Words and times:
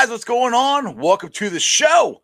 guys, 0.00 0.08
what's 0.08 0.24
going 0.24 0.54
on? 0.54 0.96
Welcome 0.96 1.28
to 1.28 1.50
the 1.50 1.60
show. 1.60 2.22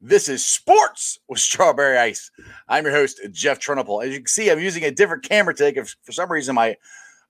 This 0.00 0.30
is 0.30 0.46
Sports 0.46 1.18
with 1.28 1.38
Strawberry 1.40 1.98
Ice. 1.98 2.30
I'm 2.68 2.86
your 2.86 2.94
host, 2.94 3.20
Jeff 3.32 3.60
Trunapole. 3.60 4.02
As 4.02 4.14
you 4.14 4.20
can 4.20 4.26
see, 4.26 4.50
I'm 4.50 4.58
using 4.58 4.84
a 4.84 4.90
different 4.90 5.24
camera 5.24 5.54
take. 5.54 5.76
If 5.76 5.94
for 6.04 6.12
some 6.12 6.32
reason 6.32 6.54
my 6.54 6.74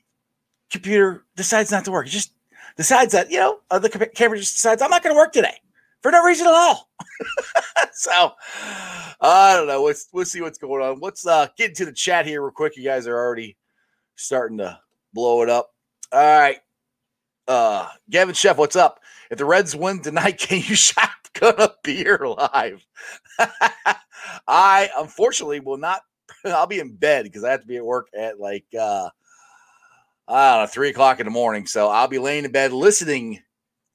computer 0.69 1.25
decides 1.35 1.71
not 1.71 1.85
to 1.85 1.91
work. 1.91 2.07
It 2.07 2.11
just 2.11 2.33
decides 2.77 3.13
that, 3.13 3.31
you 3.31 3.39
know, 3.39 3.59
the 3.71 4.09
camera 4.13 4.37
just 4.37 4.55
decides 4.55 4.81
I'm 4.81 4.91
not 4.91 5.03
going 5.03 5.15
to 5.15 5.17
work 5.17 5.33
today 5.33 5.59
for 6.01 6.11
no 6.11 6.23
reason 6.23 6.47
at 6.47 6.53
all. 6.53 6.89
so 7.93 8.31
I 9.21 9.55
don't 9.55 9.67
know. 9.67 9.83
Let's 9.83 10.07
let's 10.13 10.31
see 10.31 10.41
what's 10.41 10.57
going 10.57 10.83
on. 10.83 10.99
Let's 10.99 11.25
uh 11.25 11.47
get 11.57 11.69
into 11.69 11.85
the 11.85 11.93
chat 11.93 12.25
here 12.25 12.41
real 12.41 12.51
quick. 12.51 12.77
You 12.77 12.83
guys 12.83 13.07
are 13.07 13.17
already 13.17 13.57
starting 14.15 14.57
to 14.59 14.79
blow 15.13 15.41
it 15.41 15.49
up. 15.49 15.71
All 16.11 16.39
right. 16.39 16.59
Uh 17.47 17.87
Gavin 18.09 18.35
Chef, 18.35 18.57
what's 18.57 18.75
up? 18.75 18.99
If 19.29 19.37
the 19.37 19.45
Reds 19.45 19.75
win 19.75 20.01
tonight, 20.01 20.37
can 20.39 20.57
you 20.57 20.75
shotgun 20.75 21.55
a 21.57 21.71
beer 21.83 22.19
live? 22.25 22.85
I 24.47 24.89
unfortunately 24.97 25.59
will 25.59 25.77
not 25.77 26.01
I'll 26.45 26.67
be 26.67 26.79
in 26.79 26.95
bed 26.95 27.23
because 27.23 27.43
I 27.43 27.51
have 27.51 27.61
to 27.61 27.67
be 27.67 27.77
at 27.77 27.85
work 27.85 28.07
at 28.17 28.39
like 28.39 28.65
uh 28.77 29.09
I 30.27 30.51
don't 30.53 30.63
know, 30.63 30.67
three 30.67 30.89
o'clock 30.89 31.19
in 31.19 31.25
the 31.25 31.31
morning. 31.31 31.65
So 31.65 31.89
I'll 31.89 32.07
be 32.07 32.19
laying 32.19 32.45
in 32.45 32.51
bed 32.51 32.71
listening 32.71 33.41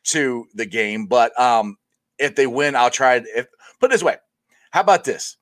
to 0.06 0.46
the 0.54 0.66
game. 0.66 1.06
But 1.06 1.38
um 1.40 1.76
if 2.24 2.34
they 2.34 2.46
win, 2.46 2.76
I'll 2.76 2.90
try. 2.90 3.16
If 3.16 3.46
put 3.80 3.90
it 3.90 3.94
this 3.94 4.02
way, 4.02 4.16
how 4.70 4.80
about 4.80 5.04
this? 5.04 5.36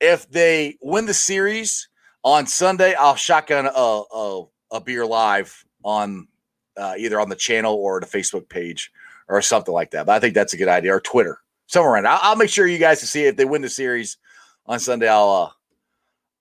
If 0.00 0.30
they 0.30 0.76
win 0.82 1.06
the 1.06 1.14
series 1.14 1.88
on 2.22 2.46
Sunday, 2.46 2.94
I'll 2.94 3.16
shotgun 3.16 3.66
a 3.66 3.70
a, 3.70 4.44
a 4.72 4.80
beer 4.80 5.06
live 5.06 5.64
on 5.84 6.28
uh, 6.76 6.94
either 6.98 7.20
on 7.20 7.28
the 7.28 7.36
channel 7.36 7.74
or 7.74 8.00
the 8.00 8.06
Facebook 8.06 8.48
page 8.48 8.90
or 9.28 9.40
something 9.42 9.74
like 9.74 9.90
that. 9.92 10.06
But 10.06 10.12
I 10.16 10.20
think 10.20 10.34
that's 10.34 10.52
a 10.52 10.56
good 10.56 10.68
idea. 10.68 10.94
Or 10.94 11.00
Twitter, 11.00 11.40
somewhere 11.66 11.94
around. 11.94 12.06
I'll, 12.06 12.20
I'll 12.22 12.36
make 12.36 12.50
sure 12.50 12.66
you 12.66 12.78
guys 12.78 13.00
can 13.00 13.08
see 13.08 13.24
it. 13.24 13.30
if 13.30 13.36
they 13.36 13.44
win 13.44 13.62
the 13.62 13.68
series 13.68 14.18
on 14.66 14.78
Sunday. 14.78 15.08
I'll 15.08 15.30
uh, 15.30 15.50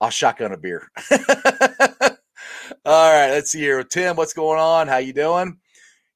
I'll 0.01 0.09
shotgun 0.09 0.51
a 0.51 0.57
beer. 0.57 0.89
All 2.85 3.11
right, 3.11 3.31
let's 3.31 3.51
see 3.51 3.59
here. 3.59 3.83
Tim, 3.83 4.15
what's 4.15 4.33
going 4.33 4.59
on? 4.59 4.87
How 4.87 4.97
you 4.97 5.13
doing? 5.13 5.57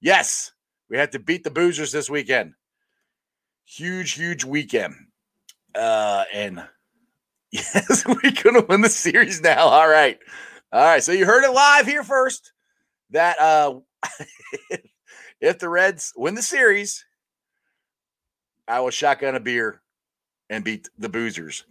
Yes, 0.01 0.51
we 0.89 0.97
have 0.97 1.11
to 1.11 1.19
beat 1.19 1.43
the 1.43 1.49
Boozers 1.49 1.91
this 1.91 2.09
weekend. 2.09 2.53
Huge, 3.69 4.13
huge 4.13 4.43
weekend. 4.43 4.95
Uh, 5.75 6.23
and 6.33 6.67
yes, 7.51 8.03
we're 8.07 8.31
gonna 8.43 8.65
win 8.67 8.81
the 8.81 8.89
series 8.89 9.41
now. 9.41 9.67
All 9.67 9.87
right. 9.87 10.17
All 10.71 10.83
right. 10.83 11.03
So 11.03 11.11
you 11.11 11.27
heard 11.27 11.43
it 11.43 11.53
live 11.53 11.85
here 11.85 12.03
first. 12.03 12.51
That 13.11 13.39
uh 13.39 13.79
if 15.39 15.59
the 15.59 15.69
Reds 15.69 16.13
win 16.15 16.33
the 16.33 16.41
series, 16.41 17.05
I 18.67 18.79
will 18.79 18.89
shotgun 18.89 19.35
a 19.35 19.39
beer 19.39 19.81
and 20.49 20.63
beat 20.63 20.89
the 20.97 21.09
boozers. 21.09 21.63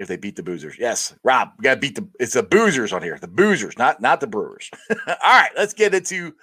If 0.00 0.08
they 0.08 0.16
beat 0.16 0.34
the 0.34 0.42
boozers. 0.42 0.76
Yes, 0.78 1.14
Rob, 1.22 1.50
we 1.58 1.62
gotta 1.62 1.78
beat 1.78 1.94
the 1.94 2.08
it's 2.18 2.34
the 2.34 2.42
boozers 2.42 2.92
on 2.92 3.04
here. 3.04 3.18
The 3.20 3.28
boozers, 3.28 3.78
not 3.78 4.00
not 4.00 4.20
the 4.20 4.26
brewers. 4.26 4.68
All 4.90 5.16
right, 5.22 5.50
let's 5.56 5.74
get 5.74 5.94
into 5.94 6.34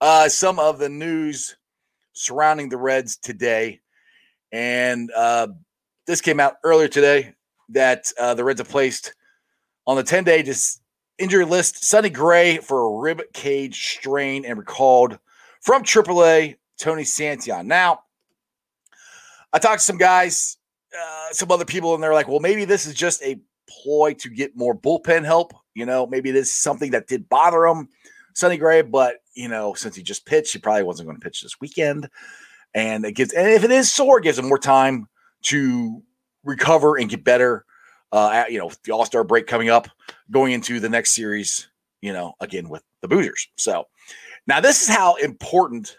uh 0.00 0.30
some 0.30 0.58
of 0.58 0.78
the 0.78 0.88
news 0.88 1.56
surrounding 2.14 2.70
the 2.70 2.78
Reds 2.78 3.16
today. 3.16 3.80
And 4.50 5.10
uh 5.14 5.48
this 6.06 6.20
came 6.20 6.40
out 6.40 6.56
earlier 6.64 6.88
today 6.88 7.34
that 7.70 8.12
uh, 8.18 8.34
the 8.34 8.44
Reds 8.44 8.60
have 8.60 8.68
placed 8.68 9.14
on 9.86 9.96
the 9.96 10.02
10 10.02 10.24
day 10.24 10.42
dis- 10.42 10.80
injury 11.18 11.44
list 11.44 11.84
Sonny 11.84 12.10
Gray 12.10 12.58
for 12.58 12.84
a 12.84 13.00
rib 13.00 13.22
cage 13.32 13.96
strain 13.96 14.44
and 14.44 14.58
recalled 14.58 15.18
from 15.60 15.82
AAA 15.82 16.56
Tony 16.78 17.04
Santillan. 17.04 17.66
Now, 17.66 18.00
I 19.52 19.58
talked 19.58 19.80
to 19.80 19.84
some 19.84 19.98
guys, 19.98 20.56
uh, 20.92 21.32
some 21.32 21.50
other 21.50 21.64
people, 21.64 21.94
and 21.94 22.02
they're 22.02 22.12
like, 22.12 22.28
well, 22.28 22.40
maybe 22.40 22.64
this 22.64 22.86
is 22.86 22.94
just 22.94 23.22
a 23.22 23.38
ploy 23.68 24.14
to 24.14 24.28
get 24.28 24.56
more 24.56 24.76
bullpen 24.76 25.24
help. 25.24 25.54
You 25.74 25.86
know, 25.86 26.06
maybe 26.06 26.30
it 26.30 26.36
is 26.36 26.52
something 26.52 26.90
that 26.90 27.06
did 27.06 27.28
bother 27.28 27.64
him, 27.66 27.88
Sonny 28.34 28.56
Gray, 28.56 28.82
but, 28.82 29.16
you 29.34 29.48
know, 29.48 29.74
since 29.74 29.96
he 29.96 30.02
just 30.02 30.26
pitched, 30.26 30.52
he 30.52 30.58
probably 30.58 30.82
wasn't 30.82 31.08
going 31.08 31.18
to 31.18 31.24
pitch 31.24 31.40
this 31.40 31.60
weekend. 31.60 32.08
And 32.74 33.04
it 33.04 33.12
gives, 33.12 33.32
and 33.32 33.48
if 33.48 33.64
it 33.64 33.70
is 33.70 33.90
sore, 33.90 34.18
it 34.18 34.24
gives 34.24 34.38
him 34.38 34.48
more 34.48 34.58
time 34.58 35.08
to 35.44 36.02
recover 36.42 36.96
and 36.96 37.08
get 37.08 37.24
better. 37.24 37.64
Uh, 38.12 38.30
at, 38.32 38.52
you 38.52 38.58
know, 38.60 38.70
the 38.84 38.92
All 38.92 39.04
Star 39.04 39.24
break 39.24 39.48
coming 39.48 39.70
up, 39.70 39.88
going 40.30 40.52
into 40.52 40.78
the 40.78 40.88
next 40.88 41.16
series, 41.16 41.68
you 42.00 42.12
know, 42.12 42.34
again 42.38 42.68
with 42.68 42.84
the 43.00 43.08
Boozers. 43.08 43.48
So 43.56 43.86
now 44.46 44.60
this 44.60 44.82
is 44.82 44.88
how 44.88 45.16
important. 45.16 45.96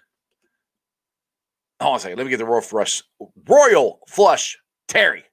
Hold 1.81 1.91
on 1.91 1.97
a 1.97 1.99
second. 1.99 2.17
Let 2.17 2.23
me 2.23 2.29
get 2.29 2.37
the 2.37 2.45
Royal 2.45 2.61
Flush. 2.61 3.03
Royal 3.45 3.99
Flush 4.07 4.57
Terry. 4.87 5.25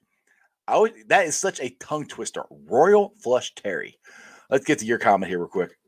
I 0.66 0.92
that 1.06 1.26
is 1.26 1.36
such 1.36 1.60
a 1.60 1.70
tongue 1.78 2.06
twister. 2.06 2.42
Royal 2.50 3.14
Flush 3.22 3.54
Terry. 3.54 3.96
Let's 4.50 4.64
get 4.64 4.80
to 4.80 4.84
your 4.84 4.98
comment 4.98 5.30
here 5.30 5.38
real 5.38 5.48
quick. 5.48 5.78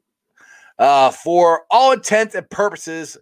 Uh, 0.78 1.10
for 1.10 1.62
all 1.70 1.92
intents 1.92 2.34
and 2.34 2.48
purposes, 2.50 3.16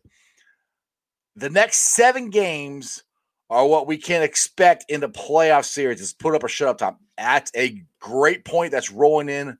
the 1.36 1.50
next 1.50 1.78
seven 1.78 2.30
games 2.30 3.02
are 3.50 3.66
what 3.66 3.86
we 3.86 3.98
can 3.98 4.22
expect 4.22 4.86
in 4.88 5.00
the 5.00 5.08
playoff 5.08 5.64
series. 5.64 6.00
Is 6.00 6.12
put 6.12 6.34
up 6.34 6.44
or 6.44 6.48
shut 6.48 6.68
up 6.68 6.78
time. 6.78 6.96
That's 7.18 7.52
a 7.54 7.82
great 8.00 8.44
point. 8.44 8.72
That's 8.72 8.90
rolling 8.90 9.28
in 9.28 9.58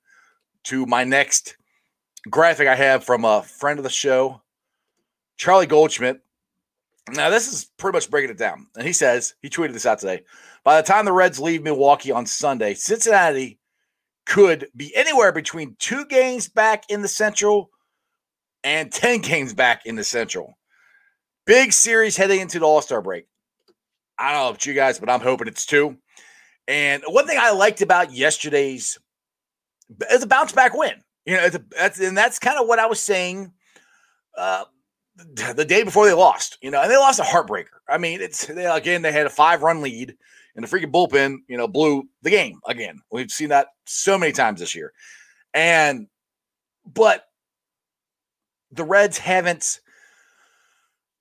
to 0.65 0.85
my 0.85 1.03
next 1.03 1.55
graphic 2.29 2.67
I 2.67 2.75
have 2.75 3.03
from 3.03 3.25
a 3.25 3.43
friend 3.43 3.79
of 3.79 3.83
the 3.83 3.89
show, 3.89 4.41
Charlie 5.37 5.67
Goldsmith. 5.67 6.17
Now, 7.11 7.29
this 7.29 7.51
is 7.51 7.65
pretty 7.77 7.97
much 7.97 8.09
breaking 8.09 8.31
it 8.31 8.37
down. 8.37 8.67
And 8.75 8.87
he 8.87 8.93
says, 8.93 9.35
he 9.41 9.49
tweeted 9.49 9.73
this 9.73 9.85
out 9.85 9.99
today. 9.99 10.21
By 10.63 10.79
the 10.79 10.87
time 10.87 11.03
the 11.03 11.11
Reds 11.11 11.39
leave 11.39 11.61
Milwaukee 11.61 12.11
on 12.11 12.25
Sunday, 12.25 12.73
Cincinnati 12.73 13.59
could 14.25 14.67
be 14.75 14.95
anywhere 14.95 15.33
between 15.33 15.75
two 15.79 16.05
games 16.05 16.47
back 16.47 16.85
in 16.89 17.01
the 17.01 17.09
Central 17.09 17.71
and 18.63 18.91
10 18.91 19.21
games 19.21 19.53
back 19.53 19.85
in 19.85 19.95
the 19.95 20.03
Central. 20.03 20.57
Big 21.45 21.73
series 21.73 22.15
heading 22.15 22.39
into 22.39 22.59
the 22.59 22.65
All 22.65 22.81
Star 22.81 23.01
break. 23.01 23.25
I 24.17 24.31
don't 24.31 24.41
know 24.41 24.49
about 24.49 24.65
you 24.65 24.73
guys, 24.73 24.99
but 24.99 25.09
I'm 25.09 25.19
hoping 25.19 25.47
it's 25.47 25.65
two. 25.65 25.97
And 26.67 27.03
one 27.07 27.27
thing 27.27 27.37
I 27.39 27.51
liked 27.51 27.81
about 27.81 28.13
yesterday's 28.13 28.97
is 30.09 30.23
a 30.23 30.27
bounce 30.27 30.53
back 30.53 30.73
win. 30.73 31.03
You 31.25 31.37
know, 31.37 31.45
a, 31.45 31.59
that's 31.71 31.99
and 31.99 32.17
that's 32.17 32.39
kind 32.39 32.59
of 32.59 32.67
what 32.67 32.79
I 32.79 32.85
was 32.85 32.99
saying 32.99 33.51
uh, 34.37 34.65
the 35.55 35.65
day 35.65 35.83
before 35.83 36.05
they 36.05 36.13
lost. 36.13 36.57
You 36.61 36.71
know, 36.71 36.81
and 36.81 36.89
they 36.89 36.97
lost 36.97 37.19
a 37.19 37.23
heartbreaker. 37.23 37.79
I 37.89 37.97
mean, 37.97 38.21
it's 38.21 38.45
they, 38.45 38.65
again 38.65 39.01
they 39.01 39.11
had 39.11 39.25
a 39.25 39.29
five 39.29 39.61
run 39.61 39.81
lead 39.81 40.15
and 40.55 40.63
the 40.63 40.67
freaking 40.67 40.91
bullpen, 40.91 41.37
you 41.47 41.57
know, 41.57 41.67
blew 41.67 42.07
the 42.21 42.29
game 42.29 42.59
again. 42.67 43.01
We've 43.11 43.31
seen 43.31 43.49
that 43.49 43.67
so 43.85 44.17
many 44.17 44.31
times 44.31 44.59
this 44.59 44.75
year. 44.75 44.93
And, 45.53 46.07
but 46.85 47.25
the 48.73 48.83
Reds 48.83 49.17
haven't 49.17 49.79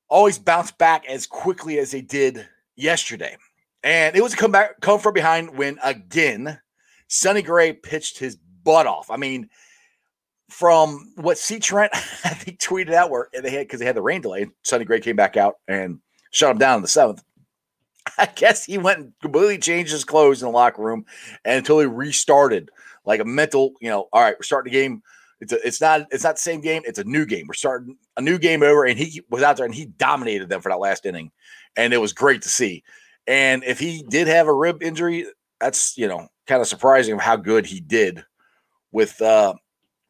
always 0.08 0.38
bounced 0.38 0.78
back 0.78 1.06
as 1.06 1.26
quickly 1.26 1.78
as 1.78 1.90
they 1.90 2.00
did 2.00 2.46
yesterday. 2.76 3.36
And 3.82 4.16
it 4.16 4.22
was 4.22 4.34
a 4.34 4.36
come 4.36 4.52
back, 4.52 4.80
come 4.80 5.00
from 5.00 5.14
behind 5.14 5.56
when 5.56 5.78
again, 5.82 6.60
Sonny 7.08 7.42
Gray 7.42 7.72
pitched 7.72 8.18
his 8.18 8.36
butt 8.36 8.86
off. 8.86 9.10
I 9.10 9.16
mean, 9.16 9.48
from 10.48 11.12
what 11.16 11.38
C. 11.38 11.58
Trent, 11.58 11.92
I 11.94 12.30
think, 12.30 12.58
tweeted 12.58 12.92
out 12.92 13.10
where 13.10 13.28
they 13.32 13.50
had 13.50 13.66
because 13.66 13.80
they 13.80 13.86
had 13.86 13.96
the 13.96 14.02
rain 14.02 14.20
delay, 14.20 14.46
Sonny 14.62 14.84
Gray 14.84 15.00
came 15.00 15.16
back 15.16 15.36
out 15.36 15.56
and 15.66 15.98
shut 16.30 16.50
him 16.50 16.58
down 16.58 16.76
in 16.76 16.82
the 16.82 16.88
seventh. 16.88 17.22
I 18.18 18.26
guess 18.26 18.64
he 18.64 18.78
went 18.78 18.98
and 18.98 19.12
completely 19.20 19.58
changed 19.58 19.92
his 19.92 20.04
clothes 20.04 20.42
in 20.42 20.46
the 20.46 20.52
locker 20.52 20.82
room 20.82 21.04
and 21.44 21.58
until 21.58 21.80
he 21.80 21.86
restarted 21.86 22.70
like 23.04 23.20
a 23.20 23.24
mental, 23.24 23.72
you 23.80 23.88
know, 23.88 24.08
all 24.12 24.22
right, 24.22 24.36
we're 24.38 24.42
starting 24.42 24.72
the 24.72 24.78
game. 24.78 25.02
It's 25.42 25.52
a, 25.52 25.66
it's 25.66 25.80
not 25.80 26.06
it's 26.12 26.22
not 26.22 26.36
the 26.36 26.40
same 26.40 26.60
game. 26.60 26.82
It's 26.84 27.00
a 27.00 27.04
new 27.04 27.26
game. 27.26 27.48
We're 27.48 27.54
starting 27.54 27.96
a 28.16 28.22
new 28.22 28.38
game 28.38 28.62
over, 28.62 28.84
and 28.84 28.96
he 28.96 29.22
was 29.28 29.42
out 29.42 29.56
there 29.56 29.66
and 29.66 29.74
he 29.74 29.86
dominated 29.86 30.48
them 30.48 30.60
for 30.60 30.68
that 30.68 30.78
last 30.78 31.04
inning, 31.04 31.32
and 31.76 31.92
it 31.92 31.98
was 31.98 32.12
great 32.12 32.42
to 32.42 32.48
see. 32.48 32.84
And 33.26 33.64
if 33.64 33.80
he 33.80 34.04
did 34.08 34.28
have 34.28 34.46
a 34.46 34.54
rib 34.54 34.84
injury, 34.84 35.26
that's 35.60 35.98
you 35.98 36.06
know 36.06 36.28
kind 36.46 36.60
of 36.60 36.68
surprising 36.68 37.18
how 37.18 37.34
good 37.34 37.66
he 37.66 37.80
did 37.80 38.24
with 38.92 39.20
uh 39.20 39.54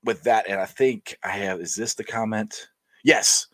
with 0.04 0.22
that. 0.24 0.50
And 0.50 0.60
I 0.60 0.66
think 0.66 1.16
I 1.24 1.30
have 1.30 1.62
is 1.62 1.74
this 1.74 1.94
the 1.94 2.04
comment? 2.04 2.68
Yes. 3.02 3.46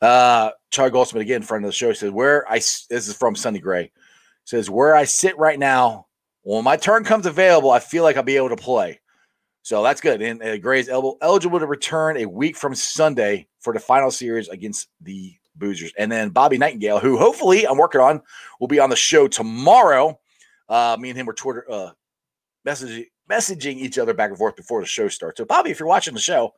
Uh 0.00 0.52
Charlie 0.70 0.90
Goldsmith 0.90 1.20
again, 1.20 1.42
friend 1.42 1.66
of 1.66 1.68
the 1.68 1.74
show, 1.74 1.92
says 1.92 2.10
where 2.10 2.50
I 2.50 2.56
this 2.56 2.88
is 2.90 3.12
from 3.12 3.36
Sonny 3.36 3.58
Gray. 3.58 3.92
Says 4.46 4.70
where 4.70 4.96
I 4.96 5.04
sit 5.04 5.36
right 5.36 5.58
now, 5.58 6.06
when 6.44 6.64
my 6.64 6.78
turn 6.78 7.04
comes 7.04 7.26
available, 7.26 7.70
I 7.70 7.78
feel 7.78 8.04
like 8.04 8.16
I'll 8.16 8.22
be 8.22 8.38
able 8.38 8.48
to 8.48 8.56
play. 8.56 8.99
So 9.62 9.82
that's 9.82 10.00
good. 10.00 10.22
And 10.22 10.42
uh, 10.42 10.58
Gray's 10.58 10.88
el- 10.88 11.18
eligible 11.20 11.58
to 11.58 11.66
return 11.66 12.16
a 12.16 12.26
week 12.26 12.56
from 12.56 12.74
Sunday 12.74 13.46
for 13.60 13.72
the 13.72 13.80
final 13.80 14.10
series 14.10 14.48
against 14.48 14.88
the 15.00 15.34
Boozers. 15.58 15.92
And 15.98 16.10
then 16.10 16.30
Bobby 16.30 16.58
Nightengale, 16.58 17.00
who 17.00 17.18
hopefully 17.18 17.66
I'm 17.66 17.76
working 17.76 18.00
on, 18.00 18.22
will 18.58 18.68
be 18.68 18.80
on 18.80 18.90
the 18.90 18.96
show 18.96 19.28
tomorrow. 19.28 20.18
Uh, 20.68 20.96
me 20.98 21.10
and 21.10 21.18
him 21.18 21.26
were 21.26 21.34
Twitter 21.34 21.66
uh, 21.70 21.90
messaging 22.66 23.06
messaging 23.30 23.76
each 23.76 23.98
other 23.98 24.12
back 24.12 24.30
and 24.30 24.38
forth 24.38 24.56
before 24.56 24.80
the 24.80 24.86
show 24.86 25.08
starts. 25.08 25.38
So, 25.38 25.44
Bobby, 25.44 25.70
if 25.70 25.78
you're 25.78 25.88
watching 25.88 26.14
the 26.14 26.20
show 26.20 26.52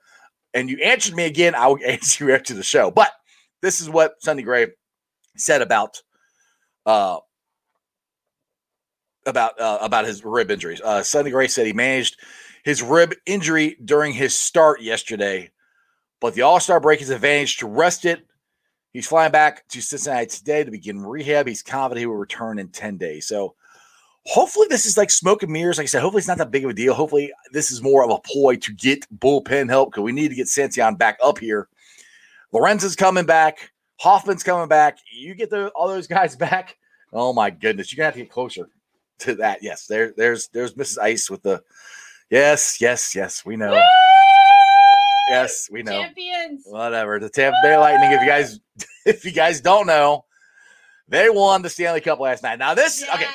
and 0.54 0.70
you 0.70 0.78
answered 0.78 1.14
me 1.14 1.24
again, 1.24 1.54
I 1.54 1.66
will 1.66 1.78
answer 1.86 2.24
you 2.24 2.34
after 2.34 2.54
the 2.54 2.62
show. 2.62 2.90
But 2.90 3.12
this 3.60 3.80
is 3.80 3.90
what 3.90 4.22
Sonny 4.22 4.42
Gray 4.42 4.68
said 5.36 5.62
about 5.62 6.02
uh, 6.86 7.18
about 9.26 9.60
uh, 9.60 9.78
about 9.80 10.06
his 10.06 10.24
rib 10.24 10.50
injuries. 10.50 10.80
Uh, 10.80 11.02
Sonny 11.02 11.30
Gray 11.30 11.48
said 11.48 11.66
he 11.66 11.72
managed 11.72 12.18
his 12.62 12.82
rib 12.82 13.14
injury 13.26 13.76
during 13.84 14.12
his 14.12 14.36
start 14.36 14.80
yesterday, 14.80 15.50
but 16.20 16.34
the 16.34 16.42
All 16.42 16.60
Star 16.60 16.80
break 16.80 17.00
is 17.00 17.10
advantage 17.10 17.58
to 17.58 17.66
rest 17.66 18.04
it. 18.04 18.26
He's 18.92 19.06
flying 19.06 19.32
back 19.32 19.66
to 19.68 19.80
Cincinnati 19.80 20.26
today 20.26 20.64
to 20.64 20.70
begin 20.70 21.00
rehab. 21.00 21.46
He's 21.46 21.62
confident 21.62 22.00
he 22.00 22.06
will 22.06 22.16
return 22.16 22.58
in 22.58 22.68
10 22.68 22.98
days. 22.98 23.26
So 23.26 23.54
hopefully 24.26 24.66
this 24.68 24.84
is 24.84 24.98
like 24.98 25.10
smoke 25.10 25.42
and 25.42 25.50
mirrors. 25.50 25.78
Like 25.78 25.84
I 25.84 25.86
said, 25.86 26.02
hopefully 26.02 26.20
it's 26.20 26.28
not 26.28 26.38
that 26.38 26.50
big 26.50 26.64
of 26.64 26.70
a 26.70 26.74
deal. 26.74 26.94
Hopefully 26.94 27.32
this 27.52 27.70
is 27.70 27.82
more 27.82 28.04
of 28.04 28.10
a 28.10 28.18
ploy 28.18 28.56
to 28.56 28.72
get 28.74 29.06
bullpen 29.18 29.70
help 29.70 29.90
because 29.90 30.02
we 30.02 30.12
need 30.12 30.28
to 30.28 30.34
get 30.34 30.46
Santillan 30.46 30.98
back 30.98 31.18
up 31.24 31.38
here. 31.38 31.68
Lorenzen's 32.52 32.96
coming 32.96 33.24
back. 33.24 33.72
Hoffman's 33.96 34.42
coming 34.42 34.68
back. 34.68 34.98
You 35.10 35.34
get 35.34 35.48
the, 35.48 35.68
all 35.68 35.88
those 35.88 36.06
guys 36.06 36.36
back. 36.36 36.76
Oh 37.14 37.32
my 37.32 37.50
goodness, 37.50 37.92
you're 37.92 37.98
gonna 37.98 38.06
have 38.06 38.14
to 38.14 38.20
get 38.20 38.30
closer 38.30 38.68
to 39.20 39.34
that. 39.36 39.62
Yes, 39.62 39.86
there, 39.86 40.14
there's 40.16 40.48
there's 40.48 40.74
Mrs. 40.74 40.98
Ice 40.98 41.30
with 41.30 41.42
the 41.42 41.62
yes, 42.32 42.80
yes, 42.80 43.14
yes. 43.14 43.44
We 43.46 43.56
know. 43.56 43.70
Woo! 43.70 43.80
Yes, 45.28 45.68
we 45.70 45.82
know. 45.82 45.92
Champions. 45.92 46.64
Whatever. 46.66 47.18
The 47.18 47.30
Tampa 47.30 47.56
Bay 47.62 47.76
Lightning. 47.76 48.12
If 48.12 48.20
you 48.20 48.26
guys, 48.26 48.60
if 49.06 49.24
you 49.24 49.30
guys 49.30 49.60
don't 49.60 49.86
know, 49.86 50.24
they 51.08 51.30
won 51.30 51.62
the 51.62 51.70
Stanley 51.70 52.00
Cup 52.00 52.18
last 52.20 52.42
night. 52.42 52.58
Now 52.58 52.74
this, 52.74 53.02
okay. 53.14 53.26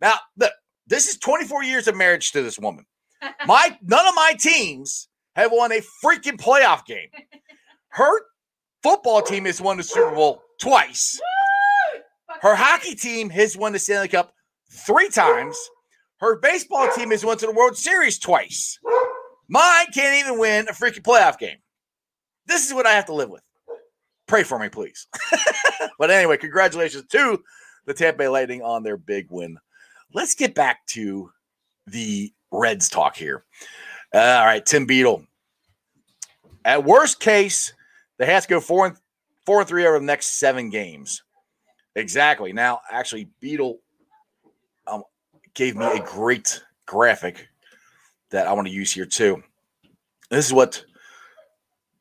Now 0.00 0.14
look, 0.36 0.52
this 0.86 1.08
is 1.08 1.18
24 1.18 1.64
years 1.64 1.88
of 1.88 1.96
marriage 1.96 2.32
to 2.32 2.42
this 2.42 2.58
woman. 2.58 2.86
My 3.46 3.76
none 3.82 4.06
of 4.06 4.14
my 4.14 4.34
teams 4.38 5.08
have 5.36 5.52
won 5.52 5.72
a 5.72 5.80
freaking 6.04 6.38
playoff 6.38 6.84
game. 6.84 7.08
Her 7.88 8.10
football 8.82 9.22
team 9.22 9.44
has 9.44 9.60
won 9.60 9.76
the 9.76 9.82
Super 9.82 10.14
Bowl 10.14 10.42
twice. 10.60 11.20
Her 12.40 12.54
hockey 12.54 12.94
team 12.94 13.30
has 13.30 13.56
won 13.56 13.72
the 13.72 13.78
Stanley 13.78 14.08
Cup 14.08 14.34
three 14.70 15.08
times. 15.08 15.56
Her 16.22 16.36
baseball 16.36 16.88
team 16.94 17.10
has 17.10 17.24
won 17.24 17.36
to 17.38 17.46
the 17.46 17.52
World 17.52 17.76
Series 17.76 18.16
twice. 18.16 18.78
Mine 19.48 19.86
can't 19.92 20.24
even 20.24 20.38
win 20.38 20.68
a 20.68 20.72
freaking 20.72 21.02
playoff 21.02 21.36
game. 21.36 21.58
This 22.46 22.64
is 22.64 22.72
what 22.72 22.86
I 22.86 22.92
have 22.92 23.06
to 23.06 23.12
live 23.12 23.28
with. 23.28 23.42
Pray 24.28 24.44
for 24.44 24.56
me, 24.56 24.68
please. 24.68 25.08
but 25.98 26.12
anyway, 26.12 26.36
congratulations 26.36 27.04
to 27.08 27.42
the 27.86 27.92
Tampa 27.92 28.18
Bay 28.18 28.28
Lightning 28.28 28.62
on 28.62 28.84
their 28.84 28.96
big 28.96 29.32
win. 29.32 29.58
Let's 30.14 30.36
get 30.36 30.54
back 30.54 30.86
to 30.90 31.28
the 31.88 32.32
Reds 32.52 32.88
talk 32.88 33.16
here. 33.16 33.44
Uh, 34.14 34.18
all 34.18 34.46
right, 34.46 34.64
Tim 34.64 34.86
Beadle. 34.86 35.26
At 36.64 36.84
worst 36.84 37.18
case, 37.18 37.72
they 38.18 38.26
have 38.26 38.44
to 38.44 38.48
go 38.48 38.60
four 38.60 38.86
and 38.86 38.96
four 39.44 39.58
and 39.58 39.68
three 39.68 39.84
over 39.84 39.98
the 39.98 40.04
next 40.04 40.38
seven 40.38 40.70
games. 40.70 41.24
Exactly. 41.96 42.52
Now, 42.52 42.80
actually, 42.92 43.28
Beetle 43.40 43.72
um, 43.72 43.81
gave 45.54 45.76
me 45.76 45.86
a 45.86 46.00
great 46.00 46.62
graphic 46.86 47.48
that 48.30 48.46
I 48.46 48.52
want 48.52 48.66
to 48.66 48.72
use 48.72 48.92
here 48.92 49.06
too. 49.06 49.42
This 50.30 50.46
is 50.46 50.52
what 50.52 50.84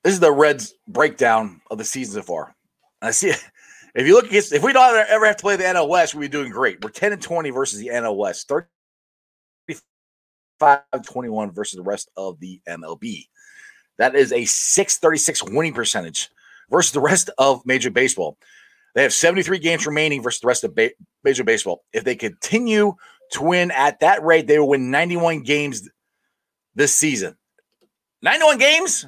this 0.04 0.14
is 0.14 0.20
the 0.20 0.32
Reds 0.32 0.74
breakdown 0.88 1.62
of 1.70 1.78
the 1.78 1.84
season 1.84 2.16
so 2.16 2.26
far. 2.26 2.56
I 3.02 3.12
see 3.12 3.34
if 3.96 4.08
you 4.08 4.14
look 4.14 4.28
against 4.28 4.54
if 4.54 4.64
we 4.64 4.74
don't 4.74 4.96
ever- 5.10 5.26
have 5.26 5.38
to 5.38 5.42
play 5.42 5.56
the 5.56 5.64
NL 5.64 5.90
West, 5.90 6.16
we'll 6.16 6.22
be 6.22 6.30
doing 6.30 6.52
great. 6.52 6.84
We're 6.84 6.90
10 6.90 7.14
and 7.14 7.22
20 7.22 7.50
versus 7.50 7.80
the 7.80 7.88
NL 7.88 8.18
West, 8.18 8.48
35 8.48 10.82
21 11.06 11.52
versus 11.52 11.78
the 11.78 11.84
rest 11.84 12.10
of 12.18 12.40
the 12.40 12.62
MLB. 12.68 13.28
That 13.98 14.16
is 14.16 14.32
a 14.32 14.46
636 14.46 15.44
winning 15.52 15.74
percentage 15.74 16.30
versus 16.70 16.92
the 16.92 17.02
rest 17.02 17.30
of 17.38 17.66
Major 17.66 17.92
Baseball. 17.92 18.38
They 18.96 19.04
have 19.04 19.14
73 19.14 19.60
games 19.60 19.86
remaining 19.86 20.22
versus 20.22 20.42
the 20.42 20.48
rest 20.48 20.64
of 20.64 20.76
ba- 20.76 20.92
Major 21.24 21.44
Baseball. 21.44 21.84
If 21.94 22.04
they 22.04 22.16
continue 22.16 22.96
to 23.32 23.44
win 23.44 23.72
at 23.72 24.00
that 24.02 24.24
rate, 24.24 24.48
they 24.48 24.60
will 24.60 24.70
win 24.70 24.92
91 24.92 25.44
games 25.44 25.90
this 26.76 26.96
season. 26.96 27.36
91 28.22 28.58
games, 28.58 29.06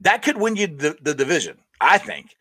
that 0.00 0.22
could 0.22 0.38
win 0.38 0.56
you 0.56 0.66
the, 0.66 0.96
the 1.02 1.14
division, 1.14 1.58
I 1.80 1.98
think. 1.98 2.36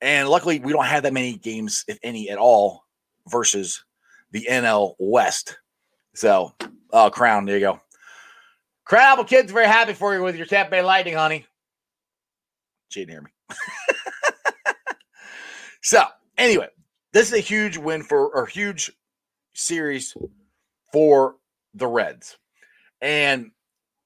And 0.00 0.28
luckily, 0.28 0.58
we 0.58 0.72
don't 0.72 0.86
have 0.86 1.02
that 1.02 1.12
many 1.12 1.36
games, 1.36 1.84
if 1.86 1.98
any 2.02 2.30
at 2.30 2.38
all, 2.38 2.84
versus 3.28 3.84
the 4.32 4.46
NL 4.50 4.94
West. 4.98 5.58
So, 6.14 6.54
oh, 6.92 7.10
Crown, 7.10 7.44
there 7.44 7.56
you 7.56 7.60
go. 7.60 7.80
Crown 8.84 9.12
Apple 9.12 9.24
Kid's 9.24 9.52
very 9.52 9.66
happy 9.66 9.92
for 9.92 10.14
you 10.14 10.22
with 10.22 10.36
your 10.36 10.46
Tampa 10.46 10.70
Bay 10.70 10.82
Lightning, 10.82 11.14
honey. 11.14 11.46
She 12.88 13.00
didn't 13.00 13.10
hear 13.10 13.22
me. 13.22 13.30
so, 15.82 16.02
anyway, 16.38 16.68
this 17.12 17.28
is 17.28 17.34
a 17.34 17.40
huge 17.40 17.76
win 17.76 18.02
for, 18.02 18.28
or 18.34 18.46
huge 18.46 18.90
series 19.52 20.16
for 20.92 21.36
the 21.74 21.86
Reds. 21.86 22.36
And 23.00 23.50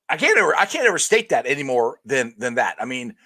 I 0.08 0.16
can't 0.16 0.38
ever 0.38 0.54
I 0.56 0.66
can't 0.66 0.86
ever 0.86 0.98
state 0.98 1.30
that 1.30 1.46
any 1.46 1.62
more 1.62 1.98
than 2.04 2.34
than 2.38 2.56
that. 2.56 2.76
I 2.78 2.84
mean, 2.84 3.16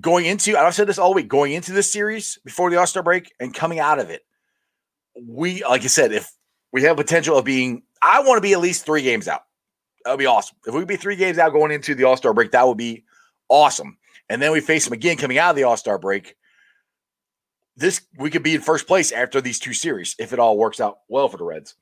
going 0.00 0.26
into 0.26 0.56
I've 0.56 0.74
said 0.74 0.88
this 0.88 0.98
all 0.98 1.14
week, 1.14 1.28
going 1.28 1.52
into 1.52 1.72
this 1.72 1.92
series 1.92 2.38
before 2.44 2.70
the 2.70 2.78
All-Star 2.78 3.02
break 3.02 3.32
and 3.38 3.54
coming 3.54 3.78
out 3.78 3.98
of 3.98 4.10
it, 4.10 4.24
we 5.20 5.62
like 5.64 5.82
I 5.82 5.86
said, 5.86 6.12
if 6.12 6.32
we 6.72 6.82
have 6.82 6.96
potential 6.96 7.38
of 7.38 7.44
being, 7.44 7.82
I 8.02 8.20
want 8.20 8.38
to 8.38 8.42
be 8.42 8.52
at 8.52 8.60
least 8.60 8.84
three 8.84 9.02
games 9.02 9.28
out. 9.28 9.42
That 10.04 10.12
would 10.12 10.18
be 10.18 10.26
awesome. 10.26 10.56
If 10.66 10.74
we 10.74 10.84
be 10.84 10.96
three 10.96 11.16
games 11.16 11.38
out 11.38 11.52
going 11.52 11.72
into 11.72 11.94
the 11.94 12.04
All-Star 12.04 12.32
break, 12.32 12.52
that 12.52 12.66
would 12.66 12.78
be 12.78 13.04
awesome. 13.48 13.98
And 14.28 14.42
then 14.42 14.52
we 14.52 14.60
face 14.60 14.84
them 14.84 14.92
again 14.92 15.16
coming 15.16 15.38
out 15.38 15.50
of 15.50 15.56
the 15.56 15.64
All-Star 15.64 15.98
break. 15.98 16.36
This 17.76 18.00
we 18.18 18.30
could 18.30 18.42
be 18.42 18.54
in 18.54 18.62
first 18.62 18.86
place 18.86 19.12
after 19.12 19.40
these 19.40 19.58
two 19.58 19.74
series 19.74 20.16
if 20.18 20.32
it 20.32 20.38
all 20.38 20.56
works 20.56 20.80
out 20.80 21.00
well 21.08 21.28
for 21.28 21.36
the 21.36 21.44
Reds. 21.44 21.74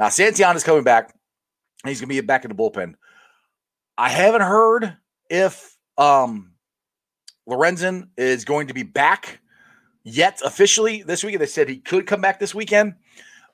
Now 0.00 0.06
Santillan 0.06 0.56
is 0.56 0.64
coming 0.64 0.82
back. 0.82 1.14
He's 1.84 2.00
gonna 2.00 2.08
be 2.08 2.18
back 2.22 2.46
in 2.46 2.48
the 2.48 2.54
bullpen. 2.54 2.94
I 3.98 4.08
haven't 4.08 4.40
heard 4.40 4.96
if 5.28 5.76
um 5.98 6.52
Lorenzen 7.46 8.08
is 8.16 8.46
going 8.46 8.68
to 8.68 8.74
be 8.74 8.82
back 8.82 9.40
yet 10.02 10.40
officially 10.42 11.02
this 11.02 11.22
weekend. 11.22 11.42
They 11.42 11.46
said 11.46 11.68
he 11.68 11.80
could 11.80 12.06
come 12.06 12.22
back 12.22 12.40
this 12.40 12.54
weekend. 12.54 12.94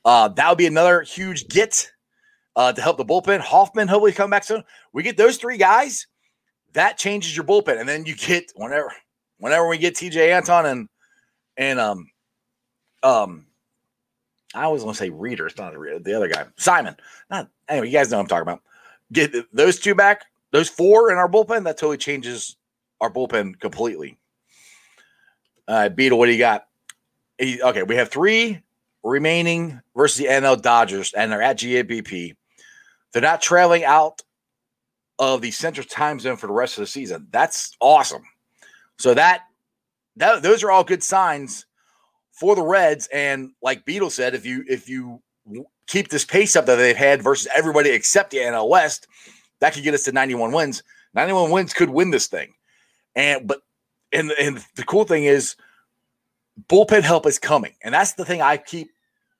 Uh, 0.04 0.28
that 0.28 0.48
would 0.48 0.58
be 0.58 0.68
another 0.68 1.02
huge 1.02 1.48
get 1.48 1.90
uh, 2.54 2.72
to 2.72 2.80
help 2.80 2.96
the 2.96 3.04
bullpen. 3.04 3.40
Hoffman 3.40 3.88
hopefully 3.88 4.12
come 4.12 4.30
back 4.30 4.44
soon. 4.44 4.62
We 4.92 5.02
get 5.02 5.16
those 5.16 5.38
three 5.38 5.56
guys, 5.56 6.06
that 6.74 6.96
changes 6.96 7.34
your 7.34 7.44
bullpen, 7.44 7.80
and 7.80 7.88
then 7.88 8.06
you 8.06 8.14
get 8.14 8.52
whenever 8.54 8.92
whenever 9.38 9.66
we 9.66 9.78
get 9.78 9.96
Tejay 9.96 10.30
Antone 10.40 10.66
and 10.66 10.88
and 11.56 11.80
um 11.80 12.06
um 13.02 13.46
I 14.56 14.64
always 14.64 14.82
want 14.82 14.96
to 14.96 15.04
say 15.04 15.10
Reader. 15.10 15.46
It's 15.46 15.58
not 15.58 15.74
a 15.74 15.78
Reader. 15.78 15.98
The 16.00 16.14
other 16.14 16.28
guy, 16.28 16.46
Simon. 16.56 16.96
Not 17.30 17.48
anyway. 17.68 17.88
You 17.88 17.92
guys 17.92 18.10
know 18.10 18.18
I'm 18.18 18.26
talking 18.26 18.42
about. 18.42 18.62
Get 19.12 19.32
those 19.52 19.78
two 19.78 19.94
back. 19.94 20.24
Those 20.50 20.68
four 20.68 21.10
in 21.10 21.18
our 21.18 21.28
bullpen. 21.28 21.64
That 21.64 21.78
totally 21.78 21.98
changes 21.98 22.56
our 23.00 23.10
bullpen 23.10 23.60
completely. 23.60 24.18
Uh, 25.68 25.88
Beetle, 25.88 26.18
what 26.18 26.26
do 26.26 26.32
you 26.32 26.38
got? 26.38 26.66
He, 27.38 27.60
okay, 27.60 27.82
we 27.82 27.96
have 27.96 28.08
three 28.08 28.62
remaining 29.04 29.80
versus 29.94 30.18
the 30.18 30.26
NL 30.26 30.60
Dodgers, 30.60 31.12
and 31.12 31.30
they're 31.30 31.42
at 31.42 31.58
GABP. 31.58 32.34
They're 33.12 33.22
not 33.22 33.42
trailing 33.42 33.84
out 33.84 34.22
of 35.18 35.42
the 35.42 35.50
Central 35.50 35.86
Time 35.86 36.18
Zone 36.18 36.36
for 36.36 36.46
the 36.46 36.52
rest 36.52 36.78
of 36.78 36.82
the 36.82 36.86
season. 36.86 37.26
That's 37.30 37.76
awesome. 37.80 38.22
So 38.98 39.14
that 39.14 39.42
that 40.16 40.42
those 40.42 40.62
are 40.62 40.70
all 40.70 40.84
good 40.84 41.02
signs 41.02 41.66
for 42.36 42.54
the 42.54 42.62
Reds. 42.62 43.08
And 43.12 43.50
like 43.62 43.84
Beetle 43.84 44.10
said, 44.10 44.34
if 44.34 44.46
you 44.46 44.64
if 44.68 44.88
you 44.88 45.20
keep 45.86 46.08
this 46.08 46.24
pace 46.24 46.54
up 46.56 46.66
that 46.66 46.76
they've 46.76 46.96
had 46.96 47.22
versus 47.22 47.48
everybody 47.54 47.90
except 47.90 48.30
the 48.30 48.38
NL 48.38 48.68
West, 48.68 49.06
that 49.60 49.72
could 49.72 49.82
get 49.82 49.94
us 49.94 50.04
to 50.04 50.12
91 50.12 50.52
wins. 50.52 50.82
91 51.14 51.50
wins 51.50 51.72
could 51.72 51.90
win 51.90 52.10
this 52.10 52.26
thing. 52.26 52.52
And 53.14 53.46
but 53.48 53.62
and 54.12 54.30
and 54.32 54.64
the 54.76 54.84
cool 54.84 55.04
thing 55.04 55.24
is 55.24 55.56
bullpen 56.68 57.02
help 57.02 57.26
is 57.26 57.38
coming. 57.38 57.74
And 57.82 57.94
that's 57.94 58.12
the 58.12 58.24
thing 58.24 58.42
I 58.42 58.56
keep 58.56 58.90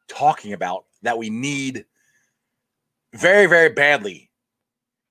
talking 0.09 0.53
about 0.53 0.85
that 1.03 1.19
we 1.19 1.31
need 1.31 1.85
very, 3.13 3.47
very 3.47 3.71
badly 3.71 4.31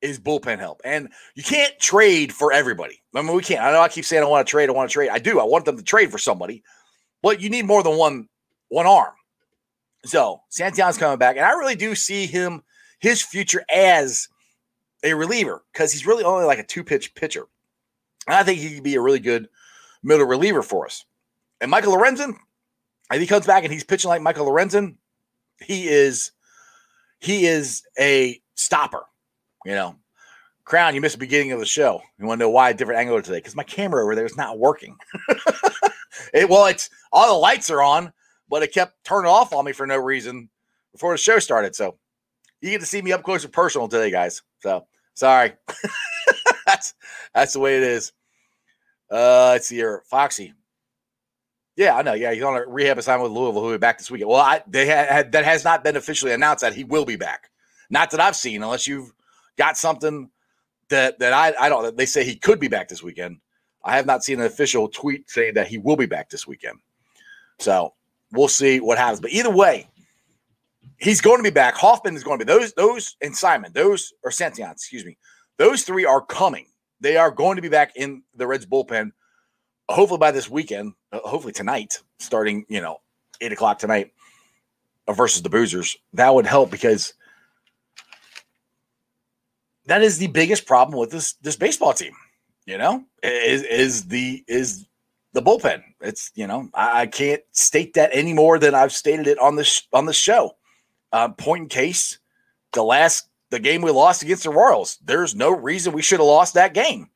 is 0.01 0.19
bullpen 0.19 0.59
help. 0.59 0.81
And 0.83 1.09
you 1.35 1.43
can't 1.43 1.77
trade 1.79 2.33
for 2.33 2.51
everybody. 2.51 3.01
I 3.15 3.21
mean, 3.21 3.35
we 3.35 3.41
can't. 3.41 3.61
I 3.61 3.71
know 3.71 3.81
I 3.81 3.89
keep 3.89 4.05
saying 4.05 4.23
I 4.23 4.27
want 4.27 4.45
to 4.45 4.51
trade, 4.51 4.69
I 4.69 4.73
want 4.73 4.89
to 4.89 4.93
trade. 4.93 5.09
I 5.09 5.19
do. 5.19 5.39
I 5.39 5.43
want 5.43 5.65
them 5.65 5.77
to 5.77 5.83
trade 5.83 6.11
for 6.11 6.17
somebody, 6.17 6.63
but 7.25 7.41
you 7.41 7.49
need 7.49 7.65
more 7.65 7.81
than 7.81 7.97
one 7.97 8.29
one 8.69 8.85
arm. 8.85 9.15
So 10.05 10.43
Santillan's 10.51 10.99
coming 10.99 11.17
back, 11.17 11.37
and 11.37 11.45
I 11.45 11.53
really 11.53 11.73
do 11.75 11.95
see 11.95 12.27
him 12.27 12.61
his 12.99 13.23
future 13.23 13.65
as 13.73 14.29
a 15.03 15.15
reliever 15.15 15.63
because 15.73 15.91
he's 15.91 16.05
really 16.05 16.23
only 16.23 16.45
like 16.45 16.59
a 16.59 16.63
two 16.63 16.83
pitch 16.83 17.15
pitcher. 17.15 17.47
And 18.27 18.35
I 18.35 18.43
think 18.43 18.59
he 18.59 18.75
could 18.75 18.83
be 18.83 18.93
a 18.93 19.01
really 19.01 19.19
good 19.19 19.49
middle 20.03 20.27
reliever 20.27 20.61
for 20.61 20.85
us. 20.85 21.03
And 21.59 21.71
Michael 21.71 21.95
Lorenzen, 21.95 22.35
if 23.11 23.19
he 23.19 23.25
comes 23.25 23.47
back 23.47 23.63
and 23.63 23.73
he's 23.73 23.83
pitching 23.83 24.09
like 24.09 24.21
Michael 24.21 24.45
Lorenzen, 24.45 24.97
he 25.59 25.87
is 25.87 26.29
he 27.17 27.47
is 27.47 27.81
a 27.99 28.39
stopper. 28.53 29.03
You 29.65 29.73
know, 29.73 29.95
Crown, 30.63 30.93
you 30.93 31.01
missed 31.01 31.15
the 31.15 31.25
beginning 31.25 31.53
of 31.53 31.59
the 31.59 31.65
show. 31.65 32.03
You 32.19 32.27
want 32.27 32.37
to 32.37 32.45
know 32.45 32.51
why 32.51 32.69
a 32.69 32.75
different 32.75 32.99
angle 32.99 33.19
today? 33.19 33.39
Because 33.39 33.55
my 33.55 33.63
camera 33.63 34.03
over 34.03 34.13
there 34.13 34.27
is 34.27 34.37
not 34.37 34.59
working. 34.59 34.95
it 36.33 36.49
well, 36.49 36.65
it's 36.67 36.89
all 37.11 37.33
the 37.33 37.39
lights 37.39 37.69
are 37.69 37.81
on, 37.81 38.11
but 38.49 38.63
it 38.63 38.73
kept 38.73 39.03
turning 39.03 39.31
off 39.31 39.53
on 39.53 39.65
me 39.65 39.71
for 39.71 39.87
no 39.87 39.97
reason 39.97 40.49
before 40.91 41.13
the 41.13 41.17
show 41.17 41.39
started. 41.39 41.75
So 41.75 41.97
you 42.61 42.71
get 42.71 42.81
to 42.81 42.87
see 42.87 43.01
me 43.01 43.11
up 43.11 43.23
close 43.23 43.43
and 43.43 43.53
personal 43.53 43.87
today, 43.87 44.11
guys. 44.11 44.41
So 44.59 44.87
sorry. 45.13 45.53
that's 46.65 46.93
that's 47.33 47.53
the 47.53 47.59
way 47.59 47.77
it 47.77 47.83
is. 47.83 48.11
Uh, 49.11 49.51
let's 49.53 49.67
see 49.67 49.83
Foxy. 50.09 50.53
Yeah, 51.75 51.95
I 51.95 52.01
know. 52.03 52.13
Yeah, 52.13 52.33
he's 52.33 52.43
on 52.43 52.55
a 52.55 52.65
rehab 52.65 52.97
assignment 52.97 53.29
with 53.29 53.37
Louisville. 53.37 53.61
Who'll 53.61 53.71
be 53.71 53.77
back 53.77 53.97
this 53.97 54.09
weekend. 54.09 54.29
Well, 54.29 54.39
I, 54.39 54.63
they 54.65 54.85
had, 54.85 55.09
had 55.09 55.31
that 55.33 55.43
has 55.43 55.63
not 55.65 55.83
been 55.83 55.97
officially 55.97 56.31
announced 56.31 56.61
that 56.61 56.73
he 56.73 56.85
will 56.85 57.05
be 57.05 57.17
back. 57.17 57.49
Not 57.89 58.11
that 58.11 58.21
I've 58.21 58.35
seen, 58.35 58.63
unless 58.63 58.87
you've 58.87 59.11
got 59.57 59.77
something 59.77 60.29
that 60.89 61.19
that 61.19 61.33
I 61.33 61.53
I 61.59 61.69
don't. 61.69 61.95
They 61.97 62.05
say 62.05 62.23
he 62.23 62.35
could 62.35 62.59
be 62.59 62.69
back 62.69 62.87
this 62.87 63.03
weekend. 63.03 63.39
I 63.85 63.95
have 63.95 64.07
not 64.07 64.23
seen 64.23 64.39
an 64.39 64.47
official 64.47 64.89
tweet 64.89 65.29
saying 65.29 65.53
that 65.53 65.67
he 65.67 65.77
will 65.77 65.95
be 65.95 66.07
back 66.07 66.29
this 66.29 66.47
weekend. 66.47 66.79
So 67.59 67.93
we'll 68.33 68.47
see 68.47 68.79
what 68.79 68.97
happens. 68.97 69.21
But 69.21 69.31
either 69.31 69.51
way, 69.51 69.87
he's 70.97 71.21
going 71.21 71.37
to 71.37 71.43
be 71.43 71.51
back. 71.51 71.75
Hoffman 71.75 72.15
is 72.15 72.23
going 72.23 72.39
to 72.39 72.45
be 72.45 72.51
those 72.51 72.73
those 72.73 73.15
and 73.21 73.35
Simon 73.35 73.71
those 73.73 74.11
or 74.23 74.31
Santillan, 74.31 74.71
excuse 74.71 75.05
me. 75.05 75.17
Those 75.57 75.83
three 75.83 76.05
are 76.05 76.21
coming. 76.21 76.65
They 76.99 77.15
are 77.15 77.31
going 77.31 77.55
to 77.55 77.61
be 77.61 77.69
back 77.69 77.95
in 77.95 78.23
the 78.35 78.47
Reds 78.47 78.65
bullpen. 78.65 79.11
Hopefully 79.87 80.17
by 80.17 80.31
this 80.31 80.49
weekend. 80.49 80.93
Uh, 81.11 81.19
hopefully 81.23 81.53
tonight, 81.53 82.01
starting 82.19 82.65
you 82.67 82.81
know 82.81 82.97
eight 83.39 83.51
o'clock 83.51 83.77
tonight 83.77 84.11
uh, 85.07 85.13
versus 85.13 85.43
the 85.43 85.49
Boozers. 85.49 85.95
That 86.13 86.33
would 86.33 86.47
help 86.47 86.71
because 86.71 87.13
that 89.85 90.01
is 90.01 90.17
the 90.17 90.27
biggest 90.27 90.65
problem 90.65 90.99
with 90.99 91.11
this 91.11 91.33
this 91.33 91.55
baseball 91.55 91.93
team. 91.93 92.13
You 92.65 92.77
know, 92.79 93.03
is 93.21 93.61
is 93.63 94.07
the 94.07 94.43
is 94.47 94.87
the 95.33 95.41
bullpen. 95.41 95.83
It's 96.01 96.31
you 96.33 96.47
know 96.47 96.69
I, 96.73 97.01
I 97.01 97.07
can't 97.07 97.43
state 97.51 97.93
that 97.93 98.09
any 98.11 98.33
more 98.33 98.57
than 98.57 98.73
I've 98.73 98.93
stated 98.93 99.27
it 99.27 99.37
on 99.39 99.55
this 99.55 99.87
on 99.93 100.05
the 100.05 100.13
show. 100.13 100.55
Uh, 101.11 101.29
point 101.29 101.63
in 101.63 101.69
case, 101.69 102.17
the 102.73 102.83
last 102.83 103.29
the 103.51 103.59
game 103.59 103.81
we 103.81 103.91
lost 103.91 104.23
against 104.23 104.43
the 104.43 104.49
Royals. 104.49 104.97
There's 105.03 105.35
no 105.35 105.51
reason 105.51 105.93
we 105.93 106.01
should 106.01 106.19
have 106.19 106.27
lost 106.27 106.55
that 106.55 106.73
game. 106.73 107.09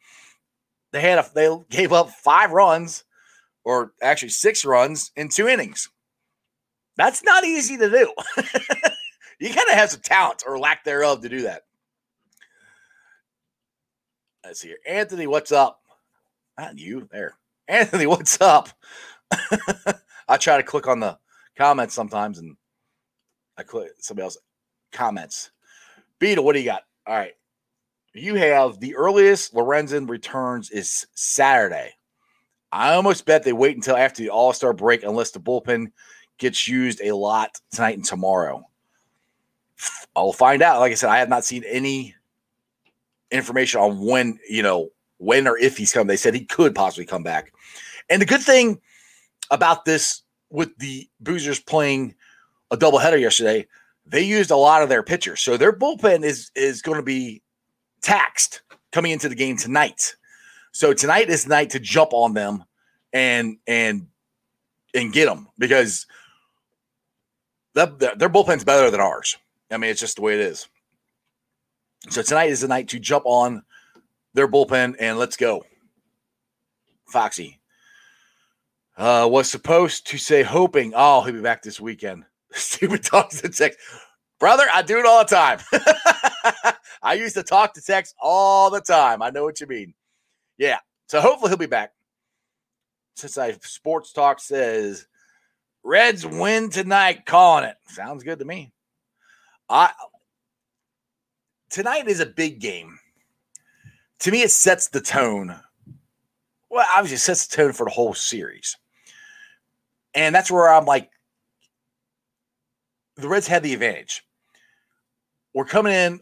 They 0.91 1.01
had 1.01 1.19
a, 1.19 1.25
they 1.33 1.49
gave 1.69 1.93
up 1.93 2.09
five 2.09 2.51
runs, 2.51 3.03
or 3.63 3.93
actually 4.01 4.29
six 4.29 4.63
runs 4.63 5.11
in 5.15 5.29
two 5.29 5.47
innings. 5.47 5.89
That's 6.95 7.23
not 7.23 7.43
easy 7.43 7.77
to 7.77 7.89
do. 7.89 8.13
you 9.39 9.53
gotta 9.53 9.73
have 9.73 9.89
some 9.89 10.01
talent 10.01 10.43
or 10.45 10.59
lack 10.59 10.83
thereof 10.83 11.21
to 11.21 11.29
do 11.29 11.41
that. 11.43 11.63
Let's 14.43 14.61
see 14.61 14.69
here. 14.69 14.77
Anthony, 14.87 15.27
what's 15.27 15.51
up? 15.51 15.81
Not 16.57 16.77
you 16.77 17.07
there. 17.11 17.35
Anthony, 17.67 18.05
what's 18.07 18.39
up? 18.41 18.69
I 20.27 20.37
try 20.37 20.57
to 20.57 20.63
click 20.63 20.87
on 20.87 20.99
the 20.99 21.17
comments 21.57 21.93
sometimes 21.93 22.39
and 22.39 22.55
I 23.57 23.63
click 23.63 23.91
somebody 23.99 24.23
else 24.23 24.37
comments. 24.91 25.51
Beetle, 26.19 26.43
what 26.43 26.53
do 26.53 26.59
you 26.59 26.65
got? 26.65 26.83
All 27.05 27.15
right. 27.15 27.33
You 28.13 28.35
have 28.35 28.79
the 28.79 28.95
earliest 28.95 29.53
Lorenzen 29.53 30.09
returns 30.09 30.71
is 30.71 31.05
Saturday. 31.13 31.93
I 32.71 32.93
almost 32.93 33.25
bet 33.25 33.43
they 33.43 33.53
wait 33.53 33.75
until 33.75 33.97
after 33.97 34.21
the 34.21 34.29
All 34.29 34.53
Star 34.53 34.73
break 34.73 35.03
unless 35.03 35.31
the 35.31 35.39
bullpen 35.39 35.91
gets 36.37 36.67
used 36.67 37.01
a 37.01 37.15
lot 37.15 37.51
tonight 37.71 37.97
and 37.97 38.05
tomorrow. 38.05 38.67
I'll 40.15 40.33
find 40.33 40.61
out. 40.61 40.79
Like 40.79 40.91
I 40.91 40.95
said, 40.95 41.09
I 41.09 41.19
have 41.19 41.29
not 41.29 41.45
seen 41.45 41.63
any 41.65 42.15
information 43.31 43.79
on 43.79 43.99
when, 43.99 44.39
you 44.49 44.63
know, 44.63 44.89
when 45.17 45.47
or 45.47 45.57
if 45.57 45.77
he's 45.77 45.93
coming. 45.93 46.07
They 46.07 46.17
said 46.17 46.33
he 46.33 46.45
could 46.45 46.75
possibly 46.75 47.05
come 47.05 47.23
back. 47.23 47.53
And 48.09 48.21
the 48.21 48.25
good 48.25 48.41
thing 48.41 48.79
about 49.51 49.85
this 49.85 50.23
with 50.49 50.75
the 50.77 51.07
Boozers 51.23 51.63
playing 51.65 52.15
a 52.71 52.77
doubleheader 52.77 53.19
yesterday, 53.19 53.67
they 54.05 54.21
used 54.21 54.51
a 54.51 54.55
lot 54.55 54.81
of 54.81 54.89
their 54.89 55.03
pitchers. 55.03 55.41
So 55.41 55.57
their 55.57 55.73
bullpen 55.73 56.23
is 56.23 56.51
is 56.55 56.81
going 56.81 56.97
to 56.97 57.03
be 57.03 57.41
taxed 58.01 58.61
coming 58.91 59.11
into 59.11 59.29
the 59.29 59.35
game 59.35 59.57
tonight. 59.57 60.15
So 60.71 60.93
tonight 60.93 61.29
is 61.29 61.47
night 61.47 61.69
to 61.71 61.79
jump 61.79 62.13
on 62.13 62.33
them 62.33 62.63
and 63.13 63.57
and 63.67 64.07
and 64.93 65.13
get 65.13 65.25
them 65.25 65.47
because 65.57 66.07
the, 67.73 68.13
their 68.17 68.29
bullpen's 68.29 68.63
better 68.63 68.89
than 68.89 68.99
ours. 68.99 69.37
I 69.71 69.77
mean, 69.77 69.91
it's 69.91 69.99
just 69.99 70.15
the 70.15 70.21
way 70.21 70.33
it 70.33 70.39
is. 70.39 70.67
So 72.07 72.21
tonight 72.21 72.49
is 72.49 72.61
the 72.61 72.67
night 72.67 72.87
to 72.89 72.99
jump 72.99 73.25
on 73.25 73.63
their 74.33 74.47
bullpen 74.47 74.95
and 74.99 75.19
let's 75.19 75.35
go. 75.35 75.65
Foxy 77.07 77.59
uh, 78.97 79.27
was 79.29 79.49
supposed 79.49 80.07
to 80.07 80.17
say 80.17 80.43
hoping, 80.43 80.93
oh, 80.95 81.21
he'll 81.21 81.33
be 81.33 81.41
back 81.41 81.61
this 81.61 81.79
weekend. 81.79 82.25
Stupid 82.51 83.03
talks 83.03 83.41
to 83.41 83.49
text. 83.49 83.79
Brother, 84.39 84.65
I 84.73 84.81
do 84.81 84.99
it 84.99 85.05
all 85.05 85.25
the 85.25 85.35
time. 85.35 85.59
I 87.03 87.13
used 87.13 87.35
to 87.35 87.43
talk 87.43 87.73
to 87.73 87.81
text 87.81 88.15
all 88.21 88.69
the 88.69 88.81
time. 88.81 89.21
I 89.21 89.29
know 89.29 89.43
what 89.43 89.59
you 89.59 89.67
mean. 89.67 89.93
Yeah. 90.57 90.79
So 91.07 91.19
hopefully 91.19 91.49
he'll 91.49 91.57
be 91.57 91.65
back. 91.65 91.91
Since 93.15 93.37
I 93.37 93.51
sports 93.61 94.13
talk 94.13 94.39
says 94.39 95.07
Reds 95.83 96.25
win 96.25 96.69
tonight, 96.69 97.25
calling 97.25 97.65
it. 97.65 97.75
Sounds 97.87 98.23
good 98.23 98.39
to 98.39 98.45
me. 98.45 98.71
I 99.69 99.91
tonight 101.69 102.07
is 102.07 102.19
a 102.19 102.25
big 102.25 102.59
game. 102.59 102.99
To 104.19 104.31
me, 104.31 104.41
it 104.41 104.51
sets 104.51 104.87
the 104.87 105.01
tone. 105.01 105.55
Well, 106.69 106.85
obviously, 106.95 107.15
it 107.15 107.19
sets 107.19 107.47
the 107.47 107.57
tone 107.57 107.73
for 107.73 107.85
the 107.85 107.91
whole 107.91 108.13
series. 108.13 108.77
And 110.13 110.33
that's 110.33 110.51
where 110.51 110.69
I'm 110.69 110.85
like, 110.85 111.09
the 113.15 113.27
Reds 113.27 113.47
had 113.47 113.63
the 113.63 113.73
advantage. 113.73 114.25
We're 115.53 115.65
coming 115.65 115.93
in 115.93 116.21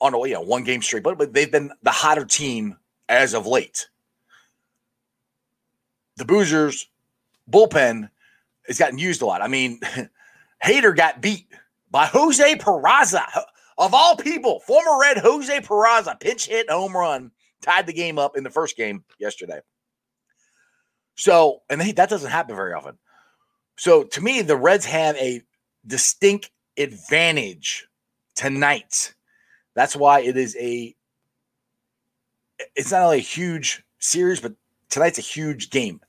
on 0.00 0.14
a 0.14 0.26
you 0.26 0.34
know, 0.34 0.40
one 0.40 0.64
game 0.64 0.82
streak, 0.82 1.02
but, 1.02 1.18
but 1.18 1.32
they've 1.32 1.50
been 1.50 1.72
the 1.82 1.90
hotter 1.90 2.24
team 2.24 2.76
as 3.08 3.34
of 3.34 3.46
late. 3.46 3.88
The 6.16 6.24
Boozers 6.24 6.86
bullpen 7.50 8.08
has 8.66 8.78
gotten 8.78 8.98
used 8.98 9.22
a 9.22 9.26
lot. 9.26 9.42
I 9.42 9.48
mean, 9.48 9.80
Hader 10.64 10.96
got 10.96 11.20
beat 11.20 11.46
by 11.90 12.06
Jose 12.06 12.56
Peraza. 12.56 13.24
Of 13.78 13.94
all 13.94 14.16
people, 14.16 14.60
former 14.60 15.00
Red 15.00 15.18
Jose 15.18 15.60
Peraza 15.60 16.18
pinch 16.20 16.46
hit 16.46 16.70
home 16.70 16.96
run 16.96 17.30
tied 17.62 17.86
the 17.86 17.92
game 17.92 18.18
up 18.18 18.36
in 18.36 18.44
the 18.44 18.50
first 18.50 18.76
game 18.76 19.04
yesterday. 19.18 19.60
So, 21.14 21.62
and 21.68 21.80
they, 21.80 21.92
that 21.92 22.08
doesn't 22.08 22.30
happen 22.30 22.56
very 22.56 22.72
often. 22.72 22.98
So, 23.76 24.04
to 24.04 24.20
me, 24.20 24.42
the 24.42 24.56
Reds 24.56 24.84
have 24.86 25.16
a 25.16 25.42
distinct 25.86 26.50
advantage 26.76 27.86
tonight. 28.34 29.14
That's 29.74 29.96
why 29.96 30.20
it 30.20 30.36
is 30.36 30.56
a 30.58 30.94
it's 32.76 32.90
not 32.90 33.02
only 33.02 33.18
a 33.18 33.22
huge 33.22 33.82
series, 33.98 34.40
but 34.40 34.52
tonight's 34.90 35.18
a 35.18 35.22
huge 35.22 35.70
game. 35.70 36.00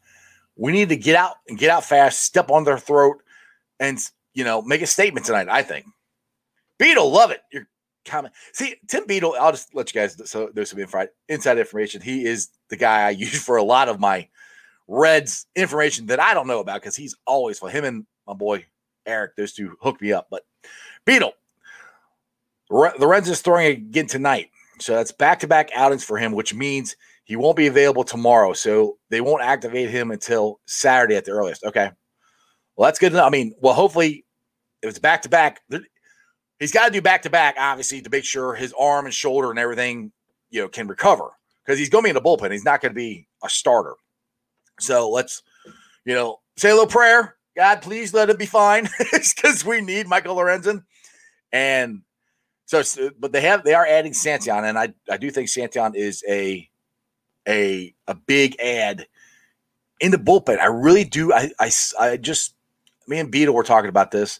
We 0.58 0.72
need 0.72 0.89
to 0.89 0.98
get 0.98 1.15
out 1.15 1.36
and 1.48 1.58
get 1.58 1.70
out 1.70 1.86
fast, 1.86 2.22
step 2.22 2.51
on 2.51 2.63
their 2.63 2.77
throat, 2.77 3.22
and 3.80 4.00
you 4.34 4.44
know, 4.44 4.62
make 4.62 4.82
a 4.82 4.88
statement 4.88 5.25
tonight. 5.25 5.48
I 5.50 5.63
think. 5.63 5.86
Beetle, 6.81 7.11
love 7.11 7.29
it. 7.29 7.41
Your 7.51 7.67
comment. 8.05 8.33
See, 8.53 8.75
Tim 8.88 9.05
Beetle. 9.05 9.35
I'll 9.39 9.51
just 9.51 9.75
let 9.75 9.93
you 9.93 10.01
guys. 10.01 10.19
So 10.27 10.50
there's 10.51 10.71
some 10.71 10.79
inside 11.29 11.59
information. 11.59 12.01
He 12.01 12.25
is 12.25 12.50
the 12.69 12.75
guy 12.75 13.05
I 13.05 13.09
use 13.11 13.39
for 13.39 13.57
a 13.57 13.63
lot 13.63 13.88
of 13.88 14.00
my 14.00 14.27
Reds 14.88 15.45
information 15.55 16.07
that 16.07 16.19
I 16.19 16.33
don't 16.33 16.47
know 16.47 16.59
about 16.59 16.81
because 16.81 16.95
he's 16.95 17.15
always 17.27 17.59
for 17.59 17.69
him 17.69 17.85
and 17.85 18.05
my 18.27 18.33
boy 18.33 18.65
Eric. 19.05 19.35
Those 19.38 19.53
two 19.53 19.77
hook 19.79 20.01
me 20.01 20.11
up. 20.11 20.27
But 20.31 20.41
Beetle, 21.05 21.33
Reds 22.71 23.29
is 23.29 23.41
throwing 23.41 23.67
again 23.67 24.07
tonight. 24.07 24.50
So 24.79 24.95
that's 24.95 25.11
back 25.11 25.39
to 25.41 25.47
back 25.47 25.69
outings 25.75 26.03
for 26.03 26.17
him, 26.17 26.31
which 26.31 26.55
means 26.55 26.95
he 27.25 27.35
won't 27.35 27.57
be 27.57 27.67
available 27.67 28.03
tomorrow. 28.03 28.53
So 28.53 28.97
they 29.11 29.21
won't 29.21 29.43
activate 29.43 29.91
him 29.91 30.09
until 30.09 30.59
Saturday 30.65 31.15
at 31.15 31.25
the 31.25 31.31
earliest. 31.31 31.63
Okay. 31.63 31.91
Well, 32.75 32.88
that's 32.88 32.97
good 32.97 33.13
enough. 33.13 33.27
I 33.27 33.29
mean, 33.29 33.53
well, 33.61 33.75
hopefully, 33.75 34.25
if 34.81 34.89
it's 34.89 35.00
back 35.00 35.21
to 35.21 35.29
back, 35.29 35.61
he's 36.62 36.72
got 36.72 36.86
to 36.86 36.91
do 36.91 37.01
back 37.01 37.24
to 37.24 37.30
back, 37.30 37.56
obviously, 37.60 38.01
to 38.01 38.10
make 38.10 38.24
sure 38.24 38.53
his 38.53 38.74
arm 38.80 39.06
and 39.06 39.13
shoulder 39.13 39.50
and 39.50 39.60
everything, 39.60 40.12
you 40.50 40.62
know, 40.62 40.70
can 40.70 40.88
recover 40.88 41.32
because 41.65 41.77
he's 41.77 41.89
going 41.89 42.03
to 42.03 42.06
be 42.06 42.10
in 42.12 42.15
the 42.15 42.22
bullpen. 42.22 42.51
He's 42.51 42.63
not 42.63 42.82
going 42.82 42.91
to 42.91 42.96
be 42.96 43.27
a 43.44 43.50
starter. 43.50 43.96
So 44.80 45.10
let's, 45.10 45.41
you 46.06 46.13
know, 46.13 46.39
say 46.56 46.70
a 46.70 46.74
little 46.74 46.88
prayer. 46.88 47.36
God, 47.58 47.82
please 47.82 48.13
let 48.13 48.30
it 48.30 48.39
be 48.39 48.46
fine 48.46 48.88
because 49.12 49.65
we 49.65 49.82
need 49.82 50.08
Michael 50.08 50.36
Lorenzen. 50.36 50.84
And 51.51 52.03
so, 52.65 53.10
but 53.20 53.34
they 53.34 53.41
have 53.41 53.65
they 53.65 53.74
are 53.74 53.86
adding 53.86 54.13
Santillan, 54.13 54.63
and 54.63 54.80
I 54.80 54.94
I 55.10 55.18
do 55.18 55.30
think 55.30 55.50
Santillan 55.50 55.96
is 55.96 56.24
a 56.30 56.70
a 57.46 57.94
a 58.08 58.15
big 58.15 58.58
ad 58.62 59.08
in 60.00 60.12
the 60.12 60.18
bullpen. 60.18 60.60
I 60.60 60.68
really 60.68 61.03
do. 61.03 61.34
I 61.34 61.51
I, 61.60 61.70
I 62.00 62.15
just 62.15 62.56
me 63.08 63.20
and 63.20 63.30
Beetle 63.30 63.53
were 63.53 63.63
talking 63.63 63.89
about 63.89 64.12
this, 64.12 64.39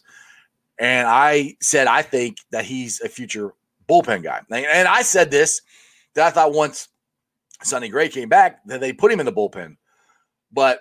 and 0.78 1.06
I 1.06 1.56
said 1.60 1.86
I 1.86 2.02
think 2.02 2.38
that 2.50 2.64
he's 2.64 3.00
a 3.00 3.08
future 3.08 3.52
bullpen 3.88 4.22
guy. 4.22 4.40
And 4.50 4.88
I 4.88 5.02
said 5.02 5.30
this 5.30 5.62
that 6.14 6.26
I 6.26 6.30
thought 6.30 6.52
once 6.52 6.88
Sonny 7.62 7.88
Gray 7.88 8.08
came 8.08 8.28
back 8.28 8.64
that 8.66 8.80
they 8.80 8.92
put 8.92 9.12
him 9.12 9.20
in 9.20 9.26
the 9.26 9.32
bullpen, 9.32 9.76
but 10.50 10.80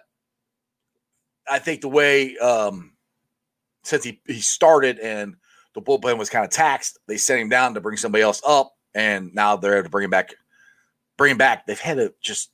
I 1.50 1.60
think 1.60 1.82
the 1.82 1.90
way 1.90 2.38
um, 2.38 2.94
since 3.84 4.04
he 4.04 4.22
he 4.26 4.42
started 4.42 5.00
and 5.00 5.36
the 5.74 5.82
bullpen 5.82 6.18
was 6.18 6.30
kind 6.30 6.46
of 6.46 6.52
taxed. 6.52 7.00
They 7.08 7.18
sent 7.18 7.42
him 7.42 7.50
down 7.50 7.74
to 7.74 7.82
bring 7.82 7.98
somebody 7.98 8.22
else 8.24 8.42
up, 8.46 8.74
and 8.94 9.34
now 9.34 9.56
they're 9.56 9.76
able 9.76 9.86
to 9.86 9.90
bring 9.90 10.06
him 10.06 10.10
back. 10.10 10.34
Bring 11.18 11.32
him 11.32 11.38
back. 11.38 11.66
They've 11.66 11.80
had 11.80 11.98
to 11.98 12.14
just 12.22 12.52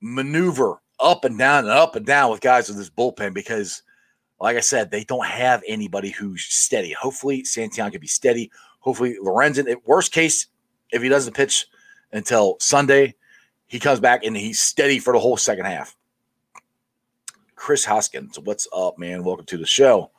maneuver 0.00 0.80
up 1.00 1.24
and 1.24 1.38
down 1.38 1.64
and 1.64 1.72
up 1.72 1.96
and 1.96 2.06
down 2.06 2.30
with 2.30 2.40
guys 2.40 2.68
with 2.68 2.78
this 2.78 2.90
bullpen 2.90 3.34
because, 3.34 3.82
like 4.42 4.56
I 4.56 4.60
said, 4.60 4.90
they 4.90 5.04
don't 5.04 5.24
have 5.24 5.62
anybody 5.68 6.10
who's 6.10 6.42
steady. 6.42 6.92
Hopefully, 6.92 7.44
Santillan 7.44 7.92
can 7.92 8.00
be 8.00 8.08
steady. 8.08 8.50
Hopefully, 8.80 9.16
Lorenzen. 9.22 9.70
At 9.70 9.86
worst 9.86 10.10
case, 10.10 10.48
if 10.90 11.00
he 11.00 11.08
doesn't 11.08 11.36
pitch 11.36 11.66
until 12.12 12.56
Sunday, 12.58 13.14
he 13.68 13.78
comes 13.78 14.00
back 14.00 14.24
and 14.24 14.36
he's 14.36 14.58
steady 14.58 14.98
for 14.98 15.12
the 15.12 15.20
whole 15.20 15.36
second 15.36 15.66
half. 15.66 15.96
Chris 17.54 17.84
Hoskins, 17.84 18.36
what's 18.40 18.66
up, 18.74 18.98
man? 18.98 19.22
Welcome 19.22 19.46
to 19.46 19.56
the 19.56 19.64
show. 19.64 20.10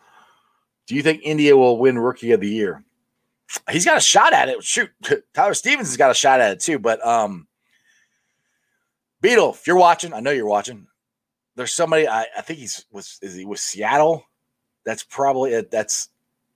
Do 0.88 0.96
you 0.96 1.04
think 1.04 1.20
India 1.24 1.58
will 1.58 1.78
win 1.78 2.00
Rookie 2.00 2.32
of 2.32 2.40
the 2.40 2.50
Year? 2.50 2.82
He's 3.70 3.84
got 3.84 3.98
a 3.98 4.02
shot 4.02 4.32
at 4.32 4.48
it. 4.48 4.64
Shoot, 4.64 4.90
Tyler 5.34 5.54
Stephenson 5.54 5.92
has 5.92 5.98
got 5.98 6.12
a 6.12 6.16
shot 6.16 6.40
at 6.40 6.54
it 6.54 6.60
too. 6.62 6.80
But 6.80 7.06
um, 7.06 7.46
Beetle, 9.20 9.56
if 9.56 9.68
you're 9.68 9.76
watching, 9.76 10.14
I 10.14 10.22
know 10.22 10.32
you're 10.32 10.46
watching. 10.46 10.88
There's 11.56 11.74
somebody 11.74 12.08
I, 12.08 12.26
I 12.38 12.42
think 12.42 12.60
he's 12.60 12.86
was 12.92 13.20
is 13.22 13.36
he 13.36 13.46
with 13.46 13.60
Seattle. 13.60 14.26
That's 14.86 15.04
probably 15.04 15.54
it. 15.54 15.72
That's 15.72 16.10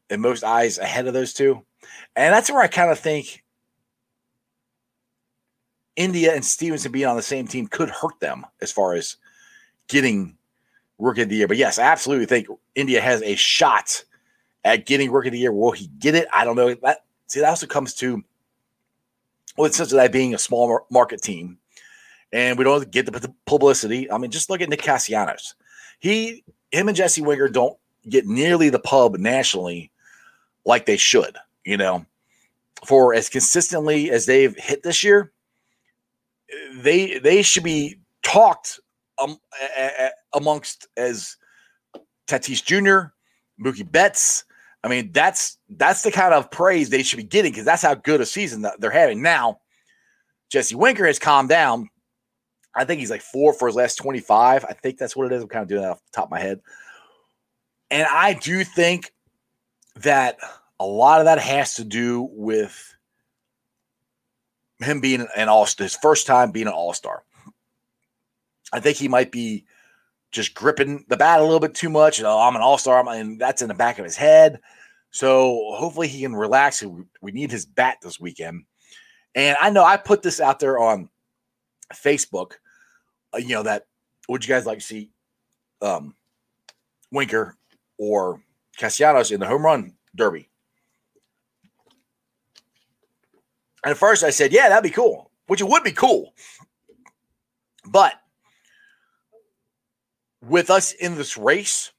in 0.09 0.21
most 0.21 0.43
eyes 0.43 0.77
ahead 0.79 1.07
of 1.07 1.13
those 1.13 1.33
two, 1.33 1.61
and 2.15 2.33
that's 2.33 2.49
where 2.49 2.61
I 2.61 2.67
kind 2.67 2.91
of 2.91 2.99
think 2.99 3.43
India 5.95 6.33
and 6.33 6.43
Stephenson 6.43 6.91
being 6.91 7.05
on 7.05 7.15
the 7.15 7.21
same 7.21 7.47
team 7.47 7.67
could 7.67 7.89
hurt 7.89 8.19
them 8.19 8.45
as 8.61 8.71
far 8.71 8.93
as 8.93 9.17
getting 9.87 10.37
rookie 10.97 11.23
of 11.23 11.29
the 11.29 11.35
year. 11.35 11.47
But 11.47 11.57
yes, 11.57 11.79
I 11.79 11.83
absolutely 11.83 12.25
think 12.25 12.47
India 12.75 13.01
has 13.01 13.21
a 13.21 13.35
shot 13.35 14.03
at 14.63 14.85
getting 14.85 15.11
rookie 15.11 15.29
of 15.29 15.33
the 15.33 15.39
year. 15.39 15.51
Will 15.51 15.71
he 15.71 15.87
get 15.99 16.15
it? 16.15 16.27
I 16.33 16.43
don't 16.45 16.55
know. 16.55 16.73
That 16.73 17.05
see, 17.27 17.39
that 17.41 17.49
also 17.49 17.67
comes 17.67 17.93
to 17.95 18.23
well, 19.57 19.65
it's 19.65 19.77
such 19.77 19.89
that 19.89 20.11
being 20.11 20.35
a 20.35 20.39
small 20.39 20.85
market 20.91 21.21
team, 21.21 21.57
and 22.31 22.57
we 22.57 22.63
don't 22.63 22.89
get 22.91 23.05
the 23.05 23.33
publicity. 23.45 24.09
I 24.11 24.17
mean, 24.17 24.31
just 24.31 24.49
look 24.49 24.61
at 24.61 24.69
Nick 24.69 24.81
Castellanos. 24.81 25.55
He, 25.99 26.43
him, 26.71 26.87
and 26.87 26.97
Jesse 26.97 27.21
Winker 27.21 27.49
don't 27.49 27.77
get 28.09 28.25
nearly 28.25 28.69
the 28.69 28.79
pub 28.79 29.17
nationally 29.17 29.91
like 30.65 30.85
they 30.85 30.97
should. 30.97 31.37
You 31.65 31.77
know, 31.77 32.05
for 32.85 33.13
as 33.13 33.29
consistently 33.29 34.11
as 34.11 34.25
they've 34.25 34.55
hit 34.57 34.83
this 34.83 35.03
year, 35.03 35.31
they 36.75 37.19
they 37.19 37.41
should 37.41 37.63
be 37.63 37.97
talked 38.23 38.79
um, 39.21 39.37
a, 39.77 39.83
a, 39.85 40.09
amongst 40.33 40.87
as 40.95 41.35
Tatis 42.27 42.63
Jr., 42.63 43.09
Mookie 43.59 43.89
Betts, 43.89 44.43
I 44.83 44.89
mean, 44.89 45.11
that's 45.11 45.57
that's 45.69 46.03
the 46.03 46.11
kind 46.11 46.33
of 46.33 46.51
praise 46.51 46.89
they 46.89 47.03
should 47.03 47.17
be 47.17 47.23
getting 47.23 47.51
because 47.51 47.65
that's 47.65 47.81
how 47.81 47.95
good 47.95 48.21
a 48.21 48.25
season 48.25 48.61
that 48.61 48.79
they're 48.79 48.91
having. 48.91 49.21
Now, 49.21 49.59
Jesse 50.49 50.75
Winker 50.75 51.05
has 51.05 51.19
calmed 51.19 51.49
down. 51.49 51.89
I 52.77 52.85
think 52.85 52.99
he's 52.99 53.11
like 53.11 53.21
four 53.21 53.53
for 53.53 53.67
his 53.67 53.75
last 53.75 53.95
25. 53.95 54.65
I 54.65 54.73
think 54.73 54.97
that's 54.97 55.15
what 55.15 55.25
it 55.25 55.35
is. 55.35 55.41
I'm 55.43 55.49
kind 55.49 55.63
of 55.63 55.67
doing 55.67 55.81
that 55.81 55.91
off 55.91 56.05
the 56.05 56.11
top 56.15 56.25
of 56.25 56.31
my 56.31 56.39
head. 56.39 56.61
And 57.89 58.07
I 58.09 58.33
do 58.33 58.63
think 58.63 59.13
that 59.95 60.37
a 60.79 60.85
lot 60.85 61.19
of 61.19 61.25
that 61.25 61.39
has 61.39 61.75
to 61.75 61.83
do 61.83 62.29
with 62.31 62.95
him 64.79 65.01
being 65.01 65.25
an 65.35 65.49
all 65.49 65.65
his 65.65 65.95
first 65.95 66.27
time 66.27 66.51
being 66.51 66.67
an 66.67 66.73
all 66.73 66.93
star. 66.93 67.23
I 68.71 68.79
think 68.79 68.97
he 68.97 69.07
might 69.07 69.31
be 69.31 69.65
just 70.31 70.53
gripping 70.53 71.05
the 71.07 71.17
bat 71.17 71.39
a 71.39 71.43
little 71.43 71.59
bit 71.59 71.73
too 71.73 71.89
much. 71.89 72.21
Oh, 72.21 72.39
I'm 72.39 72.55
an 72.55 72.61
all 72.61 72.77
star, 72.77 73.03
and 73.09 73.39
that's 73.39 73.61
in 73.61 73.69
the 73.69 73.73
back 73.73 73.97
of 73.97 74.05
his 74.05 74.17
head. 74.17 74.59
So 75.09 75.71
hopefully 75.73 76.09
he 76.09 76.21
can 76.21 76.35
relax. 76.35 76.83
We 77.21 77.31
need 77.31 77.49
his 77.49 77.65
bat 77.65 77.97
this 78.03 78.19
weekend. 78.19 78.65
And 79.33 79.57
I 79.59 79.69
know 79.69 79.83
I 79.83 79.97
put 79.97 80.21
this 80.21 80.39
out 80.39 80.59
there 80.59 80.77
on 80.77 81.09
Facebook. 81.93 82.53
Uh, 83.33 83.37
you 83.37 83.55
know 83.55 83.63
that 83.63 83.85
would 84.29 84.45
you 84.45 84.53
guys 84.53 84.65
like 84.65 84.79
to 84.79 84.83
see 84.83 85.11
um, 85.81 86.15
Winker 87.11 87.57
or 87.97 88.41
Castellanos 88.77 89.31
in 89.31 89.39
the 89.39 89.47
home 89.47 89.65
run 89.65 89.93
derby? 90.15 90.49
And 93.83 93.91
at 93.91 93.97
first 93.97 94.23
I 94.23 94.31
said, 94.31 94.51
yeah, 94.51 94.69
that'd 94.69 94.83
be 94.83 94.89
cool, 94.89 95.31
which 95.47 95.61
it 95.61 95.67
would 95.67 95.83
be 95.83 95.91
cool. 95.91 96.33
But 97.85 98.13
with 100.41 100.69
us 100.69 100.91
in 100.91 101.15
this 101.15 101.37
race, 101.37 101.91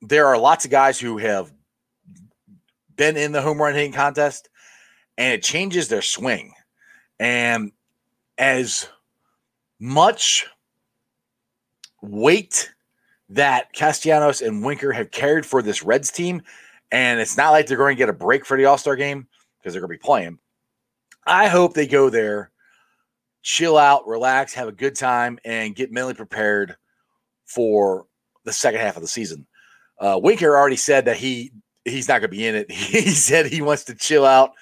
there 0.00 0.26
are 0.26 0.38
lots 0.38 0.64
of 0.64 0.70
guys 0.70 0.98
who 0.98 1.18
have 1.18 1.52
been 2.96 3.16
in 3.16 3.32
the 3.32 3.42
home 3.42 3.60
run 3.60 3.74
hitting 3.74 3.92
contest 3.92 4.48
and 5.18 5.32
it 5.32 5.42
changes 5.42 5.88
their 5.88 6.02
swing. 6.02 6.52
And 7.18 7.72
as 8.38 8.88
much 9.82 10.46
weight 12.02 12.72
that 13.28 13.72
Castellanos 13.72 14.40
and 14.40 14.64
Winker 14.64 14.92
have 14.92 15.10
carried 15.10 15.44
for 15.44 15.60
this 15.60 15.82
Reds 15.82 16.12
team, 16.12 16.40
and 16.92 17.18
it's 17.18 17.36
not 17.36 17.50
like 17.50 17.66
they're 17.66 17.76
going 17.76 17.96
to 17.96 17.98
get 17.98 18.08
a 18.08 18.12
break 18.12 18.46
for 18.46 18.56
the 18.56 18.66
All 18.66 18.78
Star 18.78 18.94
game 18.94 19.26
because 19.58 19.72
they're 19.72 19.80
going 19.80 19.90
to 19.90 19.98
be 19.98 20.02
playing. 20.02 20.38
I 21.26 21.48
hope 21.48 21.74
they 21.74 21.88
go 21.88 22.10
there, 22.10 22.52
chill 23.42 23.76
out, 23.76 24.06
relax, 24.06 24.54
have 24.54 24.68
a 24.68 24.72
good 24.72 24.94
time, 24.94 25.40
and 25.44 25.74
get 25.74 25.90
mentally 25.90 26.14
prepared 26.14 26.76
for 27.44 28.06
the 28.44 28.52
second 28.52 28.80
half 28.80 28.96
of 28.96 29.02
the 29.02 29.08
season. 29.08 29.46
Uh, 29.98 30.18
Winker 30.22 30.56
already 30.56 30.76
said 30.76 31.06
that 31.06 31.16
he 31.16 31.52
he's 31.84 32.06
not 32.06 32.20
going 32.20 32.30
to 32.30 32.36
be 32.36 32.46
in 32.46 32.54
it. 32.54 32.70
He 32.70 33.08
said 33.08 33.46
he 33.46 33.62
wants 33.62 33.82
to 33.84 33.96
chill 33.96 34.24
out, 34.24 34.52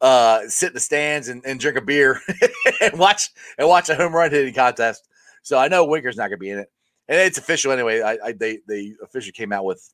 uh, 0.00 0.40
sit 0.48 0.68
in 0.68 0.74
the 0.74 0.80
stands 0.80 1.28
and, 1.28 1.44
and 1.44 1.58
drink 1.58 1.78
a 1.78 1.80
beer 1.80 2.20
and 2.80 2.98
watch 2.98 3.30
and 3.58 3.68
watch 3.68 3.88
a 3.88 3.94
home 3.94 4.14
run 4.14 4.30
hitting 4.30 4.54
contest. 4.54 5.08
So 5.42 5.58
I 5.58 5.68
know 5.68 5.84
Winker's 5.84 6.16
not 6.16 6.28
going 6.28 6.38
to 6.38 6.38
be 6.38 6.50
in 6.50 6.58
it, 6.58 6.70
and 7.08 7.18
it's 7.18 7.38
official 7.38 7.72
anyway. 7.72 8.02
I, 8.02 8.18
I 8.24 8.32
they 8.32 8.58
they 8.66 8.94
officially 9.02 9.32
came 9.32 9.52
out 9.52 9.64
with 9.64 9.92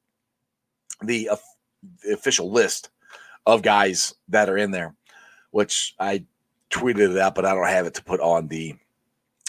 the, 1.02 1.30
uh, 1.30 1.36
the 2.02 2.12
official 2.14 2.50
list 2.50 2.90
of 3.46 3.62
guys 3.62 4.14
that 4.28 4.48
are 4.48 4.56
in 4.56 4.70
there, 4.70 4.94
which 5.50 5.94
I 5.98 6.24
tweeted 6.70 7.10
it 7.10 7.18
out, 7.18 7.34
but 7.34 7.44
I 7.44 7.54
don't 7.54 7.66
have 7.66 7.86
it 7.86 7.94
to 7.94 8.04
put 8.04 8.20
on 8.20 8.48
the 8.48 8.74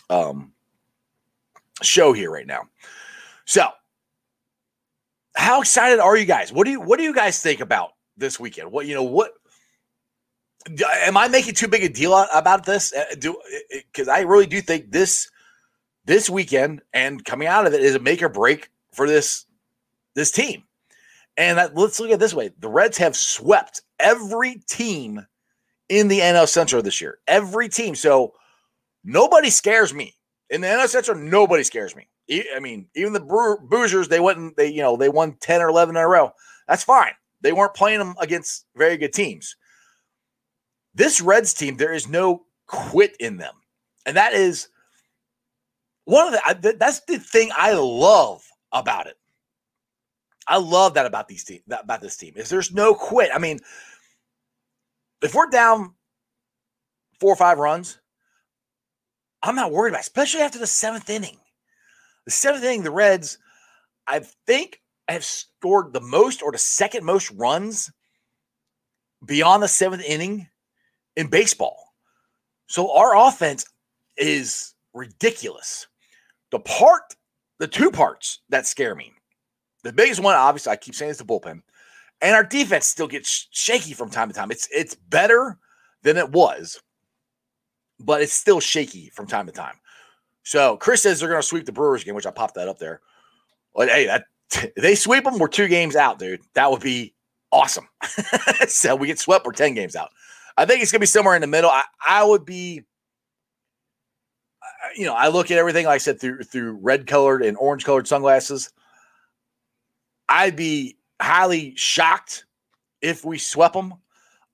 um 0.09 0.51
show 1.81 2.13
here 2.13 2.31
right 2.31 2.47
now. 2.47 2.63
So 3.45 3.67
how 5.35 5.61
excited 5.61 5.99
are 5.99 6.15
you 6.15 6.25
guys? 6.25 6.51
What 6.53 6.65
do 6.65 6.71
you 6.71 6.81
what 6.81 6.97
do 6.97 7.03
you 7.03 7.13
guys 7.13 7.41
think 7.41 7.59
about 7.59 7.91
this 8.17 8.39
weekend? 8.39 8.71
What 8.71 8.85
you 8.85 8.93
know 8.93 9.03
what 9.03 9.31
am 10.79 11.17
I 11.17 11.27
making 11.27 11.55
too 11.55 11.67
big 11.67 11.83
a 11.83 11.89
deal 11.89 12.15
about 12.33 12.65
this? 12.65 12.93
Uh, 12.93 13.15
do 13.17 13.37
because 13.69 14.07
I 14.07 14.21
really 14.21 14.45
do 14.45 14.61
think 14.61 14.91
this 14.91 15.29
this 16.05 16.29
weekend 16.29 16.81
and 16.93 17.23
coming 17.23 17.47
out 17.47 17.65
of 17.67 17.73
it 17.73 17.81
is 17.81 17.95
a 17.95 17.99
make 17.99 18.21
or 18.21 18.29
break 18.29 18.69
for 18.91 19.07
this 19.07 19.45
this 20.15 20.31
team. 20.31 20.63
And 21.35 21.57
that, 21.57 21.75
let's 21.75 21.99
look 21.99 22.11
at 22.11 22.19
this 22.19 22.33
way: 22.33 22.51
the 22.59 22.69
Reds 22.69 22.97
have 22.97 23.15
swept 23.15 23.81
every 23.99 24.61
team 24.67 25.25
in 25.89 26.07
the 26.07 26.19
NL 26.19 26.47
Central 26.47 26.81
this 26.81 27.01
year. 27.01 27.19
Every 27.27 27.69
team. 27.69 27.95
So 27.95 28.33
nobody 29.03 29.49
scares 29.49 29.93
me 29.93 30.15
in 30.49 30.61
the 30.61 30.67
NL 30.67 30.87
Central. 30.87 31.17
Nobody 31.17 31.63
scares 31.63 31.95
me. 31.95 32.07
I 32.55 32.59
mean, 32.59 32.87
even 32.95 33.11
the 33.11 33.19
Boozers, 33.19 34.07
they 34.07 34.19
went 34.19 34.37
and 34.37 34.55
they 34.55 34.67
you 34.67 34.81
know 34.81 34.95
they 34.95 35.09
won 35.09 35.37
ten 35.39 35.61
or 35.61 35.69
eleven 35.69 35.95
in 35.95 36.03
a 36.03 36.07
row. 36.07 36.31
That's 36.67 36.83
fine. 36.83 37.13
They 37.41 37.51
weren't 37.51 37.73
playing 37.73 37.99
them 37.99 38.15
against 38.19 38.65
very 38.75 38.95
good 38.97 39.11
teams. 39.13 39.55
This 40.93 41.21
Reds 41.21 41.53
team, 41.53 41.77
there 41.77 41.93
is 41.93 42.07
no 42.07 42.43
quit 42.67 43.15
in 43.19 43.37
them. 43.37 43.55
And 44.05 44.17
that 44.17 44.33
is 44.33 44.67
one 46.05 46.27
of 46.27 46.61
the 46.61 46.75
that's 46.77 47.01
the 47.01 47.17
thing 47.17 47.51
I 47.55 47.73
love 47.73 48.43
about 48.71 49.07
it. 49.07 49.15
I 50.47 50.57
love 50.57 50.93
that 50.95 51.05
about 51.05 51.27
these 51.27 51.43
team 51.43 51.61
about 51.69 52.01
this 52.01 52.17
team 52.17 52.33
is 52.35 52.49
there's 52.49 52.73
no 52.73 52.93
quit. 52.93 53.31
I 53.33 53.39
mean, 53.39 53.59
if 55.21 55.33
we're 55.33 55.49
down 55.49 55.93
four 57.19 57.31
or 57.31 57.37
five 57.37 57.57
runs, 57.57 57.99
I'm 59.41 59.55
not 59.55 59.71
worried 59.71 59.91
about, 59.91 59.99
it, 59.99 60.07
especially 60.07 60.41
after 60.41 60.59
the 60.59 60.67
seventh 60.67 61.09
inning. 61.09 61.37
The 62.25 62.31
seventh 62.31 62.63
inning, 62.63 62.83
the 62.83 62.91
Reds, 62.91 63.37
I 64.07 64.19
think, 64.45 64.81
have 65.07 65.23
scored 65.23 65.93
the 65.93 66.01
most 66.01 66.41
or 66.41 66.51
the 66.51 66.57
second 66.57 67.05
most 67.05 67.31
runs 67.31 67.91
beyond 69.25 69.63
the 69.63 69.67
seventh 69.67 70.03
inning 70.03 70.49
in 71.15 71.27
baseball. 71.27 71.93
So 72.67 72.95
our 72.95 73.15
offense 73.15 73.65
is 74.17 74.73
ridiculous. 74.93 75.87
The 76.51 76.59
part, 76.59 77.15
the 77.59 77.67
two 77.67 77.91
parts 77.91 78.39
that 78.49 78.65
scare 78.65 78.95
me, 78.95 79.13
the 79.83 79.93
biggest 79.93 80.21
one, 80.21 80.35
obviously, 80.35 80.71
I 80.71 80.75
keep 80.75 80.95
saying 80.95 81.11
is 81.11 81.17
the 81.17 81.25
bullpen, 81.25 81.61
and 82.21 82.35
our 82.35 82.43
defense 82.43 82.87
still 82.87 83.07
gets 83.07 83.47
shaky 83.51 83.93
from 83.93 84.09
time 84.09 84.29
to 84.29 84.33
time. 84.33 84.49
It's 84.51 84.67
it's 84.71 84.95
better 84.95 85.57
than 86.03 86.17
it 86.17 86.31
was, 86.31 86.81
but 87.99 88.21
it's 88.21 88.33
still 88.33 88.59
shaky 88.59 89.09
from 89.09 89.27
time 89.27 89.45
to 89.45 89.51
time. 89.51 89.75
So 90.43 90.77
Chris 90.77 91.01
says 91.01 91.19
they're 91.19 91.29
going 91.29 91.41
to 91.41 91.47
sweep 91.47 91.65
the 91.65 91.71
Brewers 91.71 92.03
game, 92.03 92.15
which 92.15 92.25
I 92.25 92.31
popped 92.31 92.55
that 92.55 92.67
up 92.67 92.79
there. 92.79 93.01
But 93.75 93.89
hey, 93.89 94.05
that 94.05 94.25
they 94.77 94.95
sweep 94.95 95.23
them, 95.23 95.37
we're 95.37 95.47
two 95.47 95.67
games 95.67 95.95
out, 95.95 96.19
dude. 96.19 96.41
That 96.53 96.71
would 96.71 96.81
be 96.81 97.13
awesome. 97.51 97.87
so 98.67 98.95
we 98.95 99.07
get 99.07 99.19
swept, 99.19 99.45
we're 99.45 99.51
ten 99.51 99.73
games 99.73 99.95
out. 99.95 100.09
I 100.57 100.65
think 100.65 100.81
it's 100.81 100.91
going 100.91 100.99
to 100.99 101.03
be 101.03 101.07
somewhere 101.07 101.35
in 101.35 101.41
the 101.41 101.47
middle. 101.47 101.69
I, 101.69 101.83
I 102.07 102.23
would 102.23 102.45
be, 102.45 102.83
you 104.95 105.05
know, 105.05 105.13
I 105.13 105.29
look 105.29 105.51
at 105.51 105.57
everything 105.57 105.85
like 105.85 105.95
I 105.95 105.97
said 105.97 106.19
through 106.19 106.43
through 106.43 106.73
red 106.81 107.07
colored 107.07 107.43
and 107.43 107.57
orange 107.57 107.85
colored 107.85 108.07
sunglasses. 108.07 108.71
I'd 110.29 110.55
be 110.55 110.97
highly 111.21 111.73
shocked 111.75 112.45
if 113.01 113.25
we 113.25 113.37
swept 113.37 113.73
them. 113.73 113.95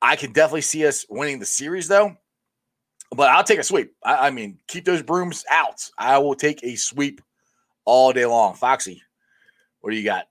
I 0.01 0.15
can 0.15 0.31
definitely 0.31 0.61
see 0.61 0.85
us 0.85 1.05
winning 1.09 1.39
the 1.39 1.45
series 1.45 1.87
though. 1.87 2.15
But 3.11 3.29
I'll 3.29 3.43
take 3.43 3.59
a 3.59 3.63
sweep. 3.63 3.93
I, 4.03 4.27
I 4.27 4.29
mean, 4.29 4.59
keep 4.67 4.85
those 4.85 5.01
brooms 5.01 5.43
out. 5.49 5.89
I 5.97 6.19
will 6.19 6.35
take 6.35 6.63
a 6.63 6.75
sweep 6.75 7.21
all 7.85 8.13
day 8.13 8.25
long. 8.25 8.53
Foxy, 8.53 9.01
what 9.81 9.91
do 9.91 9.97
you 9.97 10.05
got? 10.05 10.27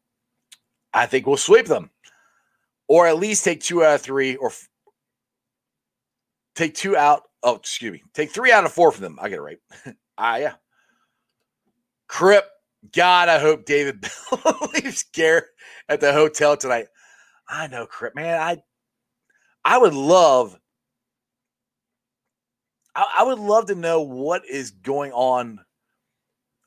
I 0.94 1.06
think 1.06 1.26
we'll 1.26 1.36
sweep 1.36 1.66
them, 1.66 1.90
or 2.86 3.06
at 3.06 3.18
least 3.18 3.44
take 3.44 3.60
two 3.60 3.84
out 3.84 3.96
of 3.96 4.00
three, 4.00 4.36
or 4.36 4.52
Take 6.58 6.74
two 6.74 6.96
out. 6.96 7.22
Oh, 7.44 7.54
excuse 7.54 7.92
me. 7.92 8.02
Take 8.14 8.32
three 8.32 8.50
out 8.50 8.64
of 8.64 8.72
four 8.72 8.90
for 8.90 9.00
them. 9.00 9.16
I 9.22 9.28
get 9.28 9.38
it 9.38 9.42
right. 9.42 9.58
ah, 10.18 10.36
yeah. 10.38 10.54
Crip. 12.08 12.48
God, 12.92 13.28
I 13.28 13.38
hope 13.38 13.64
David 13.64 14.04
leaves 14.74 15.04
Garrett 15.12 15.44
at 15.88 16.00
the 16.00 16.12
hotel 16.12 16.56
tonight. 16.56 16.88
I 17.48 17.68
know, 17.68 17.86
Crip, 17.86 18.16
man. 18.16 18.40
I 18.40 18.56
I 19.64 19.78
would 19.78 19.94
love 19.94 20.58
I, 22.96 23.06
I 23.18 23.22
would 23.22 23.38
love 23.38 23.66
to 23.66 23.76
know 23.76 24.02
what 24.02 24.44
is 24.44 24.72
going 24.72 25.12
on 25.12 25.60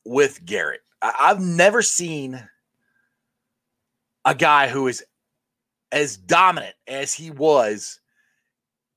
with 0.05 0.45
Garrett. 0.45 0.81
I, 1.01 1.13
I've 1.19 1.41
never 1.41 1.81
seen 1.81 2.41
a 4.23 4.35
guy 4.35 4.69
who 4.69 4.87
is 4.87 5.03
as 5.91 6.15
dominant 6.15 6.75
as 6.87 7.13
he 7.13 7.29
was 7.29 8.00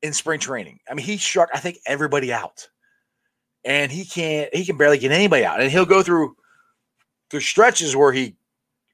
in 0.04 0.12
spring 0.12 0.38
training. 0.38 0.78
I 0.88 0.92
mean, 0.92 1.06
he 1.06 1.16
struck, 1.16 1.48
I 1.54 1.58
think, 1.58 1.78
everybody 1.86 2.30
out. 2.30 2.68
And 3.64 3.90
he 3.90 4.04
can't, 4.04 4.54
he 4.54 4.66
can 4.66 4.76
barely 4.76 4.98
get 4.98 5.10
anybody 5.10 5.46
out. 5.46 5.62
And 5.62 5.72
he'll 5.72 5.86
go 5.86 6.02
through 6.02 6.36
through 7.30 7.40
stretches 7.40 7.96
where 7.96 8.12
he 8.12 8.36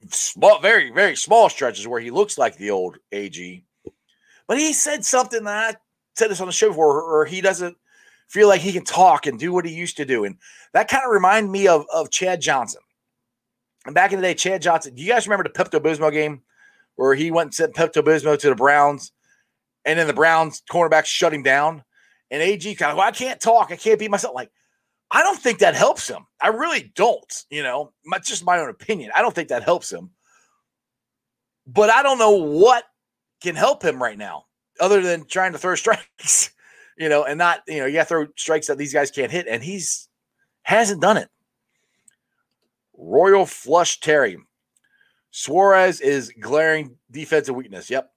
small, 0.08 0.60
very, 0.60 0.92
very 0.92 1.16
small 1.16 1.48
stretches 1.50 1.88
where 1.88 2.00
he 2.00 2.12
looks 2.12 2.38
like 2.38 2.56
the 2.56 2.70
old 2.70 2.96
AG. 3.10 3.64
But 4.46 4.58
he 4.58 4.72
said 4.72 5.04
something 5.04 5.42
that 5.44 5.74
I 5.74 5.78
said 6.14 6.30
this 6.30 6.40
on 6.40 6.46
the 6.46 6.52
show 6.52 6.68
before, 6.68 7.02
or 7.02 7.24
he 7.24 7.40
doesn't 7.40 7.76
feel 8.28 8.46
like 8.46 8.60
he 8.60 8.72
can 8.72 8.84
talk 8.84 9.26
and 9.26 9.36
do 9.36 9.52
what 9.52 9.66
he 9.66 9.74
used 9.74 9.96
to 9.96 10.04
do. 10.04 10.24
And 10.24 10.36
that 10.74 10.86
kind 10.86 11.04
of 11.04 11.10
reminded 11.10 11.50
me 11.50 11.66
of, 11.66 11.84
of 11.92 12.12
Chad 12.12 12.40
Johnson. 12.40 12.82
And 13.84 13.96
back 13.96 14.12
in 14.12 14.20
the 14.20 14.26
day, 14.26 14.34
Chad 14.34 14.62
Johnson, 14.62 14.94
do 14.94 15.02
you 15.02 15.08
guys 15.08 15.26
remember 15.26 15.42
the 15.42 15.50
Pepto 15.50 15.80
Bismol 15.80 16.12
game 16.12 16.42
where 16.94 17.16
he 17.16 17.32
went 17.32 17.48
and 17.48 17.54
sent 17.54 17.74
Pepto 17.74 18.00
Bismol 18.00 18.38
to 18.38 18.48
the 18.48 18.54
Browns 18.54 19.10
and 19.84 19.98
then 19.98 20.06
the 20.06 20.12
Browns 20.12 20.62
cornerback 20.70 21.06
shut 21.06 21.32
him 21.32 21.42
down. 21.42 21.82
And 22.30 22.42
AG 22.42 22.74
kind 22.76 22.92
of, 22.92 22.98
well, 22.98 23.08
I 23.08 23.12
can't 23.12 23.40
talk. 23.40 23.72
I 23.72 23.76
can't 23.76 23.98
be 23.98 24.08
myself. 24.08 24.34
Like, 24.34 24.50
I 25.10 25.22
don't 25.22 25.40
think 25.40 25.58
that 25.58 25.74
helps 25.74 26.08
him. 26.08 26.26
I 26.40 26.48
really 26.48 26.92
don't. 26.94 27.44
You 27.50 27.62
know, 27.62 27.92
just 28.22 28.44
my 28.44 28.58
own 28.58 28.68
opinion. 28.68 29.10
I 29.16 29.22
don't 29.22 29.34
think 29.34 29.48
that 29.48 29.64
helps 29.64 29.90
him. 29.90 30.10
But 31.66 31.90
I 31.90 32.02
don't 32.02 32.18
know 32.18 32.36
what 32.36 32.84
can 33.42 33.56
help 33.56 33.82
him 33.82 34.00
right 34.00 34.18
now, 34.18 34.44
other 34.80 35.00
than 35.00 35.26
trying 35.26 35.52
to 35.52 35.58
throw 35.58 35.74
strikes. 35.76 36.50
You 36.96 37.08
know, 37.08 37.24
and 37.24 37.38
not 37.38 37.62
you 37.66 37.78
know 37.78 37.86
you 37.86 37.94
got 37.94 38.02
to 38.02 38.08
throw 38.08 38.26
strikes 38.36 38.68
that 38.68 38.78
these 38.78 38.92
guys 38.92 39.10
can't 39.10 39.32
hit, 39.32 39.48
and 39.48 39.62
he's 39.62 40.08
hasn't 40.62 41.00
done 41.00 41.16
it. 41.16 41.28
Royal 42.96 43.46
Flush 43.46 43.98
Terry. 44.00 44.38
Suarez 45.32 46.00
is 46.00 46.32
glaring 46.38 46.96
defensive 47.10 47.56
weakness. 47.56 47.90
Yep 47.90 48.12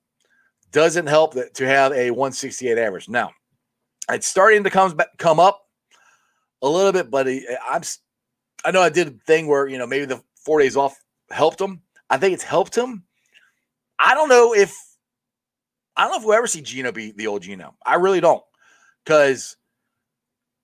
doesn't 0.73 1.07
help 1.07 1.35
to 1.53 1.65
have 1.65 1.93
a 1.93 2.11
168 2.11 2.77
average. 2.77 3.07
Now, 3.07 3.31
it's 4.09 4.27
starting 4.27 4.63
to 4.65 4.69
come 4.69 4.99
come 5.17 5.39
up 5.39 5.61
a 6.61 6.67
little 6.67 6.91
bit, 6.91 7.09
but 7.09 7.27
I'm 7.69 7.83
I 8.65 8.71
know 8.71 8.81
I 8.81 8.89
did 8.89 9.07
a 9.07 9.11
thing 9.25 9.47
where 9.47 9.67
you 9.67 9.77
know 9.77 9.87
maybe 9.87 10.05
the 10.05 10.21
four 10.35 10.59
days 10.59 10.75
off 10.75 10.97
helped 11.29 11.61
him. 11.61 11.81
I 12.09 12.17
think 12.17 12.33
it's 12.33 12.43
helped 12.43 12.75
him. 12.75 13.03
I 13.99 14.13
don't 14.13 14.29
know 14.29 14.53
if 14.53 14.75
I 15.95 16.03
don't 16.03 16.11
know 16.11 16.17
if 16.17 16.25
we'll 16.25 16.37
ever 16.37 16.47
see 16.47 16.61
Gino 16.61 16.91
be 16.91 17.11
the 17.11 17.27
old 17.27 17.43
Gino. 17.43 17.75
I 17.85 17.95
really 17.95 18.19
don't, 18.19 18.43
because 19.05 19.55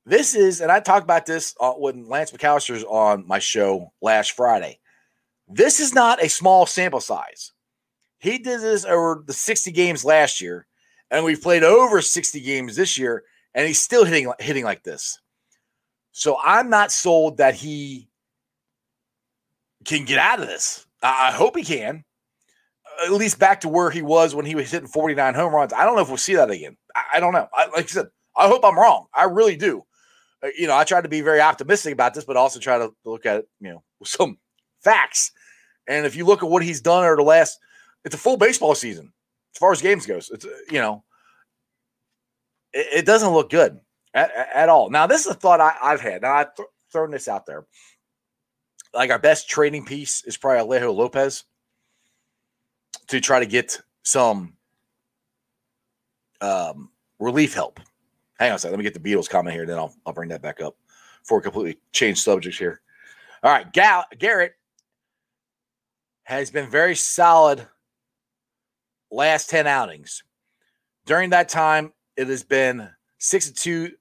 this 0.05 0.33
is, 0.33 0.59
and 0.61 0.71
I 0.71 0.79
talked 0.79 1.03
about 1.03 1.25
this 1.25 1.55
uh, 1.59 1.73
when 1.73 2.09
Lance 2.09 2.31
McAlister's 2.31 2.83
on 2.83 3.27
my 3.27 3.37
show 3.37 3.93
last 4.01 4.31
Friday. 4.31 4.79
This 5.47 5.79
is 5.79 5.93
not 5.93 6.23
a 6.23 6.29
small 6.29 6.65
sample 6.65 6.99
size. 6.99 7.51
He 8.19 8.37
did 8.37 8.61
this 8.61 8.85
over 8.85 9.23
the 9.25 9.33
60 9.33 9.71
games 9.71 10.05
last 10.05 10.41
year, 10.41 10.67
and 11.09 11.23
we've 11.23 11.41
played 11.41 11.63
over 11.63 12.01
60 12.01 12.39
games 12.41 12.75
this 12.75 12.97
year, 12.97 13.23
and 13.53 13.65
he's 13.65 13.81
still 13.81 14.05
hitting 14.05 14.31
hitting 14.39 14.65
like 14.65 14.83
this. 14.83 15.19
So 16.11 16.37
I'm 16.43 16.69
not 16.69 16.91
sold 16.91 17.37
that 17.37 17.55
he 17.55 18.09
can 19.85 20.05
get 20.05 20.17
out 20.17 20.41
of 20.41 20.47
this. 20.47 20.85
I 21.01 21.31
hope 21.31 21.55
he 21.55 21.63
can. 21.63 22.03
At 23.05 23.13
least 23.13 23.39
back 23.39 23.61
to 23.61 23.69
where 23.69 23.89
he 23.89 24.01
was 24.01 24.35
when 24.35 24.45
he 24.45 24.55
was 24.55 24.69
hitting 24.69 24.89
49 24.89 25.33
home 25.33 25.55
runs. 25.55 25.71
I 25.71 25.85
don't 25.85 25.95
know 25.95 26.01
if 26.01 26.09
we'll 26.09 26.17
see 26.17 26.35
that 26.35 26.51
again. 26.51 26.75
I, 27.13 27.21
don't 27.21 27.31
know. 27.31 27.47
I, 27.53 27.67
like 27.67 27.85
I 27.85 27.87
said, 27.87 28.07
I 28.35 28.47
hope 28.49 28.65
I'm 28.65 28.77
wrong. 28.77 29.05
I 29.13 29.23
really 29.23 29.55
do. 29.55 29.83
Uh, 30.43 30.49
you 30.57 30.67
know, 30.67 30.75
I 30.75 30.83
try 30.83 30.99
to 30.99 31.07
be 31.07 31.21
very 31.21 31.39
optimistic 31.39 31.93
about 31.93 32.13
this, 32.13 32.25
but 32.25 32.35
also 32.35 32.59
try 32.59 32.77
to 32.77 32.91
look 33.05 33.25
at 33.25 33.45
you 33.61 33.69
know, 33.69 33.83
some 34.03 34.37
facts. 34.81 35.31
And 35.87 36.05
if 36.05 36.17
you 36.17 36.25
look 36.25 36.43
at 36.43 36.49
what 36.49 36.63
he's 36.63 36.81
done 36.81 37.05
over 37.05 37.15
the 37.15 37.23
last 37.23 37.57
it's 38.05 38.15
a 38.15 38.17
full 38.19 38.37
baseball 38.37 38.75
season 38.75 39.11
as 39.53 39.59
far 39.59 39.71
as 39.71 39.81
games 39.81 40.05
goes. 40.05 40.29
It's 40.29 40.45
you 40.71 40.79
know, 40.79 41.03
it, 42.73 42.87
it 42.99 43.05
doesn't 43.05 43.33
look 43.33 43.49
good 43.49 43.79
at, 44.13 44.31
at, 44.53 44.69
all. 44.69 44.89
Now, 44.89 45.07
this 45.07 45.21
is 45.21 45.31
a 45.31 45.35
thought 45.35 45.61
I, 45.61 45.73
have 45.81 46.01
had. 46.01 46.21
Now, 46.21 46.33
I've 46.33 46.55
th- 46.55 46.69
thrown 46.91 47.11
this 47.11 47.27
out 47.27 47.45
there. 47.45 47.65
Like 48.93 49.11
our 49.11 49.19
best 49.19 49.49
trading 49.49 49.85
piece 49.85 50.23
is 50.23 50.37
probably 50.37 50.79
Alejo 50.79 50.95
Lopez 50.95 51.43
to 53.07 53.19
try 53.19 53.39
to 53.39 53.45
get 53.45 53.79
some 54.03 54.53
um, 56.41 56.89
relief 57.19 57.53
help. 57.53 57.79
Hang 58.39 58.51
on 58.51 58.55
a 58.55 58.59
second. 58.59 58.73
Let 58.73 58.77
me 58.79 58.83
get 58.83 58.93
the 58.93 58.99
Beatles 58.99 59.29
comment 59.29 59.55
here, 59.55 59.65
then 59.65 59.77
I'll, 59.77 59.93
I'll 60.05 60.13
bring 60.13 60.29
that 60.29 60.41
back 60.41 60.61
up 60.61 60.75
for 61.23 61.37
we 61.37 61.43
completely 61.43 61.79
change 61.91 62.19
subjects 62.19 62.57
here. 62.57 62.81
All 63.43 63.51
right, 63.51 63.71
Gal- 63.71 64.07
Garrett 64.17 64.53
has 66.23 66.49
been 66.49 66.69
very 66.69 66.95
solid 66.95 67.67
last 69.11 69.49
10 69.49 69.67
outings. 69.67 70.23
During 71.05 71.31
that 71.31 71.49
time, 71.49 71.93
it 72.15 72.27
has 72.27 72.43
been 72.43 72.89
6 73.17 73.47
to 73.47 73.53
2 73.53 73.91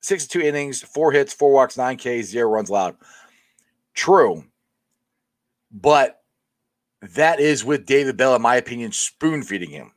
six 0.00 0.26
to 0.26 0.38
two 0.38 0.44
innings, 0.44 0.82
four 0.82 1.12
hits, 1.12 1.32
four 1.32 1.52
walks, 1.52 1.76
nine 1.76 1.96
Ks, 1.96 2.26
zero 2.26 2.50
runs 2.50 2.70
allowed. 2.70 2.96
True. 3.94 4.44
But 5.70 6.20
that 7.14 7.40
is 7.40 7.64
with 7.64 7.86
David 7.86 8.16
Bell, 8.16 8.34
in 8.34 8.42
my 8.42 8.56
opinion, 8.56 8.92
spoon 8.92 9.42
feeding 9.42 9.70
him. 9.70 9.92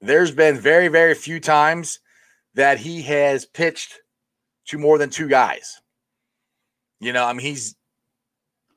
There's 0.00 0.30
been 0.30 0.58
very, 0.58 0.88
very 0.88 1.14
few 1.14 1.40
times 1.40 2.00
that 2.54 2.78
he 2.78 3.02
has 3.02 3.44
pitched 3.44 4.00
to 4.66 4.78
more 4.78 4.98
than 4.98 5.10
two 5.10 5.28
guys. 5.28 5.80
You 7.00 7.12
know, 7.12 7.24
I 7.24 7.32
mean, 7.32 7.44
he's 7.44 7.76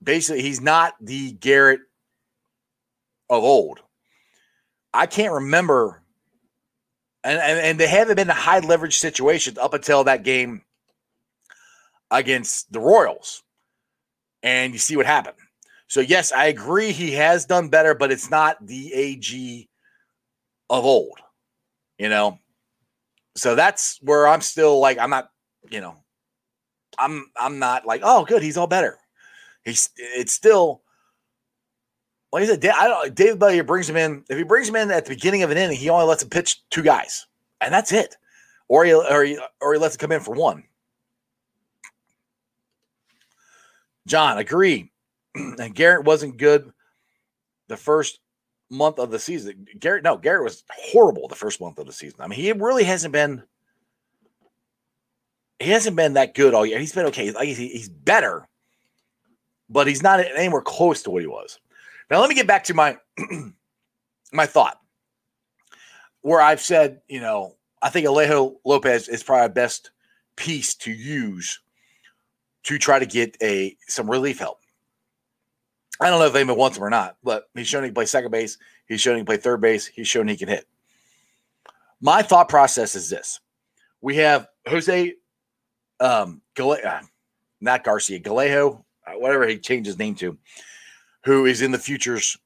basically 0.01 0.41
he's 0.41 0.61
not 0.61 0.93
the 0.99 1.33
Garrett 1.33 1.81
of 3.29 3.43
old. 3.43 3.79
I 4.93 5.05
can't 5.05 5.33
remember, 5.33 6.01
and, 7.23 7.39
and, 7.39 7.59
and 7.59 7.79
they 7.79 7.87
haven't 7.87 8.15
been 8.15 8.29
in 8.29 8.35
high 8.35 8.59
leverage 8.59 8.97
situations 8.97 9.57
up 9.57 9.73
until 9.73 10.03
that 10.05 10.23
game 10.23 10.63
against 12.11 12.71
the 12.71 12.79
Royals. 12.79 13.43
And 14.41 14.73
you 14.73 14.79
see 14.79 14.95
what 14.95 15.05
happened. 15.05 15.37
So, 15.87 15.99
yes, 16.01 16.31
I 16.31 16.45
agree 16.45 16.91
he 16.91 17.11
has 17.11 17.45
done 17.45 17.69
better, 17.69 17.93
but 17.93 18.11
it's 18.11 18.29
not 18.29 18.65
the 18.65 18.93
AG 18.93 19.69
of 20.69 20.85
old, 20.85 21.19
you 21.97 22.09
know? 22.09 22.39
So 23.35 23.55
that's 23.55 23.99
where 24.01 24.27
I'm 24.27 24.41
still 24.41 24.79
like, 24.79 24.97
I'm 24.97 25.09
not, 25.09 25.29
you 25.69 25.81
know, 25.81 25.95
I'm 26.97 27.27
I'm 27.37 27.59
not 27.59 27.85
like, 27.85 28.01
oh, 28.03 28.25
good, 28.25 28.43
he's 28.43 28.57
all 28.57 28.67
better. 28.67 28.97
He's 29.63 29.89
it's 29.97 30.33
still 30.33 30.81
like 32.31 32.43
I 32.43 32.45
said, 32.45 32.65
I 32.65 32.87
don't 32.87 33.15
David 33.15 33.39
Bellier 33.39 33.65
brings 33.65 33.89
him 33.89 33.97
in. 33.97 34.23
If 34.29 34.37
he 34.37 34.43
brings 34.43 34.69
him 34.69 34.75
in 34.75 34.91
at 34.91 35.05
the 35.05 35.15
beginning 35.15 35.43
of 35.43 35.51
an 35.51 35.57
inning, 35.57 35.77
he 35.77 35.89
only 35.89 36.05
lets 36.05 36.23
him 36.23 36.29
pitch 36.29 36.61
two 36.69 36.83
guys, 36.83 37.25
and 37.61 37.73
that's 37.73 37.91
it. 37.91 38.15
Or 38.67 38.85
he 38.85 38.93
or 38.93 39.23
he, 39.23 39.39
or 39.61 39.73
he 39.73 39.79
lets 39.79 39.95
him 39.95 39.99
come 39.99 40.11
in 40.11 40.21
for 40.21 40.35
one. 40.35 40.63
John, 44.07 44.37
agree. 44.37 44.91
and 45.35 45.75
Garrett 45.75 46.05
wasn't 46.05 46.37
good 46.37 46.71
the 47.67 47.77
first 47.77 48.19
month 48.69 48.99
of 48.99 49.11
the 49.11 49.19
season. 49.19 49.67
Garrett, 49.79 50.03
no, 50.03 50.17
Garrett 50.17 50.43
was 50.43 50.63
horrible 50.69 51.27
the 51.27 51.35
first 51.35 51.61
month 51.61 51.79
of 51.79 51.85
the 51.85 51.93
season. 51.93 52.19
I 52.21 52.27
mean, 52.27 52.39
he 52.39 52.51
really 52.51 52.83
hasn't 52.83 53.11
been. 53.11 53.43
He 55.59 55.71
hasn't 55.71 55.95
been 55.95 56.13
that 56.13 56.35
good 56.35 56.53
all 56.53 56.65
year. 56.65 56.79
He's 56.79 56.93
been 56.93 57.07
okay. 57.07 57.33
He's 57.43 57.89
better, 57.89 58.47
but 59.69 59.87
he's 59.87 60.01
not 60.01 60.19
anywhere 60.19 60.61
close 60.61 61.03
to 61.03 61.11
what 61.11 61.21
he 61.21 61.27
was. 61.27 61.59
Now, 62.09 62.19
let 62.19 62.29
me 62.29 62.35
get 62.35 62.47
back 62.47 62.63
to 62.65 62.73
my 62.73 62.97
my 64.33 64.45
thought, 64.45 64.79
where 66.21 66.41
I've 66.41 66.61
said, 66.61 67.01
you 67.07 67.19
know, 67.19 67.55
I 67.81 67.89
think 67.89 68.07
Alejo 68.07 68.55
Lopez 68.65 69.07
is 69.07 69.23
probably 69.23 69.43
our 69.43 69.49
best 69.49 69.91
piece 70.35 70.75
to 70.75 70.91
use 70.91 71.59
to 72.63 72.77
try 72.77 72.99
to 72.99 73.05
get 73.05 73.37
a 73.41 73.75
some 73.87 74.09
relief 74.09 74.39
help. 74.39 74.59
I 76.01 76.09
don't 76.09 76.19
know 76.19 76.27
if 76.27 76.35
anyone 76.35 76.57
wants 76.57 76.77
him 76.77 76.83
or 76.83 76.89
not, 76.89 77.17
but 77.23 77.49
he's 77.53 77.67
shown 77.67 77.83
he 77.83 77.89
can 77.89 77.95
play 77.95 78.05
second 78.05 78.31
base. 78.31 78.57
He's 78.87 79.01
shown 79.01 79.15
he 79.15 79.19
can 79.19 79.25
play 79.25 79.37
third 79.37 79.61
base. 79.61 79.85
He's 79.85 80.07
shown 80.07 80.27
he 80.27 80.37
can 80.37 80.47
hit. 80.47 80.65
My 82.01 82.21
thought 82.21 82.49
process 82.49 82.95
is 82.95 83.09
this: 83.09 83.39
we 84.01 84.15
have 84.15 84.47
Jose, 84.67 85.13
um, 85.99 86.41
Gale- 86.55 86.77
uh, 86.83 87.01
not 87.59 87.83
Garcia, 87.83 88.19
Galejo, 88.19 88.83
uh, 89.05 89.11
whatever 89.13 89.45
he 89.45 89.57
changed 89.57 89.87
his 89.87 89.99
name 89.99 90.15
to, 90.15 90.37
who 91.29 91.45
is 91.45 91.61
in 91.61 91.71
the 91.71 91.77
futures 91.77 92.39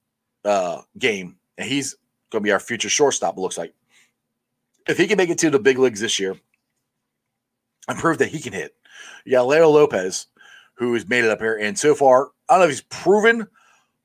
uh, 0.44 0.82
game, 1.00 1.38
and 1.58 1.70
he's 1.70 1.96
going 2.30 2.42
to 2.42 2.46
be 2.46 2.52
our 2.52 2.60
future 2.60 2.90
shortstop. 2.90 3.38
It 3.38 3.40
looks 3.40 3.58
like 3.58 3.74
if 4.90 4.98
he 4.98 5.08
can 5.08 5.16
make 5.16 5.30
it 5.30 5.38
to 5.38 5.50
the 5.50 5.58
big 5.58 5.80
leagues 5.80 6.02
this 6.02 6.20
year 6.20 6.36
and 7.88 7.98
prove 7.98 8.18
that 8.18 8.28
he 8.28 8.42
can 8.42 8.52
hit, 8.52 8.76
you 9.24 9.32
got 9.32 9.48
Leo 9.48 9.70
Lopez, 9.70 10.28
who 10.74 10.94
has 10.96 11.08
made 11.08 11.24
it 11.24 11.30
up 11.30 11.40
here, 11.40 11.56
and 11.56 11.80
so 11.80 11.96
far 11.96 12.32
I 12.50 12.56
don't 12.56 12.60
know 12.60 12.64
if 12.66 12.72
he's 12.72 12.82
proven, 12.82 13.48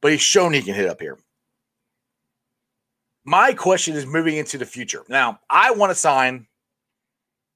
but 0.01 0.13
he's 0.13 0.21
shown 0.21 0.53
he 0.53 0.63
can 0.63 0.75
hit 0.75 0.89
up 0.89 1.01
here. 1.01 1.19
My 3.25 3.55
question 3.55 3.97
is 3.97 4.07
moving 4.07 4.37
into 4.37 4.59
the 4.59 4.65
future. 4.65 5.03
Now, 5.09 5.41
I 5.51 5.73
want 5.73 5.91
to 5.91 5.97
sign. 5.97 6.47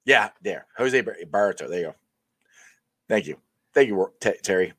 Yeah, 0.04 0.30
there, 0.42 0.66
Jose 0.76 1.00
Barrero. 1.00 1.68
There 1.68 1.78
you 1.78 1.84
go. 1.84 1.94
Thank 3.08 3.28
you, 3.28 3.36
thank 3.74 3.86
you, 3.86 4.10
Terry. 4.42 4.72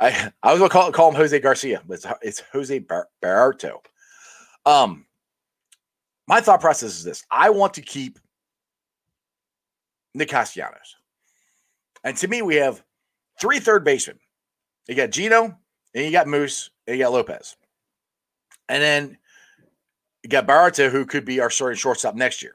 I 0.00 0.32
I 0.42 0.52
was 0.52 0.58
gonna 0.60 0.70
call 0.70 0.92
call 0.92 1.10
him 1.10 1.16
Jose 1.16 1.38
Garcia, 1.40 1.82
but 1.86 1.94
it's, 1.94 2.06
it's 2.22 2.42
Jose 2.52 2.78
Bar- 2.80 3.08
Barrero. 3.22 3.78
Um, 4.64 5.06
my 6.26 6.40
thought 6.40 6.60
process 6.60 6.96
is 6.96 7.04
this: 7.04 7.24
I 7.30 7.50
want 7.50 7.74
to 7.74 7.82
keep 7.82 8.18
Nick 10.14 10.28
Castellanos, 10.28 10.96
and 12.04 12.16
to 12.16 12.28
me, 12.28 12.42
we 12.42 12.56
have 12.56 12.82
three 13.40 13.58
third 13.58 13.84
basemen. 13.84 14.18
You 14.86 14.94
got 14.94 15.10
Gino, 15.10 15.56
and 15.94 16.04
you 16.04 16.10
got 16.12 16.26
Moose, 16.26 16.70
and 16.86 16.96
you 16.96 17.04
got 17.04 17.12
Lopez. 17.12 17.56
And 18.68 18.82
then 18.82 19.18
you 20.22 20.30
got 20.30 20.46
Barata, 20.46 20.90
who 20.90 21.06
could 21.06 21.24
be 21.24 21.40
our 21.40 21.50
starting 21.50 21.76
shortstop 21.76 22.14
next 22.14 22.42
year. 22.42 22.54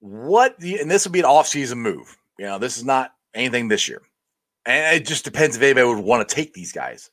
What 0.00 0.58
the, 0.58 0.78
and 0.78 0.90
this 0.90 1.04
would 1.04 1.12
be 1.12 1.20
an 1.20 1.24
off-season 1.24 1.78
move. 1.78 2.16
You 2.38 2.46
know, 2.46 2.58
this 2.58 2.76
is 2.76 2.84
not 2.84 3.14
anything 3.34 3.68
this 3.68 3.88
year. 3.88 4.02
And 4.66 4.96
it 4.96 5.06
just 5.06 5.24
depends 5.24 5.56
if 5.56 5.62
anybody 5.62 5.86
would 5.86 6.04
want 6.04 6.28
to 6.28 6.34
take 6.34 6.52
these 6.52 6.72
guys. 6.72 7.10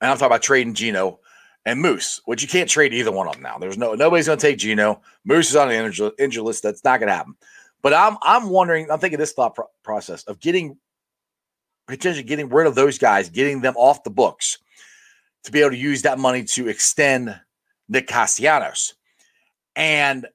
And 0.00 0.10
I'm 0.10 0.16
talking 0.16 0.26
about 0.26 0.42
trading 0.42 0.74
Gino 0.74 1.20
and 1.64 1.80
Moose, 1.80 2.20
which 2.24 2.42
you 2.42 2.48
can't 2.48 2.68
trade 2.68 2.92
either 2.92 3.12
one 3.12 3.28
of 3.28 3.34
them 3.34 3.42
now. 3.42 3.56
There's 3.58 3.78
no 3.78 3.94
nobody's 3.94 4.26
going 4.26 4.38
to 4.38 4.46
take 4.46 4.58
Gino. 4.58 5.00
Moose 5.24 5.50
is 5.50 5.56
on 5.56 5.68
the 5.68 5.74
injury, 5.74 6.10
injury 6.18 6.42
list. 6.42 6.64
That's 6.64 6.84
not 6.84 6.98
going 6.98 7.08
to 7.08 7.14
happen. 7.14 7.36
But 7.82 7.94
I'm 7.94 8.16
I'm 8.22 8.48
wondering. 8.48 8.90
I'm 8.90 8.98
thinking 8.98 9.18
this 9.18 9.32
thought 9.32 9.54
pro- 9.54 9.70
process 9.84 10.24
of 10.24 10.40
getting 10.40 10.76
potentially 11.86 12.24
getting 12.24 12.48
rid 12.48 12.66
of 12.66 12.74
those 12.74 12.98
guys, 12.98 13.28
getting 13.28 13.60
them 13.60 13.74
off 13.76 14.02
the 14.02 14.10
books 14.10 14.58
to 15.44 15.52
be 15.52 15.60
able 15.60 15.70
to 15.70 15.76
use 15.76 16.02
that 16.02 16.18
money 16.18 16.44
to 16.44 16.68
extend 16.68 17.38
Nick 17.88 18.08
Castellanos. 18.08 18.94
And 19.74 20.26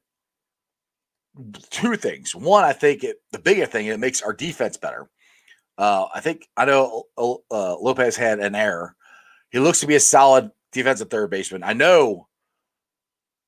two 1.69 1.95
things. 1.95 2.36
One, 2.36 2.63
I 2.63 2.73
think 2.73 3.03
it, 3.03 3.17
the 3.31 3.39
bigger 3.39 3.65
thing, 3.65 3.86
it 3.86 3.99
makes 3.99 4.21
our 4.21 4.33
defense 4.33 4.77
better. 4.77 5.10
Uh, 5.78 6.08
I 6.13 6.20
think 6.22 6.48
I 6.58 6.66
know 6.66 7.04
uh, 7.18 7.78
Lopez 7.78 8.16
had 8.16 8.40
an 8.40 8.56
error. 8.56 8.96
He 9.52 9.60
looks 9.60 9.80
to 9.82 9.88
be 9.88 9.96
a 9.96 10.00
solid 10.00 10.52
defensive 10.72 11.10
third 11.10 11.30
baseman. 11.30 11.63
I 11.63 11.74
know 11.74 12.28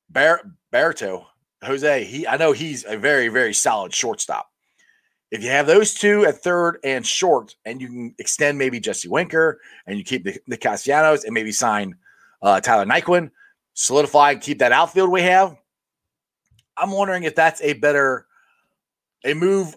Bar- 0.10 0.52
Barrero, 0.72 1.26
Jose, 1.64 2.04
he 2.04 2.28
I 2.28 2.38
know 2.38 2.52
he's 2.52 2.86
a 2.86 2.98
very, 2.98 3.28
very 3.28 3.54
solid 3.54 3.94
shortstop. 3.94 4.50
If 5.32 5.44
you 5.44 5.50
have 5.50 5.68
those 5.68 5.94
two 5.94 6.26
at 6.26 6.42
third 6.42 6.80
and 6.84 7.06
short, 7.06 7.56
and 7.66 7.80
you 7.80 7.88
can 7.88 8.16
extend 8.18 8.58
maybe 8.58 8.80
Jesse 8.80 9.08
Winker 9.08 9.60
and 9.86 9.98
you 9.98 10.04
keep 10.04 10.24
the, 10.24 10.40
the 10.48 10.58
Castellanos 10.58 11.24
and 11.24 11.34
maybe 11.34 11.52
sign 11.52 11.96
uh, 12.42 12.60
Tyler 12.62 12.86
Naquin, 12.86 13.30
solidify 13.74 14.32
and 14.32 14.42
keep 14.42 14.60
that 14.60 14.72
outfield 14.72 15.12
we 15.12 15.22
have. 15.22 15.56
I'm 16.78 16.92
wondering 16.92 17.24
if 17.24 17.36
that's 17.36 17.62
a 17.62 17.74
better 17.74 18.26
a 19.26 19.34
move 19.34 19.76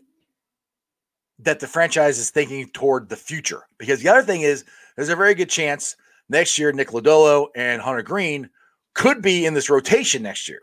that 1.45 1.61
the 1.61 1.67
franchise 1.67 2.19
is 2.19 2.31
thinking 2.31 2.69
toward 2.71 3.09
the 3.09 3.17
future. 3.17 3.63
Because 3.79 4.03
the 4.03 4.09
other 4.09 4.23
thing 4.23 4.43
is, 4.43 4.65
there's 4.97 5.09
a 5.09 5.17
very 5.17 5.35
good 5.35 5.51
chance 5.51 5.97
next 6.29 6.59
year 6.59 6.73
Nick 6.73 6.89
Lodolo 6.89 7.49
and 7.55 7.81
Hunter 7.81 8.03
Greene 8.03 8.49
could 8.95 9.23
be 9.23 9.47
in 9.47 9.55
this 9.55 9.71
rotation 9.71 10.23
next 10.23 10.49
year. 10.49 10.63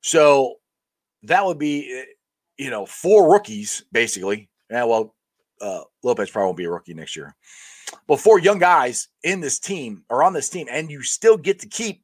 So 0.00 0.56
that 1.24 1.44
would 1.44 1.58
be 1.58 1.92
eh, 1.92 2.04
you 2.56 2.70
know, 2.70 2.86
four 2.86 3.30
rookies 3.32 3.84
basically. 3.92 4.48
Yeah, 4.70 4.84
well, 4.84 5.14
uh, 5.60 5.82
Lopez 6.02 6.30
probably 6.30 6.46
won't 6.46 6.56
be 6.56 6.64
a 6.64 6.70
rookie 6.70 6.94
next 6.94 7.16
year. 7.16 7.34
But 8.06 8.20
four 8.20 8.38
young 8.38 8.58
guys 8.58 9.08
in 9.22 9.40
this 9.40 9.58
team 9.58 10.04
or 10.08 10.22
on 10.22 10.32
this 10.32 10.48
team, 10.48 10.66
and 10.70 10.90
you 10.90 11.02
still 11.02 11.36
get 11.36 11.58
to 11.60 11.68
keep 11.68 12.02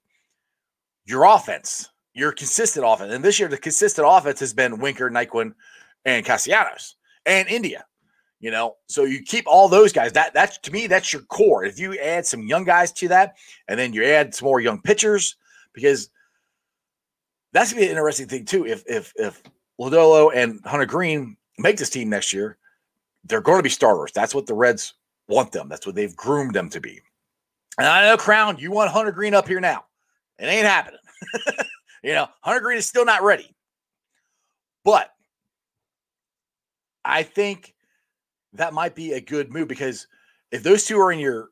your 1.07 1.25
offense, 1.25 1.89
your 2.13 2.33
consistent 2.33 2.85
offense. 2.87 3.15
And 3.15 3.25
this 3.25 3.39
year, 3.39 3.49
the 3.49 3.57
consistent 3.57 4.07
offense 4.09 4.41
has 4.41 4.53
been 4.53 4.79
Winker, 4.79 5.11
Naquin, 5.11 5.55
and 6.05 6.27
Castellanos 6.27 6.98
and 7.29 7.49
India. 7.49 7.85
You 8.41 8.53
know, 8.53 8.77
so 8.87 9.05
you 9.05 9.23
keep 9.23 9.47
all 9.49 9.69
those 9.69 9.93
guys. 9.93 10.13
That 10.13 10.33
that's 10.33 10.59
to 10.59 10.71
me, 10.71 10.87
that's 10.87 11.13
your 11.13 11.23
core. 11.23 11.65
If 11.65 11.79
you 11.79 11.99
add 11.99 12.25
some 12.25 12.43
young 12.43 12.65
guys 12.65 12.93
to 12.93 13.09
that, 13.09 13.37
and 13.67 13.79
then 13.79 13.93
you 13.93 14.05
add 14.05 14.35
some 14.35 14.47
more 14.47 14.61
young 14.61 14.81
pitchers, 14.81 15.37
because 15.73 16.11
that's 17.53 17.73
gonna 17.73 17.81
be 17.81 17.87
an 17.87 17.93
interesting 17.93 18.29
thing 18.29 18.45
too. 18.45 18.65
If 18.65 18.85
if 18.87 19.13
if 19.17 19.43
Lodolo 19.81 20.31
and 20.33 20.61
Hunter 20.65 20.87
Greene 20.87 21.37
make 21.59 21.77
this 21.77 21.91
team 21.91 22.09
next 22.09 22.33
year, 22.33 22.59
they're 23.25 23.41
going 23.41 23.59
to 23.59 23.63
be 23.63 23.69
starters. 23.69 24.13
That's 24.13 24.35
what 24.35 24.47
the 24.47 24.55
Reds 24.55 24.95
want 25.29 25.53
them. 25.53 25.69
That's 25.69 25.87
what 25.87 25.95
they've 25.95 26.15
groomed 26.15 26.55
them 26.55 26.71
to 26.71 26.81
be. 26.81 27.01
And 27.79 27.87
I 27.87 28.09
know, 28.09 28.17
Crown, 28.17 28.59
you 28.59 28.71
want 28.71 28.91
Hunter 28.91 29.13
Greene 29.13 29.35
up 29.35 29.47
here 29.47 29.61
now. 29.61 29.85
It 30.39 30.47
ain't 30.47 30.67
happening. 30.67 31.01
you 32.03 32.13
know, 32.13 32.29
Hunter 32.41 32.61
Greene 32.61 32.79
is 32.79 32.87
still 32.87 33.05
not 33.05 33.23
ready. 33.23 33.55
But 34.85 35.13
I 37.09 37.23
think 37.23 37.75
that 38.53 38.75
might 38.75 38.95
be 38.95 39.13
a 39.13 39.21
good 39.21 39.51
move 39.51 39.67
because 39.67 40.07
if 40.53 40.63
those 40.63 40.85
two 40.85 41.01
are 41.01 41.11
in 41.11 41.19
your 41.19 41.49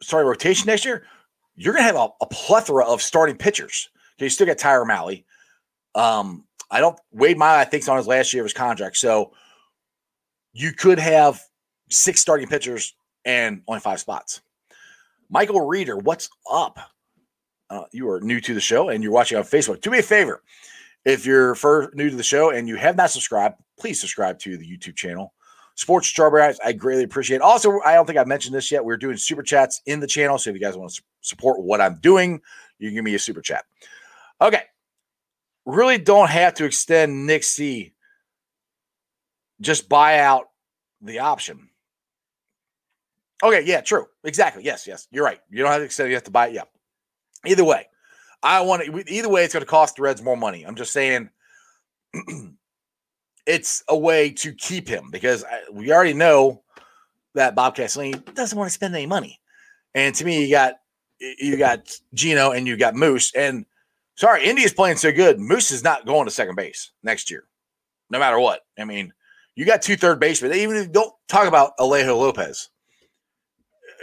starting 0.00 0.28
rotation 0.28 0.66
next 0.66 0.84
year, 0.84 1.04
you're 1.56 1.74
going 1.74 1.82
to 1.82 1.86
have 1.86 1.96
a, 1.96 2.08
a, 2.22 2.26
plethora 2.26 2.84
of 2.86 3.02
starting 3.02 3.36
pitchers. 3.36 3.90
Okay, 4.16 4.26
you 4.26 4.30
still 4.30 4.46
got 4.46 4.58
Tyler 4.58 4.84
Mahle. 4.84 5.24
Um, 5.94 6.44
I 6.70 6.80
don't 6.80 6.98
Wade 7.12 7.38
Miley, 7.38 7.60
I 7.60 7.64
think's 7.64 7.88
on 7.88 7.98
his 7.98 8.06
last 8.06 8.32
year 8.32 8.42
of 8.42 8.46
his 8.46 8.54
contract, 8.54 8.96
so 8.96 9.32
you 10.52 10.72
could 10.72 10.98
have 10.98 11.40
six 11.90 12.20
starting 12.20 12.48
pitchers 12.48 12.94
and 13.24 13.62
only 13.68 13.80
five 13.80 14.00
spots. 14.00 14.40
Michael 15.28 15.60
Reeder, 15.60 15.96
what's 15.96 16.30
up? 16.50 16.78
Uh, 17.70 17.84
you 17.92 18.08
are 18.08 18.20
new 18.20 18.40
to 18.40 18.54
the 18.54 18.60
show 18.60 18.88
and 18.88 19.02
you're 19.02 19.12
watching 19.12 19.36
on 19.36 19.44
Facebook. 19.44 19.80
Do 19.80 19.90
me 19.90 19.98
a 19.98 20.02
favor. 20.02 20.42
If 21.04 21.26
you're 21.26 21.54
first 21.54 21.94
new 21.94 22.10
to 22.10 22.16
the 22.16 22.22
show 22.22 22.50
and 22.50 22.66
you 22.66 22.76
have 22.76 22.96
not 22.96 23.10
subscribed, 23.10 23.56
please 23.78 24.00
subscribe 24.00 24.38
to 24.40 24.56
the 24.56 24.66
YouTube 24.66 24.96
channel. 24.96 25.34
Sports 25.76 26.06
Strawberry 26.06 26.42
Ice, 26.42 26.58
I 26.64 26.72
greatly 26.72 27.04
appreciate. 27.04 27.36
It. 27.36 27.42
Also, 27.42 27.80
I 27.84 27.94
don't 27.94 28.06
think 28.06 28.18
I've 28.18 28.28
mentioned 28.28 28.54
this 28.54 28.70
yet. 28.70 28.84
We're 28.84 28.96
doing 28.96 29.16
super 29.16 29.42
chats 29.42 29.82
in 29.86 30.00
the 30.00 30.06
channel. 30.06 30.38
So 30.38 30.50
if 30.50 30.54
you 30.54 30.60
guys 30.60 30.76
want 30.76 30.92
to 30.94 31.02
support 31.20 31.60
what 31.60 31.80
I'm 31.80 31.98
doing, 32.00 32.40
you 32.78 32.88
can 32.88 32.94
give 32.94 33.04
me 33.04 33.14
a 33.14 33.18
super 33.18 33.42
chat. 33.42 33.64
Okay. 34.40 34.62
Really 35.66 35.98
don't 35.98 36.30
have 36.30 36.54
to 36.54 36.64
extend 36.64 37.26
Nick 37.26 37.42
C. 37.42 37.92
Just 39.60 39.88
buy 39.88 40.20
out 40.20 40.46
the 41.00 41.20
option. 41.20 41.68
Okay, 43.42 43.62
yeah, 43.64 43.80
true. 43.80 44.06
Exactly. 44.22 44.62
Yes, 44.62 44.86
yes. 44.86 45.08
You're 45.10 45.24
right. 45.24 45.40
You 45.50 45.62
don't 45.62 45.72
have 45.72 45.80
to 45.80 45.84
extend, 45.84 46.08
you 46.08 46.14
have 46.14 46.24
to 46.24 46.30
buy 46.30 46.48
it. 46.48 46.54
Yeah. 46.54 46.62
Either 47.46 47.64
way, 47.64 47.88
I 48.44 48.60
want 48.60 48.84
to, 48.84 49.04
either 49.12 49.28
way, 49.30 49.42
it's 49.42 49.54
going 49.54 49.62
to 49.62 49.66
cost 49.66 49.96
the 49.96 50.02
Reds 50.02 50.22
more 50.22 50.36
money. 50.36 50.64
I'm 50.64 50.76
just 50.76 50.92
saying 50.92 51.30
it's 53.46 53.82
a 53.88 53.96
way 53.96 54.30
to 54.30 54.52
keep 54.52 54.86
him 54.86 55.10
because 55.10 55.44
I, 55.44 55.62
we 55.72 55.92
already 55.92 56.12
know 56.12 56.62
that 57.34 57.54
Bob 57.54 57.74
Castellini 57.74 58.34
doesn't 58.34 58.56
want 58.56 58.68
to 58.68 58.74
spend 58.74 58.94
any 58.94 59.06
money. 59.06 59.40
And 59.94 60.14
to 60.14 60.24
me, 60.24 60.44
you 60.44 60.50
got 60.50 60.74
you 61.18 61.56
got 61.56 61.90
Gino 62.12 62.50
and 62.50 62.66
you 62.66 62.76
got 62.76 62.94
Moose. 62.94 63.32
And 63.34 63.64
sorry, 64.16 64.44
Indy 64.44 64.62
is 64.62 64.74
playing 64.74 64.98
so 64.98 65.10
good. 65.10 65.40
Moose 65.40 65.70
is 65.70 65.82
not 65.82 66.04
going 66.04 66.26
to 66.26 66.30
second 66.30 66.56
base 66.56 66.90
next 67.02 67.30
year, 67.30 67.44
no 68.10 68.18
matter 68.18 68.38
what. 68.38 68.60
I 68.78 68.84
mean, 68.84 69.12
you 69.54 69.64
got 69.64 69.82
two 69.82 69.96
third 69.96 70.20
basemen. 70.20 70.52
Even 70.52 70.76
if 70.76 70.86
you 70.86 70.92
don't 70.92 71.14
talk 71.28 71.48
about 71.48 71.76
Alejo 71.78 72.18
Lopez, 72.18 72.68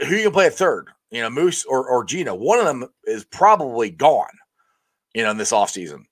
who 0.08 0.16
you 0.16 0.24
can 0.24 0.32
play 0.32 0.48
at 0.48 0.54
third, 0.54 0.88
you 1.12 1.21
know, 1.21 1.30
Moose 1.30 1.65
or, 1.65 1.88
or 1.88 2.04
Gino, 2.04 2.34
one 2.34 2.60
of 2.60 2.65
them 2.65 2.88
is 3.04 3.26
probably 3.26 3.89
gone, 3.89 4.32
you 5.13 5.24
know, 5.24 5.32
in 5.32 5.38
this 5.38 5.52
offseason 5.52 6.06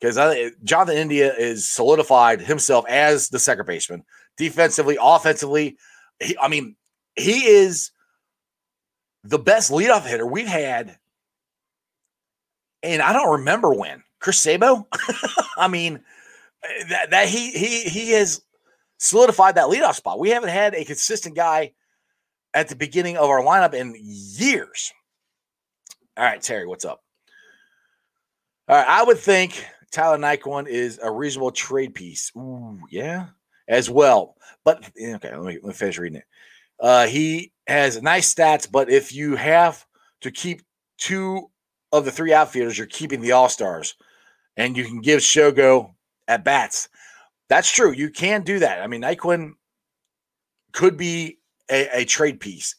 because 0.00 0.52
Jonathan 0.62 0.96
India 0.96 1.34
is 1.34 1.68
solidified 1.68 2.40
himself 2.40 2.84
as 2.88 3.28
the 3.28 3.38
second 3.38 3.66
baseman, 3.66 4.04
defensively, 4.36 4.96
offensively. 5.00 5.76
He, 6.20 6.36
I 6.38 6.48
mean, 6.48 6.76
he 7.16 7.46
is 7.46 7.90
the 9.24 9.38
best 9.38 9.70
leadoff 9.70 10.06
hitter 10.06 10.26
we've 10.26 10.46
had, 10.46 10.98
and 12.82 13.02
I 13.02 13.12
don't 13.12 13.38
remember 13.38 13.72
when 13.74 14.02
Chris 14.20 14.38
Sabo. 14.38 14.86
I 15.56 15.68
mean, 15.68 16.00
eh, 16.62 16.84
that, 16.90 17.10
that 17.10 17.28
he 17.28 17.50
he 17.50 17.80
he 17.82 18.10
has 18.12 18.42
solidified 18.98 19.56
that 19.56 19.68
leadoff 19.68 19.94
spot. 19.94 20.20
We 20.20 20.30
haven't 20.30 20.50
had 20.50 20.74
a 20.74 20.84
consistent 20.84 21.34
guy 21.34 21.72
at 22.54 22.68
the 22.68 22.76
beginning 22.76 23.16
of 23.16 23.28
our 23.28 23.42
lineup 23.42 23.74
in 23.74 23.94
years. 23.98 24.92
All 26.16 26.24
right, 26.24 26.40
Terry, 26.40 26.66
what's 26.66 26.84
up? 26.84 27.02
All 28.68 28.76
right, 28.76 28.86
I 28.86 29.02
would 29.02 29.18
think 29.18 29.66
Tyler 29.90 30.16
Naquin 30.16 30.68
is 30.68 31.00
a 31.02 31.10
reasonable 31.10 31.50
trade 31.50 31.94
piece. 31.94 32.30
Ooh, 32.36 32.78
yeah, 32.90 33.26
as 33.68 33.90
well. 33.90 34.36
But 34.64 34.90
okay, 34.96 35.36
let 35.36 35.42
me, 35.42 35.54
let 35.54 35.64
me 35.64 35.72
finish 35.72 35.98
reading 35.98 36.18
it. 36.18 36.24
Uh, 36.80 37.06
he 37.06 37.52
has 37.66 38.00
nice 38.00 38.32
stats, 38.32 38.70
but 38.70 38.90
if 38.90 39.14
you 39.14 39.36
have 39.36 39.84
to 40.20 40.30
keep 40.30 40.62
two 40.98 41.50
of 41.92 42.04
the 42.04 42.10
three 42.10 42.32
outfielders, 42.32 42.78
you're 42.78 42.86
keeping 42.86 43.20
the 43.20 43.32
all 43.32 43.48
stars, 43.48 43.94
and 44.56 44.76
you 44.76 44.84
can 44.84 45.00
give 45.00 45.20
Shogo 45.20 45.94
at 46.28 46.44
bats. 46.44 46.88
That's 47.48 47.70
true. 47.70 47.92
You 47.92 48.10
can 48.10 48.42
do 48.42 48.60
that. 48.60 48.82
I 48.82 48.86
mean, 48.86 49.02
Naquin 49.02 49.52
could 50.72 50.96
be 50.96 51.38
a, 51.70 52.00
a 52.00 52.04
trade 52.04 52.40
piece. 52.40 52.76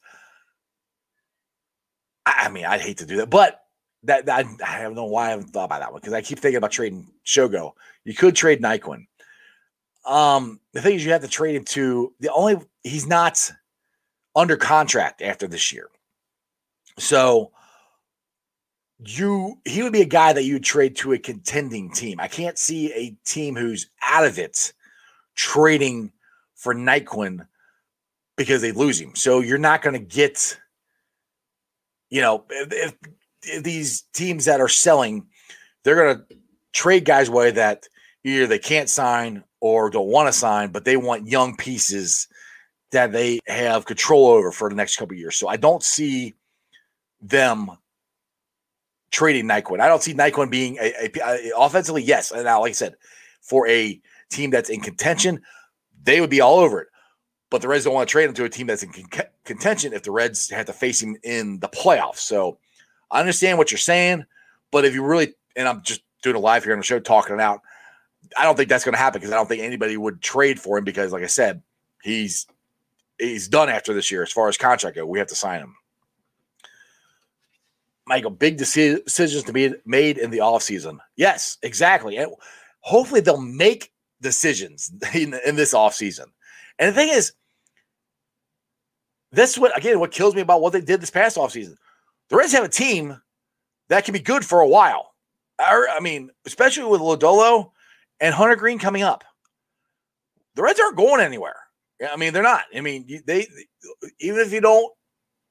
I, 2.25 2.45
I 2.45 2.49
mean, 2.49 2.65
I'd 2.65 2.81
hate 2.81 2.97
to 2.97 3.05
do 3.05 3.17
that, 3.17 3.29
but 3.29 3.61
that, 4.03 4.25
that 4.27 4.45
I 4.65 4.81
don't 4.81 4.95
know 4.95 5.05
why 5.05 5.27
I 5.27 5.29
haven't 5.31 5.47
thought 5.47 5.65
about 5.65 5.81
that 5.81 5.91
one 5.91 6.01
because 6.01 6.13
I 6.13 6.21
keep 6.21 6.39
thinking 6.39 6.57
about 6.57 6.71
trading 6.71 7.11
Shogo. 7.25 7.73
You 8.03 8.13
could 8.13 8.35
trade 8.35 8.61
Naquin. 8.61 9.07
Um, 10.05 10.59
the 10.73 10.81
thing 10.81 10.95
is, 10.95 11.05
you 11.05 11.11
have 11.11 11.23
to 11.23 11.27
trade 11.27 11.55
him 11.55 11.65
to 11.65 12.13
the 12.19 12.31
only 12.31 12.57
he's 12.83 13.07
not 13.07 13.51
under 14.35 14.55
contract 14.55 15.21
after 15.23 15.47
this 15.47 15.73
year, 15.73 15.89
so 16.99 17.51
you 18.99 19.59
he 19.65 19.81
would 19.81 19.93
be 19.93 20.01
a 20.01 20.05
guy 20.05 20.31
that 20.31 20.43
you 20.43 20.59
trade 20.59 20.95
to 20.97 21.13
a 21.13 21.17
contending 21.17 21.91
team. 21.91 22.19
I 22.19 22.27
can't 22.27 22.59
see 22.59 22.93
a 22.93 23.17
team 23.25 23.55
who's 23.55 23.89
out 24.05 24.25
of 24.25 24.37
it 24.37 24.73
trading 25.35 26.11
for 26.53 26.75
Naquin 26.75 27.47
because 28.37 28.61
they 28.61 28.71
lose 28.71 28.99
him. 28.99 29.15
So 29.15 29.39
you're 29.39 29.57
not 29.57 29.81
going 29.81 29.93
to 29.93 30.15
get, 30.15 30.57
you 32.09 32.21
know, 32.21 32.45
if, 32.49 32.93
these 33.61 34.03
teams 34.13 34.45
that 34.45 34.61
are 34.61 34.67
selling, 34.67 35.27
they're 35.83 35.95
going 35.95 36.17
to 36.17 36.37
trade 36.73 37.05
guys 37.05 37.29
away 37.29 37.51
that 37.51 37.87
either 38.23 38.47
they 38.47 38.59
can't 38.59 38.89
sign 38.89 39.43
or 39.61 39.89
don't 39.89 40.07
want 40.07 40.27
to 40.27 40.33
sign, 40.33 40.71
but 40.71 40.85
they 40.85 40.97
want 40.97 41.27
young 41.27 41.55
pieces 41.55 42.27
that 42.91 43.11
they 43.11 43.39
have 43.47 43.85
control 43.85 44.27
over 44.27 44.51
for 44.51 44.69
the 44.69 44.75
next 44.75 44.97
couple 44.97 45.15
years. 45.15 45.37
So 45.37 45.47
I 45.47 45.57
don't 45.57 45.83
see 45.83 46.33
them 47.21 47.71
trading 49.11 49.45
Naquin. 49.45 49.79
I 49.79 49.87
don't 49.87 50.03
see 50.03 50.13
Naquin 50.13 50.49
being 50.49 50.77
a, 50.77 50.93
a, 51.05 51.11
a, 51.21 51.51
offensively, 51.57 52.03
yes. 52.03 52.31
And 52.31 52.43
now, 52.43 52.61
like 52.61 52.71
I 52.71 52.73
said, 52.73 52.95
for 53.41 53.67
a 53.67 53.99
team 54.31 54.49
that's 54.49 54.69
in 54.69 54.81
contention, 54.81 55.41
they 56.03 56.19
would 56.19 56.29
be 56.29 56.41
all 56.41 56.59
over 56.59 56.81
it. 56.81 56.87
But 57.55 57.61
the 57.61 57.69
Reds 57.69 57.85
don't 57.85 57.93
want 57.93 58.09
to 58.09 58.11
trade 58.11 58.25
him 58.25 58.33
to 58.33 58.43
a 58.43 58.49
team 58.49 58.67
that's 58.67 58.83
in 58.83 58.91
con- 58.91 59.27
contention 59.45 59.93
if 59.93 60.03
the 60.03 60.11
Reds 60.11 60.49
have 60.49 60.65
to 60.65 60.73
face 60.73 61.01
him 61.01 61.15
in 61.23 61.57
the 61.61 61.69
playoffs. 61.69 62.17
So 62.17 62.57
I 63.09 63.21
understand 63.21 63.57
what 63.57 63.71
you're 63.71 63.77
saying, 63.77 64.25
but 64.71 64.83
if 64.83 64.93
you 64.93 65.05
really, 65.05 65.35
and 65.55 65.65
I'm 65.65 65.81
just 65.81 66.01
doing 66.21 66.35
a 66.35 66.39
live 66.39 66.65
here 66.65 66.73
on 66.73 66.79
the 66.79 66.83
show 66.83 66.99
talking 66.99 67.33
it 67.33 67.39
out, 67.39 67.61
I 68.37 68.43
don't 68.43 68.57
think 68.57 68.67
that's 68.67 68.83
going 68.83 68.91
to 68.91 68.99
happen 68.99 69.21
because 69.21 69.31
I 69.31 69.37
don't 69.37 69.47
think 69.47 69.63
anybody 69.63 69.95
would 69.95 70.21
trade 70.21 70.59
for 70.59 70.77
him 70.77 70.83
because, 70.83 71.13
like 71.13 71.23
I 71.23 71.27
said, 71.27 71.61
he's 72.03 72.45
he's 73.17 73.47
done 73.47 73.69
after 73.69 73.93
this 73.93 74.11
year 74.11 74.21
as 74.21 74.33
far 74.33 74.49
as 74.49 74.57
contract 74.57 74.97
go. 74.97 75.05
We 75.05 75.19
have 75.19 75.29
to 75.29 75.35
sign 75.35 75.61
him. 75.61 75.77
Michael, 78.05 78.31
big 78.31 78.57
decisions 78.57 79.43
to 79.43 79.53
be 79.53 79.75
made 79.85 80.17
in 80.17 80.29
the 80.29 80.39
offseason. 80.39 80.97
Yes, 81.15 81.57
exactly. 81.63 82.17
And 82.17 82.33
hopefully 82.81 83.21
they'll 83.21 83.39
make 83.39 83.93
decisions 84.19 84.91
in, 85.13 85.39
in 85.45 85.55
this 85.55 85.73
offseason. 85.73 86.25
And 86.77 86.89
the 86.89 86.93
thing 86.93 87.07
is, 87.07 87.31
that's 89.35 89.57
what 89.57 89.77
again 89.77 89.99
what 89.99 90.11
kills 90.11 90.35
me 90.35 90.41
about 90.41 90.61
what 90.61 90.73
they 90.73 90.81
did 90.81 91.01
this 91.01 91.11
past 91.11 91.37
offseason 91.37 91.75
the 92.29 92.35
Reds 92.35 92.53
have 92.53 92.63
a 92.63 92.69
team 92.69 93.19
that 93.89 94.05
can 94.05 94.13
be 94.13 94.19
good 94.19 94.45
for 94.45 94.61
a 94.61 94.67
while. 94.67 95.13
I 95.59 95.99
mean, 96.01 96.31
especially 96.45 96.85
with 96.85 97.01
Lodolo 97.01 97.71
and 98.19 98.33
Hunter 98.33 98.55
Greene 98.55 98.79
coming 98.79 99.03
up. 99.03 99.23
The 100.55 100.63
Reds 100.63 100.79
aren't 100.79 100.97
going 100.97 101.21
anywhere. 101.21 101.55
I 102.09 102.15
mean, 102.17 102.33
they're 102.33 102.43
not. 102.43 102.63
I 102.75 102.81
mean, 102.81 103.21
they 103.25 103.47
even 104.19 104.41
if 104.41 104.51
you 104.51 104.61
don't 104.61 104.91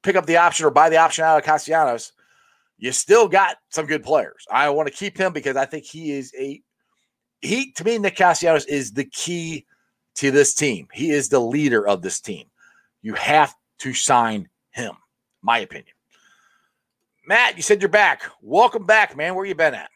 pick 0.03 0.15
up 0.15 0.25
the 0.25 0.37
option 0.37 0.65
or 0.65 0.71
buy 0.71 0.89
the 0.89 0.97
option 0.97 1.23
out 1.23 1.37
of 1.37 1.43
Castellanos, 1.43 2.11
you 2.77 2.91
still 2.91 3.27
got 3.27 3.57
some 3.69 3.87
good 3.87 4.03
players. 4.03 4.45
I 4.51 4.69
want 4.69 4.87
to 4.87 4.93
keep 4.93 5.17
him 5.17 5.33
because 5.33 5.55
I 5.55 5.65
think 5.65 5.85
he 5.85 6.11
is 6.11 6.31
a 6.37 6.61
he 7.41 7.71
to 7.73 7.83
me, 7.83 7.97
Nick 7.97 8.15
Castellanos 8.15 8.65
is 8.65 8.91
the 8.91 9.05
key 9.05 9.65
to 10.15 10.29
this 10.29 10.53
team. 10.53 10.87
He 10.93 11.11
is 11.11 11.29
the 11.29 11.39
leader 11.39 11.87
of 11.87 12.01
this 12.01 12.19
team. 12.19 12.45
You 13.01 13.13
have 13.15 13.55
to 13.85 13.93
sign 13.93 14.49
him, 14.71 14.93
my 15.43 15.59
opinion. 15.59 15.93
Matt, 17.27 17.55
you 17.55 17.61
said 17.61 17.83
you're 17.83 17.87
back. 17.87 18.23
Welcome 18.41 18.87
back, 18.87 19.15
man. 19.15 19.35
Where 19.35 19.45
you 19.45 19.53
been 19.53 19.75
at? 19.75 19.91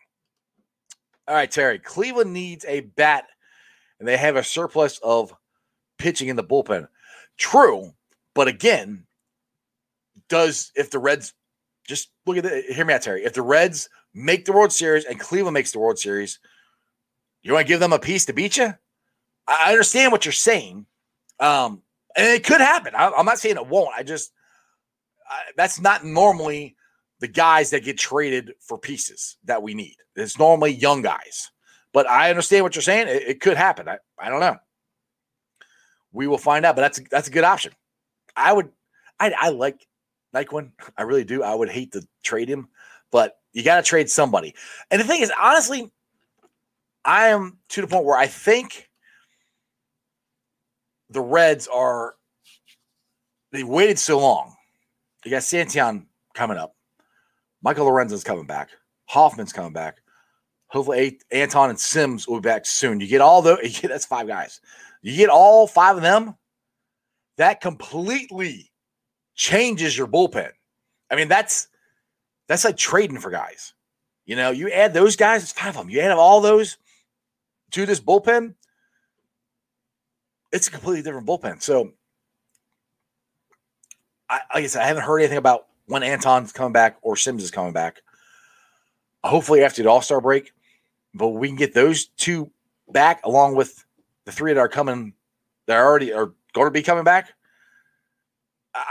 All 1.27 1.33
right, 1.33 1.49
Terry. 1.49 1.79
Cleveland 1.79 2.31
needs 2.31 2.63
a 2.67 2.81
bat, 2.81 3.25
and 3.97 4.07
they 4.07 4.15
have 4.15 4.35
a 4.35 4.43
surplus 4.43 4.99
of 4.99 5.33
pitching 5.97 6.27
in 6.27 6.35
the 6.35 6.43
bullpen. 6.43 6.87
True, 7.35 7.91
but 8.35 8.47
again, 8.47 9.07
does 10.27 10.71
if 10.75 10.91
the 10.91 10.99
Reds 10.99 11.33
just 11.87 12.11
look 12.27 12.37
at 12.37 12.45
it, 12.45 12.71
hear 12.71 12.85
me 12.85 12.93
out, 12.93 13.01
Terry. 13.01 13.23
If 13.23 13.33
the 13.33 13.41
Reds 13.41 13.89
make 14.13 14.45
the 14.45 14.53
World 14.53 14.71
Series 14.71 15.05
and 15.05 15.19
Cleveland 15.19 15.55
makes 15.55 15.71
the 15.71 15.79
World 15.79 15.97
Series, 15.97 16.37
you 17.41 17.53
want 17.53 17.65
to 17.65 17.73
give 17.73 17.79
them 17.79 17.93
a 17.93 17.97
piece 17.97 18.25
to 18.25 18.33
beat 18.33 18.57
you? 18.57 18.71
I 19.47 19.71
understand 19.71 20.11
what 20.11 20.25
you're 20.25 20.31
saying, 20.31 20.85
um, 21.39 21.81
and 22.16 22.28
it 22.28 22.43
could 22.45 22.62
happen. 22.62 22.93
I, 22.95 23.07
am 23.07 23.26
not 23.26 23.39
saying 23.39 23.57
it 23.57 23.68
won't. 23.68 23.93
I 23.95 24.03
just 24.03 24.32
I, 25.30 25.41
that's 25.55 25.80
not 25.80 26.05
normally 26.05 26.76
the 27.20 27.28
guys 27.28 27.70
that 27.72 27.84
get 27.84 27.97
traded 27.97 28.53
for 28.60 28.78
pieces 28.78 29.38
that 29.45 29.62
we 29.62 29.74
need. 29.74 29.95
It's 30.16 30.39
normally 30.39 30.72
young 30.72 31.01
guys. 31.01 31.51
But 31.93 32.07
I 32.07 32.30
understand 32.30 32.64
what 32.64 32.76
you're 32.76 32.84
saying. 32.84 33.07
It, 33.07 33.24
it, 33.28 33.41
could 33.41 33.57
happen. 33.57 33.88
I, 33.88 33.97
I 34.20 34.30
don't 34.30 34.39
know. 34.39 34.57
We 36.12 36.28
will 36.28 36.38
find 36.38 36.66
out, 36.66 36.76
but 36.76 36.82
that's 36.82 36.99
that's 37.10 37.28
a 37.28 37.32
good 37.32 37.43
option. 37.43 37.74
I 38.36 38.53
would 38.53 38.70
I, 39.20 39.34
I 39.38 39.49
like 39.49 39.86
Naquin. 40.34 40.72
I 40.97 41.03
really 41.03 41.24
do. 41.24 41.43
I 41.43 41.53
would 41.53 41.70
hate 41.70 41.91
to 41.93 42.07
trade 42.24 42.49
him, 42.49 42.70
but 43.12 43.38
you 43.53 43.64
got 43.64 43.78
to 43.78 43.84
trade 43.84 44.10
somebody. 44.10 44.55
And 44.91 44.99
the 44.99 45.05
thing 45.05 45.22
is, 45.22 45.32
honestly, 45.39 45.91
I 47.05 47.28
am 47.28 47.57
to 47.70 47.82
the 47.82 47.88
point 47.88 48.05
where 48.05 48.18
I 48.18 48.28
think 48.28 48.88
the 51.10 51.22
Reds 51.22 51.68
are 51.68 52.16
they 53.51 53.64
waited 53.64 53.99
so 53.99 54.20
long. 54.20 54.55
You 55.26 55.32
got 55.32 55.41
Santillan 55.41 56.05
coming 56.34 56.57
up. 56.57 56.76
Michael 57.62 57.88
Lorenzen's 57.88 58.24
coming 58.24 58.45
back. 58.45 58.70
Hoffman's 59.05 59.51
coming 59.51 59.74
back. 59.74 59.97
Hopefully, 60.68 61.20
Antone 61.32 61.72
and 61.72 61.80
Sims 61.80 62.28
will 62.28 62.39
be 62.39 62.47
back 62.47 62.66
soon. 62.66 62.99
You 62.99 63.07
get 63.07 63.22
all 63.22 63.41
those. 63.41 63.82
That's 63.84 64.05
five 64.05 64.28
guys. 64.28 64.62
You 65.01 65.16
get 65.16 65.30
all 65.30 65.68
five 65.68 65.95
of 65.95 66.03
them. 66.03 66.36
That 67.38 67.62
completely 67.62 68.72
changes 69.36 69.97
your 69.97 70.07
bullpen. 70.07 70.51
I 71.10 71.16
mean, 71.16 71.30
that's 71.30 71.70
that's 72.47 72.66
like 72.66 72.78
trading 72.78 73.20
for 73.20 73.32
guys. 73.32 73.74
You 74.26 74.36
know, 74.36 74.51
you 74.51 74.70
add 74.70 74.93
those 74.93 75.16
guys, 75.16 75.43
it's 75.43 75.53
five 75.53 75.70
of 75.70 75.76
them. 75.76 75.89
You 75.89 76.01
add 76.01 76.12
all 76.12 76.41
those 76.41 76.78
to 77.72 77.86
this 77.86 78.01
bullpen, 78.01 78.55
it's 80.52 80.68
a 80.68 80.72
completely 80.72 81.02
different 81.02 81.28
bullpen. 81.28 81.62
So, 81.62 81.93
I, 84.30 84.39
like 84.54 84.64
I 84.64 84.68
said, 84.68 84.84
I 84.84 84.88
haven't 84.88 85.04
heard 85.04 85.20
anything 85.20 85.38
about 85.38 85.68
when 85.86 86.04
Antone's 86.04 86.52
coming 86.52 86.74
back 86.74 86.97
or 87.02 87.16
Sims 87.16 87.43
is 87.43 87.52
coming 87.52 87.74
back. 87.74 88.02
Hopefully, 89.24 89.64
after 89.64 89.84
the 89.84 89.89
All 89.89 90.02
Star 90.02 90.22
break, 90.22 90.54
but 91.14 91.30
we 91.30 91.47
can 91.47 91.58
get 91.58 91.74
those 91.74 92.06
two 92.06 92.52
back 92.89 93.26
along 93.26 93.56
with 93.56 93.84
the 94.26 94.32
three 94.32 94.54
that 94.54 94.60
are 94.60 94.70
coming, 94.70 95.14
that 95.66 95.78
are 95.78 95.86
already 95.86 96.14
are 96.14 96.34
going 96.54 96.68
to 96.68 96.72
be 96.72 96.84
coming 96.84 97.04
back. 97.04 97.34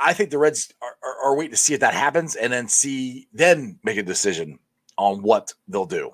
I 0.02 0.12
think 0.12 0.30
the 0.30 0.38
Reds 0.38 0.72
are, 0.82 0.96
are, 1.02 1.30
are, 1.30 1.36
waiting 1.36 1.52
to 1.52 1.56
see 1.56 1.72
if 1.72 1.80
that 1.80 1.94
happens 1.94 2.34
and 2.34 2.52
then 2.52 2.68
see, 2.68 3.28
then 3.32 3.78
make 3.84 3.96
a 3.96 4.02
decision 4.02 4.58
on 4.96 5.22
what 5.22 5.54
they'll 5.68 5.86
do 5.86 6.12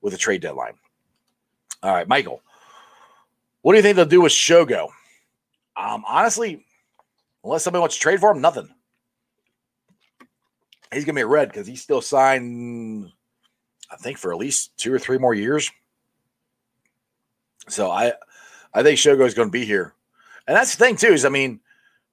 with 0.00 0.14
a 0.14 0.18
trade 0.18 0.40
deadline. 0.40 0.74
All 1.82 1.92
right, 1.92 2.08
Michael, 2.08 2.42
what 3.64 3.72
do 3.72 3.78
you 3.78 3.82
think 3.82 3.96
they'll 3.96 4.04
do 4.04 4.20
with 4.20 4.30
Shogo? 4.30 4.90
Um, 5.74 6.04
honestly, 6.06 6.66
unless 7.42 7.64
somebody 7.64 7.80
wants 7.80 7.94
to 7.94 8.00
trade 8.02 8.20
for 8.20 8.30
him, 8.30 8.42
nothing. 8.42 8.68
He's 10.92 11.06
gonna 11.06 11.16
be 11.16 11.24
red 11.24 11.48
because 11.48 11.66
he's 11.66 11.80
still 11.80 12.02
signed, 12.02 13.10
I 13.90 13.96
think, 13.96 14.18
for 14.18 14.32
at 14.32 14.38
least 14.38 14.76
two 14.76 14.92
or 14.92 14.98
three 14.98 15.16
more 15.16 15.32
years. 15.32 15.70
So 17.68 17.90
I, 17.90 18.12
I 18.74 18.82
think 18.82 18.98
Shogo 18.98 19.24
is 19.24 19.32
going 19.32 19.48
to 19.48 19.52
be 19.52 19.64
here, 19.64 19.94
and 20.46 20.54
that's 20.54 20.76
the 20.76 20.84
thing 20.84 20.96
too. 20.96 21.14
Is 21.14 21.24
I 21.24 21.30
mean, 21.30 21.60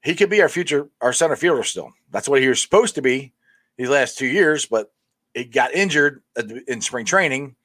he 0.02 0.16
could 0.16 0.30
be 0.30 0.42
our 0.42 0.48
future, 0.48 0.88
our 1.02 1.12
center 1.12 1.36
fielder 1.36 1.64
still. 1.64 1.92
That's 2.12 2.30
what 2.30 2.40
he 2.40 2.48
was 2.48 2.62
supposed 2.62 2.96
to 2.96 3.02
be 3.02 3.34
these 3.76 3.90
last 3.90 4.18
two 4.18 4.28
years, 4.28 4.66
but 4.68 4.94
he 5.34 5.44
got 5.44 5.74
injured 5.74 6.24
in 6.66 6.80
spring 6.80 7.06
training, 7.06 7.58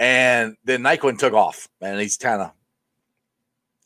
and 0.00 0.56
then 0.64 0.82
Naquin 0.82 1.20
took 1.20 1.34
off, 1.34 1.68
and 1.80 2.00
he's 2.00 2.16
kind 2.16 2.42
of, 2.42 2.50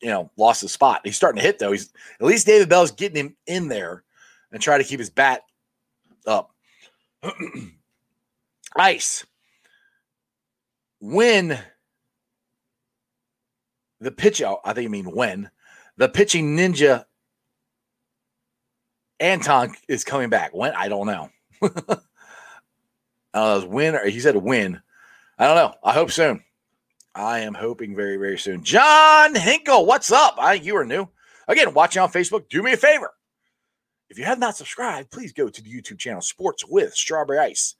you 0.00 0.08
know, 0.08 0.30
lost 0.36 0.60
his 0.60 0.72
spot. 0.72 1.00
He's 1.04 1.16
starting 1.16 1.40
to 1.40 1.46
hit 1.46 1.58
though. 1.58 1.72
He's 1.72 1.92
at 2.20 2.26
least 2.26 2.46
David 2.46 2.68
Bell's 2.68 2.90
getting 2.92 3.16
him 3.16 3.36
in 3.46 3.68
there 3.68 4.04
and 4.52 4.60
try 4.60 4.78
to 4.78 4.84
keep 4.84 5.00
his 5.00 5.10
bat 5.10 5.42
up. 6.26 6.50
Ice. 8.76 9.24
When 11.00 11.58
the 14.00 14.10
pitch, 14.10 14.42
out, 14.42 14.60
I 14.64 14.72
think 14.72 14.84
you 14.84 14.90
mean 14.90 15.06
when 15.06 15.50
the 15.96 16.08
pitching 16.08 16.56
ninja 16.56 17.04
Antone 19.20 19.74
is 19.88 20.04
coming 20.04 20.28
back. 20.28 20.54
When 20.54 20.72
I 20.72 20.88
don't 20.88 21.06
know. 21.06 21.30
I 21.62 21.68
don't 23.34 23.62
know. 23.62 23.68
When 23.68 23.94
or 23.94 24.06
he 24.06 24.20
said 24.20 24.36
when. 24.36 24.80
I 25.38 25.46
don't 25.46 25.56
know. 25.56 25.74
I 25.82 25.92
hope 25.92 26.10
soon. 26.10 26.42
I 27.16 27.40
am 27.40 27.54
hoping 27.54 27.96
very, 27.96 28.16
very 28.16 28.38
soon. 28.38 28.62
John 28.62 29.34
Hinkle, 29.34 29.86
what's 29.86 30.12
up? 30.12 30.36
I 30.38 30.54
you 30.54 30.76
are 30.76 30.84
new. 30.84 31.08
Again, 31.48 31.74
watching 31.74 32.02
on 32.02 32.10
Facebook, 32.10 32.48
do 32.48 32.62
me 32.62 32.72
a 32.72 32.76
favor. 32.76 33.12
If 34.08 34.18
you 34.18 34.24
have 34.24 34.38
not 34.38 34.56
subscribed, 34.56 35.10
please 35.10 35.32
go 35.32 35.48
to 35.48 35.62
the 35.62 35.70
YouTube 35.70 35.98
channel 35.98 36.20
Sports 36.20 36.64
with 36.66 36.94
Strawberry 36.94 37.38
Ice 37.38 37.74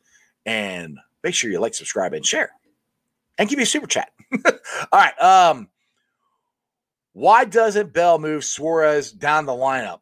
and 0.45 0.99
make 1.23 1.35
sure 1.35 1.51
you 1.51 1.61
like, 1.61 1.75
subscribe, 1.75 2.15
and 2.15 2.25
share. 2.25 2.51
And 3.39 3.49
give 3.49 3.59
me 3.59 3.65
a 3.65 3.67
super 3.67 3.87
chat. 3.87 4.11
All 4.45 4.53
right. 4.93 5.21
Um, 5.21 5.69
why 7.13 7.45
doesn't 7.45 7.93
Bell 7.93 8.19
move 8.19 8.45
Suarez 8.45 9.13
down 9.13 9.47
the 9.47 9.53
lineup? 9.53 10.01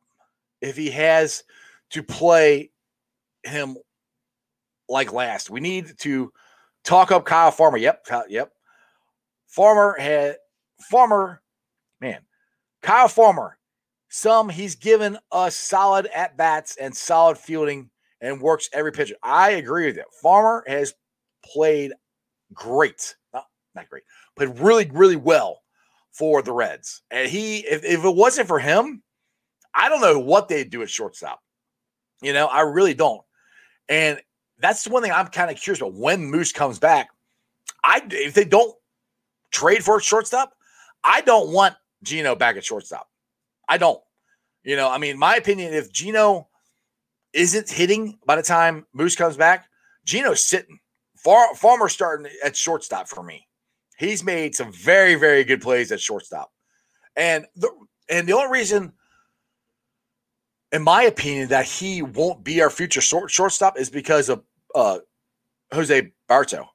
if 0.64 0.76
he 0.76 0.90
has 0.90 1.44
to 1.90 2.02
play 2.02 2.70
him 3.42 3.76
like 4.88 5.12
last. 5.12 5.50
We 5.50 5.60
need 5.60 5.98
to 5.98 6.32
talk 6.84 7.12
up 7.12 7.26
Kyle 7.26 7.50
Farmer. 7.50 7.76
Yep, 7.76 8.06
yep. 8.28 8.52
Farmer 9.54 9.96
had 10.00 10.36
Farmer, 10.80 11.40
man, 12.00 12.22
Kyle 12.82 13.06
Farmer. 13.06 13.56
Some 14.08 14.48
he's 14.48 14.74
given 14.74 15.16
us 15.30 15.54
solid 15.54 16.06
at 16.06 16.36
bats 16.36 16.76
and 16.76 16.94
solid 16.96 17.38
fielding 17.38 17.88
and 18.20 18.40
works 18.40 18.68
every 18.72 18.90
pitch. 18.90 19.12
I 19.22 19.52
agree 19.52 19.86
with 19.86 19.96
you. 19.96 20.04
Farmer 20.20 20.64
has 20.66 20.94
played 21.44 21.92
great, 22.52 23.14
not, 23.32 23.46
not 23.76 23.88
great, 23.88 24.02
but 24.34 24.58
really, 24.58 24.90
really 24.92 25.16
well 25.16 25.62
for 26.10 26.42
the 26.42 26.52
Reds. 26.52 27.02
And 27.12 27.28
he, 27.28 27.58
if, 27.58 27.84
if 27.84 28.04
it 28.04 28.14
wasn't 28.14 28.48
for 28.48 28.58
him, 28.58 29.02
I 29.72 29.88
don't 29.88 30.00
know 30.00 30.18
what 30.18 30.48
they'd 30.48 30.70
do 30.70 30.82
at 30.82 30.90
shortstop. 30.90 31.40
You 32.22 32.32
know, 32.32 32.46
I 32.46 32.62
really 32.62 32.94
don't. 32.94 33.22
And 33.88 34.20
that's 34.58 34.82
the 34.82 34.90
one 34.90 35.02
thing 35.02 35.12
I'm 35.12 35.28
kind 35.28 35.50
of 35.50 35.56
curious 35.56 35.80
about. 35.80 35.94
When 35.94 36.24
Moose 36.24 36.52
comes 36.52 36.80
back, 36.80 37.08
I 37.84 38.02
if 38.10 38.34
they 38.34 38.44
don't 38.44 38.74
trade 39.54 39.84
for 39.84 40.00
shortstop, 40.00 40.52
I 41.02 41.20
don't 41.22 41.52
want 41.52 41.74
Gino 42.02 42.34
back 42.34 42.56
at 42.56 42.64
shortstop. 42.64 43.08
I 43.68 43.78
don't. 43.78 44.00
You 44.62 44.76
know, 44.76 44.90
I 44.90 44.98
mean, 44.98 45.18
my 45.18 45.36
opinion, 45.36 45.72
if 45.72 45.92
Gino 45.92 46.48
isn't 47.32 47.70
hitting 47.70 48.18
by 48.26 48.36
the 48.36 48.42
time 48.42 48.86
Moose 48.92 49.16
comes 49.16 49.36
back, 49.36 49.66
Gino's 50.04 50.42
sitting. 50.42 50.78
Far, 51.16 51.54
Farmer 51.54 51.88
starting 51.88 52.30
at 52.44 52.56
shortstop 52.56 53.08
for 53.08 53.22
me. 53.22 53.46
He's 53.96 54.22
made 54.24 54.54
some 54.54 54.72
very, 54.72 55.14
very 55.14 55.44
good 55.44 55.62
plays 55.62 55.92
at 55.92 56.00
shortstop. 56.00 56.50
And 57.16 57.46
the 57.56 57.70
and 58.10 58.28
the 58.28 58.34
only 58.34 58.50
reason 58.50 58.92
in 60.74 60.82
my 60.82 61.04
opinion, 61.04 61.48
that 61.48 61.66
he 61.66 62.02
won't 62.02 62.42
be 62.42 62.60
our 62.60 62.68
future 62.68 63.00
short, 63.00 63.30
shortstop 63.30 63.78
is 63.78 63.88
because 63.88 64.28
of 64.28 64.42
uh, 64.74 64.98
Jose 65.72 66.10
Barrero. 66.28 66.66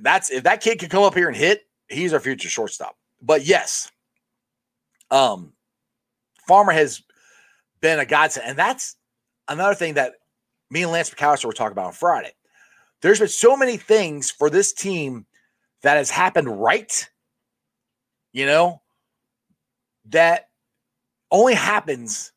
That's 0.00 0.30
if 0.32 0.42
that 0.42 0.60
kid 0.60 0.80
can 0.80 0.88
come 0.88 1.04
up 1.04 1.14
here 1.14 1.28
and 1.28 1.36
hit, 1.36 1.62
he's 1.92 2.12
our 2.12 2.20
future 2.20 2.48
shortstop. 2.48 2.96
But 3.20 3.44
yes, 3.44 3.90
um, 5.10 5.52
Farmer 6.46 6.72
has 6.72 7.02
been 7.80 7.98
a 7.98 8.06
godsend, 8.06 8.46
and 8.46 8.58
that's 8.58 8.96
another 9.48 9.74
thing 9.74 9.94
that 9.94 10.14
me 10.70 10.82
and 10.82 10.92
Lance 10.92 11.10
McAlister 11.10 11.44
were 11.44 11.52
talking 11.52 11.72
about 11.72 11.86
on 11.86 11.92
Friday. 11.92 12.32
There's 13.02 13.18
been 13.18 13.28
so 13.28 13.56
many 13.56 13.76
things 13.76 14.30
for 14.30 14.48
this 14.48 14.72
team 14.72 15.26
that 15.82 15.96
has 15.96 16.10
happened 16.10 16.48
right, 16.62 17.08
you 18.32 18.46
know, 18.46 18.80
that 20.06 20.48
only 21.30 21.54
happens 21.54 22.32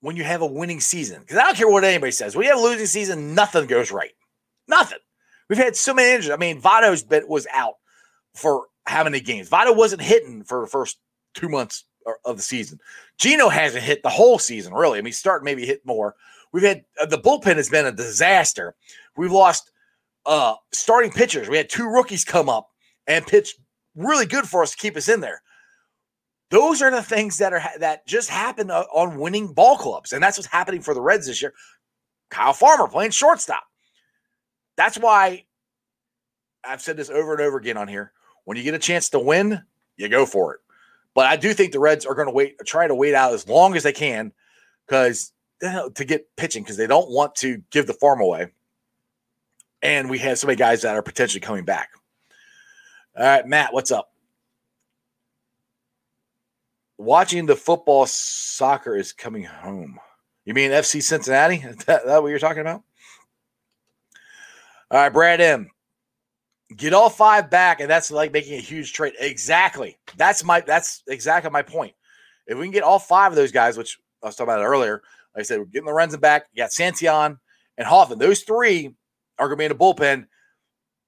when 0.00 0.16
you 0.16 0.24
have 0.24 0.42
a 0.42 0.46
winning 0.46 0.80
season. 0.80 1.20
Because 1.20 1.36
I 1.36 1.44
don't 1.44 1.56
care 1.56 1.68
what 1.68 1.84
anybody 1.84 2.12
says. 2.12 2.34
When 2.34 2.44
you 2.44 2.50
have 2.50 2.60
a 2.60 2.62
losing 2.62 2.86
season, 2.86 3.34
nothing 3.34 3.66
goes 3.66 3.92
right. 3.92 4.12
Nothing. 4.66 4.98
We've 5.48 5.58
had 5.58 5.76
so 5.76 5.94
many 5.94 6.14
injuries. 6.14 6.30
I 6.30 6.36
mean, 6.36 6.60
Votto's 6.60 7.04
was 7.28 7.46
out 7.52 7.74
for 8.34 8.66
how 8.86 9.04
many 9.04 9.20
games? 9.20 9.48
Votto 9.48 9.76
wasn't 9.76 10.02
hitting 10.02 10.42
for 10.44 10.60
the 10.60 10.66
first 10.66 10.98
two 11.34 11.48
months 11.48 11.84
of 12.24 12.36
the 12.36 12.42
season. 12.42 12.78
Gino 13.18 13.48
hasn't 13.48 13.84
hit 13.84 14.02
the 14.02 14.08
whole 14.08 14.38
season, 14.38 14.72
really. 14.72 14.98
I 14.98 15.02
mean, 15.02 15.12
start 15.12 15.44
maybe 15.44 15.66
hit 15.66 15.84
more. 15.84 16.14
We've 16.52 16.64
had 16.64 16.84
uh, 17.00 17.06
the 17.06 17.18
bullpen 17.18 17.56
has 17.56 17.68
been 17.68 17.86
a 17.86 17.92
disaster. 17.92 18.74
We've 19.16 19.32
lost 19.32 19.70
uh 20.26 20.54
starting 20.72 21.10
pitchers. 21.10 21.48
We 21.48 21.56
had 21.56 21.70
two 21.70 21.88
rookies 21.88 22.24
come 22.24 22.48
up 22.48 22.68
and 23.06 23.26
pitch 23.26 23.54
really 23.94 24.26
good 24.26 24.46
for 24.46 24.62
us 24.62 24.72
to 24.72 24.76
keep 24.76 24.96
us 24.96 25.08
in 25.08 25.20
there. 25.20 25.42
Those 26.50 26.82
are 26.82 26.90
the 26.90 27.02
things 27.02 27.38
that 27.38 27.52
are 27.52 27.62
that 27.78 28.06
just 28.06 28.28
happen 28.28 28.70
on 28.70 29.18
winning 29.18 29.52
ball 29.52 29.76
clubs, 29.76 30.12
and 30.12 30.22
that's 30.22 30.36
what's 30.36 30.48
happening 30.48 30.82
for 30.82 30.94
the 30.94 31.00
Reds 31.00 31.26
this 31.26 31.40
year. 31.40 31.54
Kyle 32.30 32.52
Farmer 32.52 32.88
playing 32.88 33.12
shortstop. 33.12 33.64
That's 34.76 34.98
why 34.98 35.44
I've 36.64 36.80
said 36.80 36.96
this 36.96 37.10
over 37.10 37.32
and 37.32 37.42
over 37.42 37.58
again 37.58 37.76
on 37.76 37.88
here. 37.88 38.12
When 38.44 38.56
you 38.56 38.62
get 38.62 38.74
a 38.74 38.78
chance 38.78 39.10
to 39.10 39.18
win, 39.18 39.62
you 39.96 40.08
go 40.08 40.26
for 40.26 40.54
it. 40.54 40.60
But 41.14 41.26
I 41.26 41.36
do 41.36 41.52
think 41.52 41.72
the 41.72 41.80
Reds 41.80 42.06
are 42.06 42.14
going 42.14 42.28
to 42.28 42.32
wait, 42.32 42.56
try 42.66 42.86
to 42.86 42.94
wait 42.94 43.14
out 43.14 43.32
as 43.32 43.48
long 43.48 43.76
as 43.76 43.82
they 43.82 43.92
can, 43.92 44.32
because 44.86 45.32
to 45.60 46.04
get 46.04 46.34
pitching, 46.36 46.62
because 46.62 46.76
they 46.76 46.86
don't 46.86 47.10
want 47.10 47.34
to 47.36 47.62
give 47.70 47.86
the 47.86 47.92
farm 47.92 48.20
away. 48.20 48.48
And 49.82 50.10
we 50.10 50.18
have 50.18 50.38
so 50.38 50.46
many 50.46 50.56
guys 50.56 50.82
that 50.82 50.94
are 50.94 51.02
potentially 51.02 51.40
coming 51.40 51.64
back. 51.64 51.90
All 53.16 53.24
right, 53.24 53.46
Matt, 53.46 53.72
what's 53.72 53.90
up? 53.90 54.10
watching 57.00 57.46
the 57.46 57.56
football 57.56 58.06
soccer 58.06 58.94
is 58.94 59.12
coming 59.12 59.44
home. 59.44 59.98
You 60.44 60.54
mean 60.54 60.70
FC 60.70 61.02
Cincinnati? 61.02 61.56
Is 61.64 61.76
that, 61.86 62.04
that 62.06 62.22
what 62.22 62.28
you're 62.28 62.38
talking 62.38 62.60
about? 62.60 62.82
All 64.90 64.98
right, 64.98 65.12
Brad 65.12 65.40
M. 65.40 65.70
Get 66.76 66.94
all 66.94 67.10
five 67.10 67.50
back, 67.50 67.80
and 67.80 67.90
that's 67.90 68.10
like 68.10 68.32
making 68.32 68.54
a 68.54 68.60
huge 68.60 68.92
trade. 68.92 69.14
Exactly. 69.18 69.98
That's 70.16 70.44
my 70.44 70.60
that's 70.60 71.02
exactly 71.08 71.50
my 71.50 71.62
point. 71.62 71.94
If 72.46 72.56
we 72.58 72.64
can 72.64 72.72
get 72.72 72.84
all 72.84 72.98
five 72.98 73.32
of 73.32 73.36
those 73.36 73.52
guys, 73.52 73.76
which 73.76 73.98
I 74.22 74.26
was 74.26 74.36
talking 74.36 74.52
about 74.52 74.64
earlier, 74.64 75.02
like 75.34 75.40
I 75.40 75.44
said, 75.44 75.58
we're 75.58 75.64
getting 75.66 75.88
Lorenzen 75.88 76.20
back. 76.20 76.46
You 76.52 76.62
got 76.62 76.70
Santillan 76.70 77.38
and 77.76 77.86
Hoffman. 77.86 78.18
Those 78.18 78.42
three 78.42 78.94
are 79.38 79.48
going 79.48 79.56
to 79.56 79.60
be 79.60 79.64
in 79.64 79.72
the 79.72 79.78
bullpen 79.78 80.26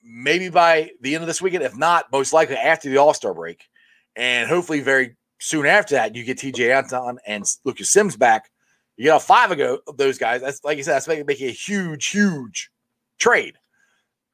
maybe 0.02 0.48
by 0.48 0.90
the 1.00 1.14
end 1.14 1.22
of 1.22 1.28
this 1.28 1.40
weekend. 1.40 1.62
If 1.62 1.76
not, 1.76 2.10
most 2.10 2.32
likely 2.32 2.56
after 2.56 2.88
the 2.88 2.98
All 2.98 3.14
Star 3.14 3.34
break. 3.34 3.68
And 4.16 4.48
hopefully, 4.48 4.80
very 4.80 5.16
soon 5.38 5.66
after 5.66 5.94
that, 5.94 6.14
you 6.14 6.24
get 6.24 6.38
Tejay 6.38 6.76
Antone 6.76 7.18
and 7.26 7.44
Lucas 7.64 7.90
Sims 7.90 8.16
back. 8.16 8.50
You 8.96 9.04
get 9.04 9.10
all 9.10 9.20
five 9.20 9.50
of 9.50 9.80
those 9.96 10.18
guys. 10.18 10.42
That's 10.42 10.62
like 10.64 10.78
I 10.78 10.82
said, 10.82 10.94
that's 10.94 11.08
making, 11.08 11.26
making 11.26 11.48
a 11.48 11.52
huge, 11.52 12.08
huge 12.08 12.70
trade. 13.18 13.56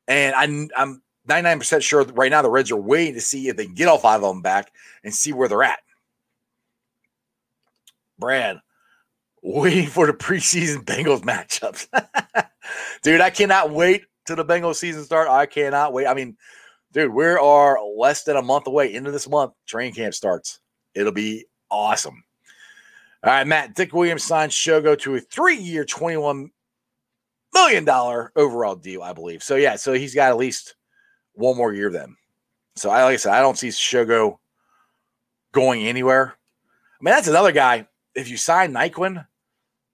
And 0.08 0.34
I'm, 0.34 0.68
I'm 0.76 1.02
99% 1.28 1.82
sure 1.82 2.04
right 2.04 2.30
now 2.30 2.42
the 2.42 2.50
Reds 2.50 2.70
are 2.70 2.76
waiting 2.76 3.14
to 3.14 3.20
see 3.20 3.48
if 3.48 3.56
they 3.56 3.66
can 3.66 3.74
get 3.74 3.88
all 3.88 3.98
five 3.98 4.22
of 4.22 4.34
them 4.34 4.42
back 4.42 4.72
and 5.04 5.14
see 5.14 5.32
where 5.32 5.48
they're 5.48 5.62
at. 5.62 5.80
Brad, 8.18 8.60
waiting 9.42 9.88
for 9.88 10.06
the 10.06 10.12
preseason 10.12 10.84
Bengals 10.84 11.22
matchups. 11.22 11.86
dude, 13.02 13.20
I 13.20 13.30
cannot 13.30 13.70
wait 13.70 14.04
till 14.26 14.36
the 14.36 14.44
Bengals 14.44 14.76
season 14.76 15.04
start. 15.04 15.28
I 15.28 15.46
cannot 15.46 15.92
wait. 15.92 16.06
I 16.06 16.14
mean, 16.14 16.36
dude, 16.92 17.12
we 17.12 17.24
are 17.24 17.78
less 17.96 18.24
than 18.24 18.36
a 18.36 18.42
month 18.42 18.66
away. 18.66 18.92
Into 18.92 19.10
this 19.10 19.28
month, 19.28 19.52
training 19.66 19.94
camp 19.94 20.14
starts. 20.14 20.60
It'll 20.94 21.12
be 21.12 21.46
awesome. 21.70 22.24
All 23.24 23.32
right, 23.32 23.46
Matt. 23.46 23.74
Dick 23.74 23.92
Williams 23.92 24.24
signed 24.24 24.52
Shogo 24.52 24.98
to 25.00 25.16
a 25.16 25.20
three-year, 25.20 25.84
twenty-one 25.84 26.50
million 27.52 27.84
dollar 27.84 28.32
overall 28.36 28.76
deal, 28.76 29.02
I 29.02 29.12
believe. 29.12 29.42
So 29.42 29.56
yeah, 29.56 29.76
so 29.76 29.92
he's 29.92 30.14
got 30.14 30.30
at 30.30 30.36
least 30.36 30.74
one 31.38 31.56
more 31.56 31.72
year 31.72 31.90
then. 31.90 32.16
So 32.76 32.90
I 32.90 33.04
like 33.04 33.14
I 33.14 33.16
said, 33.16 33.32
I 33.32 33.40
don't 33.40 33.58
see 33.58 33.68
Shogo 33.68 34.38
going 35.52 35.86
anywhere. 35.86 36.34
I 37.00 37.04
mean, 37.04 37.14
that's 37.14 37.28
another 37.28 37.52
guy. 37.52 37.86
If 38.14 38.28
you 38.28 38.36
sign 38.36 38.72
Naquin, 38.72 39.24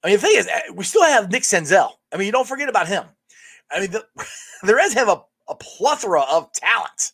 I 0.03 0.09
mean, 0.09 0.16
the 0.16 0.20
thing 0.20 0.36
is, 0.36 0.49
eh, 0.49 0.61
we 0.74 0.84
still 0.84 1.05
have 1.05 1.30
Nick 1.30 1.42
Senzel. 1.42 1.92
I 2.12 2.16
mean, 2.16 2.26
you 2.26 2.32
don't 2.32 2.49
forget 2.49 2.68
about 2.68 2.88
him. 2.88 3.05
I 3.70 3.80
mean, 3.80 3.90
the, 3.90 4.05
the 4.62 4.74
Reds 4.74 4.95
have 4.95 5.09
a, 5.09 5.22
a 5.49 5.55
plethora 5.55 6.22
of 6.22 6.53
talent. 6.53 7.12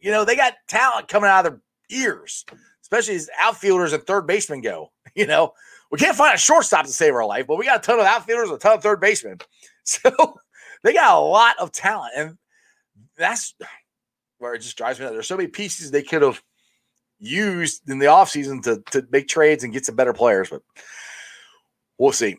You 0.00 0.10
know, 0.10 0.24
they 0.24 0.36
got 0.36 0.54
talent 0.68 1.08
coming 1.08 1.30
out 1.30 1.46
of 1.46 1.52
their 1.52 1.60
ears, 2.00 2.44
especially 2.82 3.16
as 3.16 3.30
outfielders 3.40 3.92
and 3.92 4.02
third 4.04 4.26
basemen 4.26 4.60
go. 4.60 4.90
You 5.14 5.26
know, 5.26 5.52
we 5.90 5.98
can't 5.98 6.16
find 6.16 6.34
a 6.34 6.38
shortstop 6.38 6.86
to 6.86 6.90
save 6.90 7.12
our 7.12 7.26
life, 7.26 7.46
but 7.46 7.58
we 7.58 7.66
got 7.66 7.80
a 7.80 7.82
ton 7.82 8.00
of 8.00 8.06
outfielders, 8.06 8.50
a 8.50 8.56
ton 8.56 8.78
of 8.78 8.82
third 8.82 8.98
basemen. 9.00 9.38
So 9.84 10.38
they 10.82 10.94
got 10.94 11.16
a 11.16 11.20
lot 11.20 11.58
of 11.58 11.70
talent. 11.70 12.12
And 12.16 12.38
that's 13.16 13.54
where 14.38 14.54
it 14.54 14.60
just 14.60 14.76
drives 14.76 14.98
me. 14.98 15.06
There's 15.06 15.28
so 15.28 15.36
many 15.36 15.48
pieces 15.48 15.90
they 15.90 16.02
could 16.02 16.22
have 16.22 16.42
used 17.18 17.88
in 17.88 17.98
the 17.98 18.06
offseason 18.06 18.62
to, 18.64 18.82
to 18.90 19.06
make 19.10 19.28
trades 19.28 19.64
and 19.64 19.72
get 19.72 19.86
some 19.86 19.94
better 19.94 20.12
players, 20.12 20.50
but 20.50 20.62
we'll 21.98 22.12
see. 22.12 22.36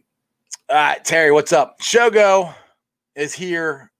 All 0.69 0.75
right, 0.75 1.03
Terry, 1.03 1.31
what's 1.31 1.53
up? 1.53 1.79
Shogo 1.81 2.53
is 3.15 3.33
here 3.33 3.91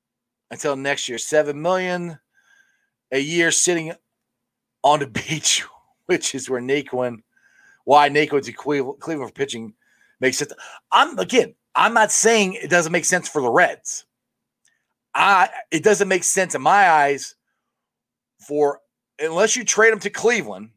until 0.52 0.76
next 0.76 1.08
year. 1.08 1.18
Seven 1.18 1.62
million 1.62 2.20
a 3.12 3.20
year 3.20 3.52
sitting 3.52 3.94
on 4.84 5.00
the 5.00 5.08
beach, 5.30 5.64
which 6.08 6.36
is 6.36 6.50
where 6.50 6.62
Naquin, 6.62 7.18
why 7.86 8.10
Naquin's 8.10 8.48
in 8.48 8.54
Cleveland, 8.54 9.00
Cleveland 9.00 9.30
for 9.30 9.34
pitching 9.34 9.74
makes 10.20 10.38
sense. 10.38 10.54
I'm 10.92 11.18
again, 11.20 11.56
I'm 11.76 11.94
not 11.94 12.12
saying 12.12 12.54
it 12.54 12.70
doesn't 12.70 12.92
make 12.92 13.06
sense 13.06 13.28
for 13.28 13.42
the 13.42 13.50
Reds. 13.50 14.06
I 15.16 15.50
it 15.72 15.84
doesn't 15.84 16.08
make 16.08 16.24
sense 16.24 16.56
in 16.56 16.62
my 16.62 16.90
eyes 16.90 17.36
for 18.48 18.80
unless 19.20 19.56
you 19.56 19.64
trade 19.64 19.94
him 19.94 20.00
to 20.00 20.10
Cleveland, 20.10 20.70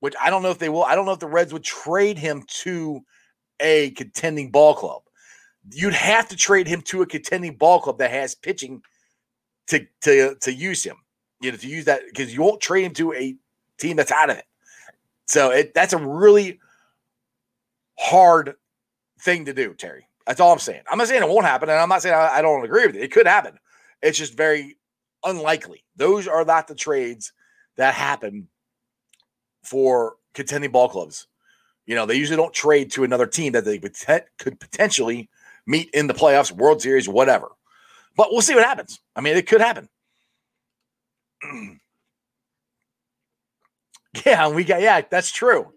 which 0.00 0.14
I 0.20 0.30
don't 0.30 0.42
know 0.42 0.50
if 0.50 0.58
they 0.58 0.68
will. 0.68 0.84
I 0.84 0.94
don't 0.94 1.06
know 1.06 1.12
if 1.12 1.18
the 1.18 1.26
Reds 1.26 1.52
would 1.52 1.64
trade 1.64 2.18
him 2.18 2.44
to 2.62 3.00
a 3.60 3.90
contending 3.90 4.50
ball 4.50 4.74
club. 4.74 5.02
You'd 5.72 5.94
have 5.94 6.28
to 6.28 6.36
trade 6.36 6.66
him 6.66 6.82
to 6.82 7.02
a 7.02 7.06
contending 7.06 7.56
ball 7.56 7.80
club 7.80 7.98
that 7.98 8.10
has 8.10 8.34
pitching 8.34 8.82
to 9.68 9.86
to 10.02 10.36
to 10.40 10.52
use 10.52 10.84
him. 10.84 10.96
You 11.40 11.50
know, 11.50 11.56
to 11.58 11.68
use 11.68 11.84
that 11.84 12.02
because 12.06 12.32
you 12.32 12.42
won't 12.42 12.60
trade 12.60 12.84
him 12.84 12.94
to 12.94 13.12
a 13.12 13.36
team 13.78 13.96
that's 13.96 14.12
out 14.12 14.30
of 14.30 14.38
it. 14.38 14.44
So 15.26 15.50
it 15.50 15.74
that's 15.74 15.92
a 15.92 15.98
really 15.98 16.58
hard 17.98 18.54
thing 19.20 19.44
to 19.46 19.52
do, 19.52 19.74
Terry. 19.74 20.08
That's 20.26 20.40
all 20.40 20.52
I'm 20.52 20.58
saying. 20.58 20.82
I'm 20.90 20.98
not 20.98 21.08
saying 21.08 21.22
it 21.22 21.28
won't 21.28 21.44
happen, 21.44 21.68
and 21.68 21.78
I'm 21.78 21.88
not 21.88 22.02
saying 22.02 22.14
I, 22.14 22.36
I 22.36 22.42
don't 22.42 22.64
agree 22.64 22.86
with 22.86 22.96
it. 22.96 23.02
It 23.02 23.12
could 23.12 23.26
happen. 23.26 23.58
It's 24.04 24.18
just 24.18 24.36
very 24.36 24.76
unlikely. 25.24 25.82
Those 25.96 26.28
are 26.28 26.44
not 26.44 26.68
the 26.68 26.74
trades 26.74 27.32
that 27.76 27.94
happen 27.94 28.48
for 29.62 30.16
contending 30.34 30.70
ball 30.70 30.90
clubs. 30.90 31.26
You 31.86 31.94
know, 31.94 32.04
they 32.04 32.16
usually 32.16 32.36
don't 32.36 32.52
trade 32.52 32.92
to 32.92 33.04
another 33.04 33.26
team 33.26 33.52
that 33.52 33.64
they 33.64 33.78
could 33.78 34.60
potentially 34.60 35.30
meet 35.66 35.88
in 35.94 36.06
the 36.06 36.14
playoffs, 36.14 36.52
World 36.52 36.82
Series, 36.82 37.08
whatever. 37.08 37.48
But 38.14 38.28
we'll 38.30 38.42
see 38.42 38.54
what 38.54 38.64
happens. 38.64 39.00
I 39.16 39.22
mean, 39.22 39.36
it 39.36 39.46
could 39.46 39.62
happen. 39.62 39.88
yeah, 44.26 44.48
we 44.48 44.64
got 44.64 44.82
yeah, 44.82 45.00
that's 45.08 45.32
true. 45.32 45.72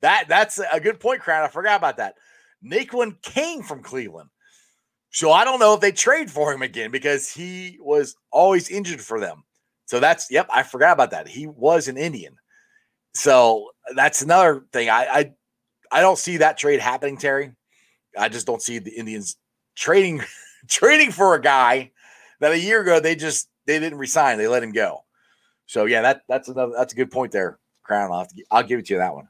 that 0.00 0.26
that's 0.28 0.60
a 0.72 0.78
good 0.80 1.00
point, 1.00 1.22
Crown. 1.22 1.44
I 1.44 1.48
forgot 1.48 1.76
about 1.76 1.96
that. 1.96 2.14
Naquin 2.64 3.20
came 3.22 3.62
from 3.62 3.82
Cleveland. 3.82 4.30
So 5.10 5.32
I 5.32 5.44
don't 5.44 5.58
know 5.58 5.74
if 5.74 5.80
they 5.80 5.92
trade 5.92 6.30
for 6.30 6.52
him 6.52 6.62
again 6.62 6.90
because 6.90 7.30
he 7.30 7.78
was 7.80 8.16
always 8.30 8.70
injured 8.70 9.00
for 9.00 9.18
them. 9.18 9.44
So 9.86 9.98
that's 9.98 10.30
yep, 10.30 10.48
I 10.52 10.62
forgot 10.62 10.92
about 10.92 11.10
that. 11.10 11.26
He 11.26 11.48
was 11.48 11.88
an 11.88 11.96
Indian. 11.96 12.36
So 13.14 13.70
that's 13.96 14.22
another 14.22 14.64
thing. 14.72 14.88
I 14.88 15.04
I, 15.06 15.32
I 15.90 16.00
don't 16.00 16.18
see 16.18 16.36
that 16.36 16.58
trade 16.58 16.80
happening, 16.80 17.16
Terry. 17.16 17.52
I 18.16 18.28
just 18.28 18.46
don't 18.46 18.62
see 18.62 18.78
the 18.78 18.92
Indians 18.92 19.36
trading 19.74 20.22
trading 20.68 21.10
for 21.10 21.34
a 21.34 21.40
guy 21.40 21.90
that 22.38 22.52
a 22.52 22.58
year 22.58 22.80
ago 22.80 23.00
they 23.00 23.16
just 23.16 23.48
they 23.66 23.80
didn't 23.80 23.98
resign. 23.98 24.38
They 24.38 24.48
let 24.48 24.62
him 24.62 24.72
go. 24.72 25.04
So 25.66 25.86
yeah, 25.86 26.02
that 26.02 26.22
that's 26.28 26.48
another 26.48 26.72
that's 26.76 26.92
a 26.92 26.96
good 26.96 27.10
point 27.10 27.32
there, 27.32 27.58
Crown. 27.82 28.12
I'll, 28.12 28.28
I'll 28.50 28.62
give 28.62 28.78
it 28.78 28.86
to 28.86 28.94
you 28.94 28.98
that 28.98 29.14
one. 29.14 29.28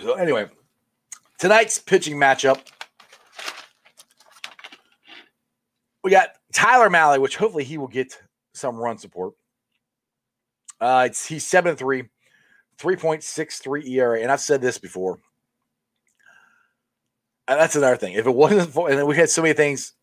So 0.00 0.14
anyway, 0.14 0.48
tonight's 1.40 1.78
pitching 1.78 2.16
matchup. 2.16 2.60
We 6.04 6.10
got 6.10 6.36
Tyler 6.52 6.88
Mahle, 6.88 7.20
which 7.20 7.36
hopefully 7.36 7.64
he 7.64 7.78
will 7.78 7.88
get 7.88 8.20
some 8.54 8.76
run 8.76 8.98
support. 8.98 9.34
Uh, 10.80 11.04
it's 11.06 11.26
he's 11.26 11.46
seven 11.46 11.76
three, 11.76 12.04
3.63 12.78 13.88
ERA, 13.88 14.20
and 14.20 14.30
I've 14.30 14.40
said 14.40 14.62
this 14.62 14.78
before. 14.78 15.18
And 17.48 17.58
that's 17.60 17.76
another 17.76 17.96
thing. 17.96 18.14
If 18.14 18.26
it 18.26 18.34
wasn't 18.34 18.70
for, 18.70 18.90
and 18.90 19.06
we 19.06 19.16
had 19.16 19.28
so 19.28 19.42
many 19.42 19.54
things, 19.54 19.94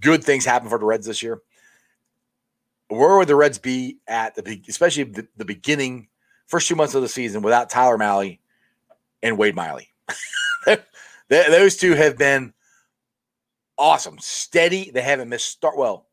good 0.00 0.22
things 0.22 0.44
happen 0.44 0.68
for 0.68 0.78
the 0.78 0.84
Reds 0.84 1.06
this 1.06 1.22
year. 1.22 1.40
Where 2.88 3.16
would 3.16 3.28
the 3.28 3.36
Reds 3.36 3.58
be 3.58 3.98
at 4.06 4.34
the 4.34 4.62
especially 4.68 5.04
the, 5.04 5.26
the 5.36 5.44
beginning, 5.44 6.08
first 6.46 6.68
two 6.68 6.76
months 6.76 6.94
of 6.94 7.02
the 7.02 7.08
season 7.08 7.42
without 7.42 7.70
Tyler 7.70 7.96
Mahle 7.96 8.38
and 9.22 9.38
Wade 9.38 9.54
Miley. 9.54 9.88
Those 11.28 11.76
two 11.76 11.94
have 11.94 12.18
been 12.18 12.52
awesome, 13.78 14.18
steady. 14.20 14.90
They 14.90 15.02
haven't 15.02 15.28
missed 15.28 15.48
start. 15.48 15.76
Well, 15.76 16.06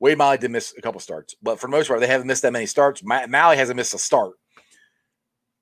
Wade 0.00 0.18
Miley 0.18 0.38
did 0.38 0.50
miss 0.50 0.74
a 0.76 0.80
couple 0.80 1.00
starts, 1.00 1.36
but 1.42 1.60
for 1.60 1.66
the 1.66 1.72
most 1.72 1.88
part, 1.88 2.00
they 2.00 2.06
haven't 2.06 2.26
missed 2.26 2.42
that 2.42 2.52
many 2.52 2.66
starts. 2.66 3.02
Mahle 3.02 3.54
hasn't 3.54 3.76
missed 3.76 3.94
a 3.94 3.98
start. 3.98 4.32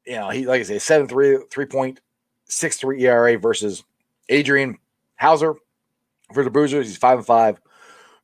You 0.07 0.15
know, 0.15 0.31
he 0.31 0.47
like 0.47 0.61
I 0.61 0.65
say, 0.65 0.79
seven 0.79 1.09
three 1.09 1.39
three 1.51 1.67
point 1.67 2.01
six 2.47 2.77
three 2.77 3.05
ERA 3.05 3.37
versus 3.37 3.83
Adrian 4.29 4.79
Houser 5.17 5.55
for 6.33 6.45
the 6.45 6.51
Bruisers. 6.51 6.87
He's 6.87 6.97
five 6.97 7.19
and 7.19 7.27
five, 7.27 7.61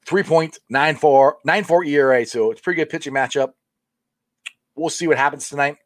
three 0.06 0.22
point 0.22 0.58
nine 0.70 0.96
four 0.96 1.38
nine 1.44 1.64
four 1.64 1.84
ERA. 1.84 2.24
So 2.24 2.52
it's 2.52 2.60
pretty 2.60 2.76
good 2.76 2.88
pitching 2.88 3.12
matchup. 3.12 3.52
We'll 4.76 4.90
see 4.90 5.08
what 5.08 5.18
happens 5.18 5.48
tonight. 5.48 5.76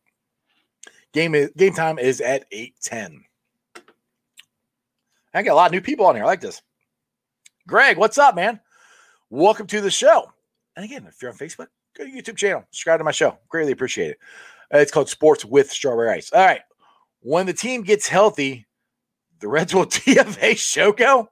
Game 1.12 1.35
is, 1.35 1.51
game 1.57 1.72
time 1.72 1.99
is 1.99 2.20
at 2.20 2.45
eight 2.53 2.74
ten. 2.83 3.24
I 5.35 5.43
got 5.43 5.53
a 5.53 5.55
lot 5.55 5.66
of 5.66 5.72
new 5.72 5.81
people 5.81 6.07
on 6.07 6.14
here. 6.14 6.24
I 6.24 6.26
like 6.26 6.41
this. 6.41 6.62
Greg, 7.66 7.99
what's 7.99 8.18
up, 8.18 8.35
man? 8.35 8.61
Welcome 9.31 9.66
to 9.68 9.81
the 9.81 9.91
show. 9.91 10.33
And 10.74 10.85
again, 10.85 11.07
if 11.07 11.20
you're 11.20 11.31
on 11.31 11.37
Facebook, 11.37 11.66
go 11.97 12.05
to 12.05 12.11
YouTube 12.11 12.37
channel, 12.37 12.64
subscribe 12.70 12.99
to 13.01 13.05
my 13.05 13.11
show. 13.11 13.37
Greatly 13.49 13.72
appreciate 13.72 14.12
it. 14.12 14.18
Uh, 14.72 14.79
it's 14.79 14.93
called 14.93 15.09
Sports 15.09 15.45
with 15.45 15.70
Strawberry 15.70 16.11
Ice. 16.11 16.33
All 16.33 16.45
right. 16.45 16.62
When 17.20 17.47
the 17.47 17.53
team 17.53 17.83
gets 17.83 18.09
healthy, 18.09 18.66
the 19.41 19.49
Reds 19.49 19.74
will 19.74 19.87
DFA 19.87 20.53
Shogo. 20.53 21.29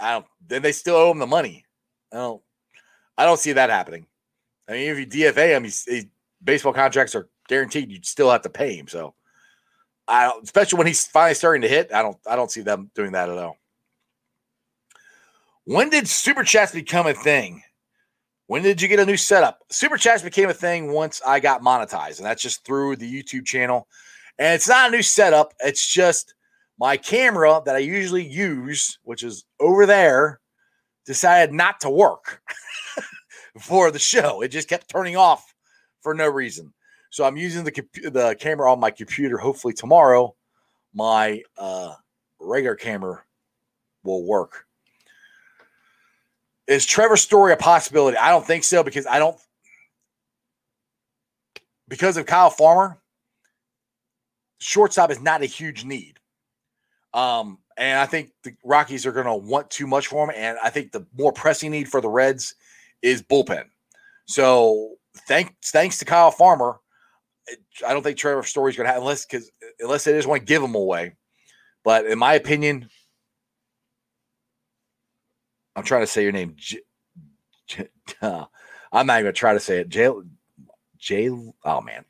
I 0.00 0.12
don't. 0.12 0.26
Then 0.46 0.62
they 0.62 0.72
still 0.72 0.96
owe 0.96 1.10
him 1.10 1.18
the 1.18 1.26
money. 1.26 1.64
I 2.12 2.16
don't. 2.16 2.42
I 3.16 3.24
don't 3.24 3.38
see 3.38 3.52
that 3.52 3.70
happening. 3.70 4.06
I 4.68 4.72
mean, 4.72 4.90
if 4.90 4.98
you 4.98 5.06
DFA 5.06 5.56
him, 5.56 5.64
he 5.64 6.10
baseball 6.42 6.72
contracts 6.72 7.14
are 7.14 7.28
guaranteed. 7.48 7.90
You'd 7.90 8.06
still 8.06 8.30
have 8.30 8.42
to 8.42 8.50
pay 8.50 8.76
him. 8.76 8.86
So 8.86 9.14
I 10.08 10.32
especially 10.42 10.78
when 10.78 10.86
he's 10.86 11.06
finally 11.06 11.34
starting 11.34 11.62
to 11.62 11.68
hit. 11.68 11.92
I 11.92 12.02
don't 12.02 12.16
I 12.26 12.34
don't 12.34 12.50
see 12.50 12.62
them 12.62 12.90
doing 12.94 13.12
that 13.12 13.28
at 13.28 13.38
all. 13.38 13.56
When 15.64 15.90
did 15.90 16.08
super 16.08 16.42
chats 16.42 16.72
become 16.72 17.06
a 17.06 17.14
thing? 17.14 17.62
When 18.46 18.62
did 18.62 18.80
you 18.80 18.88
get 18.88 19.00
a 19.00 19.04
new 19.04 19.18
setup? 19.18 19.60
Super 19.70 19.98
chats 19.98 20.22
became 20.22 20.48
a 20.48 20.54
thing 20.54 20.90
once 20.92 21.20
I 21.26 21.38
got 21.38 21.60
monetized, 21.60 22.18
and 22.18 22.26
that's 22.26 22.42
just 22.42 22.64
through 22.64 22.96
the 22.96 23.22
YouTube 23.22 23.44
channel. 23.44 23.86
And 24.38 24.54
it's 24.54 24.68
not 24.68 24.88
a 24.88 24.92
new 24.92 25.02
setup, 25.02 25.52
it's 25.60 25.86
just 25.86 26.34
my 26.78 26.96
camera 26.96 27.60
that 27.66 27.76
I 27.76 27.80
usually 27.80 28.26
use, 28.26 28.98
which 29.02 29.22
is 29.22 29.44
over 29.60 29.84
there, 29.84 30.40
decided 31.04 31.52
not 31.52 31.80
to 31.80 31.90
work 31.90 32.40
for 33.60 33.90
the 33.90 33.98
show. 33.98 34.40
It 34.40 34.48
just 34.48 34.68
kept 34.68 34.88
turning 34.88 35.16
off 35.16 35.54
for 36.00 36.14
no 36.14 36.28
reason. 36.28 36.72
So 37.10 37.24
I'm 37.24 37.36
using 37.36 37.64
the 37.64 37.72
the 38.10 38.36
camera 38.38 38.70
on 38.70 38.80
my 38.80 38.90
computer. 38.90 39.38
Hopefully 39.38 39.72
tomorrow, 39.72 40.34
my 40.94 41.42
uh, 41.56 41.94
regular 42.40 42.76
camera 42.76 43.22
will 44.02 44.24
work. 44.24 44.66
Is 46.66 46.84
Trevor 46.84 47.16
Story's 47.16 47.54
a 47.54 47.56
possibility? 47.56 48.18
I 48.18 48.30
don't 48.30 48.46
think 48.46 48.64
so 48.64 48.82
because 48.82 49.06
I 49.06 49.18
don't 49.18 49.38
because 51.88 52.16
of 52.16 52.26
Kyle 52.26 52.50
Farmer. 52.50 52.98
Shortstop 54.60 55.10
is 55.10 55.20
not 55.20 55.42
a 55.42 55.46
huge 55.46 55.84
need. 55.84 56.18
Um, 57.14 57.58
and 57.76 57.98
I 58.00 58.06
think 58.06 58.32
the 58.42 58.52
Rockies 58.64 59.06
are 59.06 59.12
going 59.12 59.26
to 59.26 59.34
want 59.34 59.70
too 59.70 59.86
much 59.86 60.08
for 60.08 60.24
him. 60.24 60.34
And 60.36 60.58
I 60.62 60.68
think 60.68 60.92
the 60.92 61.06
more 61.16 61.32
pressing 61.32 61.70
need 61.70 61.88
for 61.88 62.00
the 62.00 62.08
Reds 62.08 62.54
is 63.02 63.22
bullpen. 63.22 63.64
So 64.26 64.96
thanks 65.26 65.70
thanks 65.70 65.98
to 65.98 66.04
Kyle 66.04 66.30
Farmer, 66.30 66.80
I 67.86 67.92
don't 67.92 68.02
think 68.02 68.18
Trevor 68.18 68.42
Story's 68.42 68.76
going 68.76 68.86
to 68.86 68.92
have 68.92 69.02
unless 69.02 69.24
because 69.24 69.50
unless 69.80 70.04
they 70.04 70.12
just 70.12 70.28
want 70.28 70.42
to 70.42 70.46
give 70.46 70.62
him 70.62 70.74
away. 70.74 71.14
But 71.84 72.06
in 72.06 72.18
my 72.18 72.34
opinion, 72.34 72.88
I'm 75.76 75.84
trying 75.84 76.02
to 76.02 76.06
say 76.06 76.22
your 76.22 76.32
name. 76.32 76.54
J, 76.56 76.78
J, 77.66 77.88
uh, 78.22 78.44
I'm 78.92 79.06
not 79.06 79.14
even 79.14 79.24
going 79.24 79.34
to 79.34 79.38
try 79.38 79.52
to 79.52 79.60
say 79.60 79.78
it. 79.78 79.88
Jay, 79.88 80.10
Jay. 80.98 81.30
Oh 81.64 81.80
man, 81.80 82.04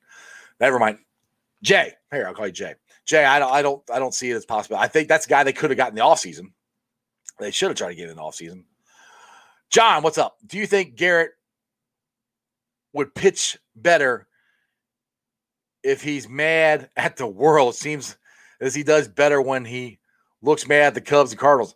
never 0.61 0.79
mind. 0.79 0.99
Jay. 1.63 1.95
Here, 2.11 2.27
I'll 2.27 2.35
call 2.35 2.47
you 2.47 2.53
Jay. 2.53 2.75
Jay, 3.05 3.25
I 3.25 3.39
don't, 3.39 3.53
I 3.53 3.63
don't, 3.63 3.83
I 3.91 3.99
don't 3.99 4.15
see 4.15 4.31
it 4.31 4.37
as 4.37 4.45
possible. 4.45 4.77
I 4.77 4.87
think 4.87 5.09
that's 5.09 5.27
a 5.27 5.29
guy 5.29 5.43
they 5.43 5.53
could 5.53 5.71
have 5.71 5.77
gotten 5.77 5.95
the 5.95 6.03
offseason. 6.03 6.53
They 7.39 7.51
should 7.51 7.69
have 7.69 7.77
tried 7.79 7.91
to 7.91 7.95
get 7.95 8.11
in 8.11 8.17
the 8.17 8.23
offseason. 8.23 8.65
John, 9.71 10.03
what's 10.03 10.19
up? 10.19 10.37
Do 10.47 10.59
you 10.59 10.67
think 10.67 10.97
Garrett 10.97 11.33
would 12.93 13.15
pitch 13.15 13.59
better 13.77 14.28
if 15.83 16.03
he's 16.03 16.29
mad 16.29 16.91
at 16.97 17.17
the 17.17 17.27
world? 17.27 17.75
Seems 17.75 18.17
as 18.61 18.75
he 18.75 18.83
does 18.83 19.09
better 19.09 19.41
when 19.41 19.65
he 19.65 19.99
looks 20.43 20.67
mad 20.67 20.89
at 20.89 20.95
the 20.95 21.01
Cubs 21.01 21.31
and 21.33 21.41
Cardinals. 21.41 21.75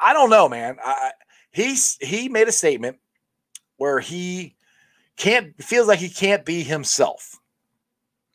I 0.00 0.12
don't 0.12 0.30
know, 0.30 0.48
man. 0.48 0.76
I, 0.84 1.12
he's 1.52 1.96
he 2.00 2.28
made 2.28 2.48
a 2.48 2.52
statement 2.52 2.98
where 3.76 4.00
he 4.00 4.56
can't 5.16 5.62
feels 5.62 5.88
like 5.88 5.98
he 5.98 6.08
can't 6.08 6.44
be 6.44 6.62
himself. 6.62 7.38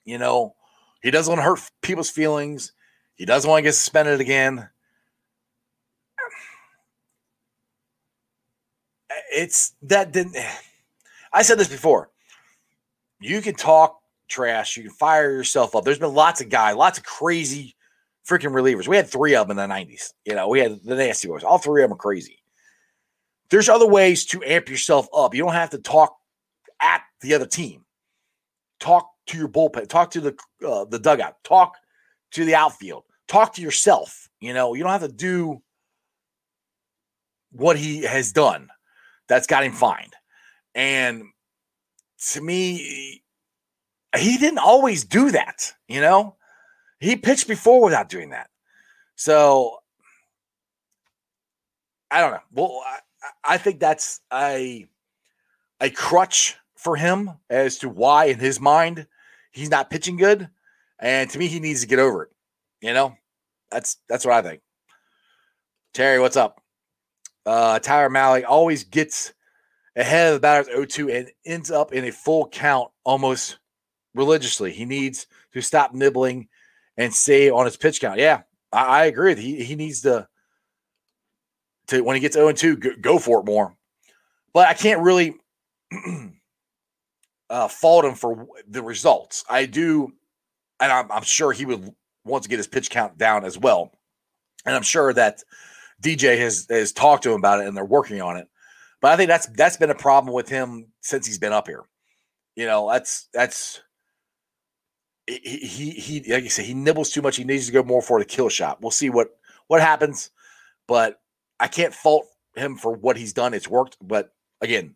You 0.06 0.18
know, 0.18 0.56
he 1.02 1.12
doesn't 1.12 1.32
want 1.32 1.40
to 1.40 1.44
hurt 1.44 1.72
people's 1.82 2.10
feelings. 2.10 2.72
He 3.16 3.26
doesn't 3.26 3.50
want 3.50 3.60
to 3.60 3.64
get 3.64 3.76
suspended 3.76 4.22
again. 4.22 4.70
It's 9.30 9.74
that 9.84 10.12
didn't. 10.14 10.38
I 11.34 11.42
said 11.44 11.60
this 11.60 11.68
before. 11.68 12.10
You 13.20 13.42
can 13.42 13.56
talk 13.56 14.00
trash. 14.28 14.78
You 14.78 14.84
can 14.84 14.92
fire 14.92 15.32
yourself 15.32 15.76
up. 15.76 15.84
There's 15.84 16.00
been 16.00 16.14
lots 16.14 16.42
of 16.42 16.50
guys, 16.50 16.76
lots 16.76 16.98
of 16.98 17.04
crazy 17.04 17.76
freaking 18.28 18.52
relievers. 18.52 18.88
We 18.88 18.98
had 18.98 19.08
three 19.08 19.36
of 19.36 19.48
them 19.48 19.58
in 19.58 19.70
the 19.70 19.74
90s. 19.74 20.14
You 20.26 20.36
know, 20.36 20.48
we 20.48 20.60
had 20.60 20.80
the 20.84 20.96
nasty 20.96 21.28
boys. 21.28 21.44
All 21.44 21.58
three 21.58 21.84
of 21.84 21.90
them 21.90 21.96
are 21.96 22.00
crazy. 22.00 22.40
There's 23.50 23.70
other 23.70 23.88
ways 23.88 24.26
to 24.28 24.44
amp 24.44 24.70
yourself 24.70 25.08
up. 25.16 25.34
You 25.34 25.44
don't 25.44 25.54
have 25.54 25.70
to 25.70 25.78
talk 25.78 26.18
at 26.82 27.02
the 27.22 27.34
other 27.34 27.46
team. 27.46 27.86
Talk 28.80 29.10
to 29.28 29.38
your 29.38 29.48
bullpen. 29.48 29.88
Talk 29.88 30.12
to 30.12 30.22
the 30.22 30.38
uh, 30.68 30.86
the 30.86 31.00
dugout. 31.00 31.36
Talk 31.44 31.76
to 32.32 32.46
the 32.46 32.56
outfield. 32.56 33.04
Talk 33.28 33.54
to 33.56 33.62
yourself. 33.62 34.30
You 34.42 34.54
know, 34.54 34.74
you 34.74 34.84
don't 34.84 34.92
have 34.92 35.02
to 35.02 35.08
do 35.08 35.62
what 37.52 37.78
he 37.78 38.04
has 38.04 38.32
done. 38.32 38.68
That's 39.28 39.48
got 39.48 39.64
him 39.64 39.72
fined. 39.72 40.14
And 40.76 41.24
to 42.32 42.42
me, 42.42 43.24
he 44.18 44.38
didn't 44.38 44.60
always 44.60 45.04
do 45.04 45.32
that. 45.32 45.74
You 45.88 46.02
know, 46.02 46.36
he 47.00 47.16
pitched 47.16 47.48
before 47.48 47.84
without 47.84 48.10
doing 48.10 48.32
that. 48.32 48.50
So 49.16 49.80
I 52.10 52.22
don't 52.22 52.32
know. 52.32 52.40
Well, 52.54 52.82
I, 52.86 53.00
I 53.44 53.58
think 53.58 53.80
that's 53.80 54.22
a 54.34 54.88
a 55.80 55.90
crutch 55.90 56.58
for 56.76 56.96
him 56.96 57.32
as 57.50 57.80
to 57.80 57.90
why, 57.90 58.26
in 58.26 58.40
his 58.40 58.60
mind, 58.60 59.08
he's 59.52 59.70
not 59.70 59.90
pitching 59.90 60.18
good. 60.18 60.50
And 61.00 61.30
to 61.30 61.38
me, 61.38 61.48
he 61.48 61.60
needs 61.60 61.82
to 61.82 61.88
get 61.88 62.00
over 62.00 62.24
it. 62.24 62.30
You 62.82 62.94
know, 62.94 63.16
that's 63.70 63.98
that's 64.08 64.26
what 64.26 64.36
I 64.36 64.42
think. 64.42 64.62
Terry, 65.94 66.20
what's 66.20 66.38
up? 66.38 66.62
Uh, 67.46 67.80
Tyler 67.80 68.10
Mahle 68.10 68.44
always 68.46 68.84
gets 68.84 69.34
ahead 69.98 70.28
of 70.28 70.36
the 70.36 70.40
batter's 70.40 70.68
0-2 70.68 71.14
and 71.14 71.32
ends 71.46 71.72
up 71.72 71.92
in 71.92 72.06
a 72.06 72.12
full 72.12 72.48
count 72.48 72.90
almost 73.04 73.58
religiously. 74.14 74.72
He 74.72 74.86
needs 74.86 75.28
to 75.54 75.62
stop 75.62 75.94
nibbling 75.94 76.48
and 76.96 77.14
stay 77.14 77.50
on 77.50 77.66
his 77.66 77.76
pitch 77.76 78.00
count. 78.00 78.20
Yeah, 78.20 78.44
I, 78.72 78.86
I 78.86 79.06
agree. 79.06 79.36
He 79.36 79.64
he 79.64 79.76
needs 79.76 80.02
to 80.02 80.28
to 81.88 82.02
when 82.02 82.16
he 82.16 82.20
gets 82.20 82.36
0 82.36 82.52
2, 82.52 82.78
go, 82.78 82.90
go 83.00 83.20
for 83.20 83.40
it 83.40 83.46
more. 83.46 83.76
But 84.54 84.68
I 84.68 84.74
can't 84.74 85.02
really 85.02 85.36
uh, 87.50 87.68
fault 87.68 88.06
him 88.06 88.16
for 88.16 88.48
the 88.68 88.84
results. 88.84 89.44
I 89.50 89.66
do, 89.66 90.14
and 90.80 90.92
I'm, 90.92 91.12
I'm 91.12 91.24
sure 91.24 91.52
he 91.52 91.66
would 91.66 91.94
want 92.26 92.44
to 92.44 92.50
get 92.50 92.58
his 92.58 92.68
pitch 92.68 92.90
count 92.90 93.18
down 93.18 93.46
as 93.46 93.58
well. 93.58 93.92
And 94.66 94.76
I'm 94.76 94.84
sure 94.84 95.14
that 95.14 95.44
DJ 96.02 96.38
has 96.40 96.68
has 96.70 96.92
talked 96.92 97.24
to 97.24 97.32
him 97.32 97.40
about 97.40 97.62
it, 97.62 97.68
and 97.68 97.76
they're 97.76 97.86
working 97.86 98.22
on 98.22 98.38
it. 98.38 98.48
But 99.02 99.12
I 99.12 99.18
think 99.18 99.30
that's 99.30 99.48
that's 99.48 99.78
been 99.78 99.90
a 99.90 99.96
problem 99.96 100.34
with 100.34 100.50
him 100.50 100.88
since 101.02 101.28
he's 101.28 101.40
been 101.40 101.54
up 101.54 101.68
here. 101.68 101.84
You 102.56 102.66
know, 102.66 102.90
that's 102.92 103.28
that's 103.34 103.82
he, 105.28 105.92
he 105.92 106.34
like 106.34 106.44
you 106.44 106.50
said 106.50 106.66
he 106.66 106.74
nibbles 106.74 107.12
too 107.12 107.22
much. 107.22 107.36
He 107.36 107.44
needs 107.44 107.68
to 107.68 107.72
go 107.72 107.84
more 107.84 108.02
for 108.02 108.20
the 108.20 108.26
kill 108.26 108.50
shot. 108.50 108.82
We'll 108.82 108.92
see 108.92 109.10
what 109.10 109.38
what 109.68 109.82
happens, 109.82 110.32
but 110.88 111.22
I 111.60 111.68
can't 111.68 111.94
fault 111.94 112.28
him 112.56 112.76
for 112.76 112.94
what 112.94 113.18
he's 113.18 113.34
done. 113.34 113.54
It's 113.54 113.68
worked, 113.68 113.98
but 114.02 114.34
again, 114.62 114.96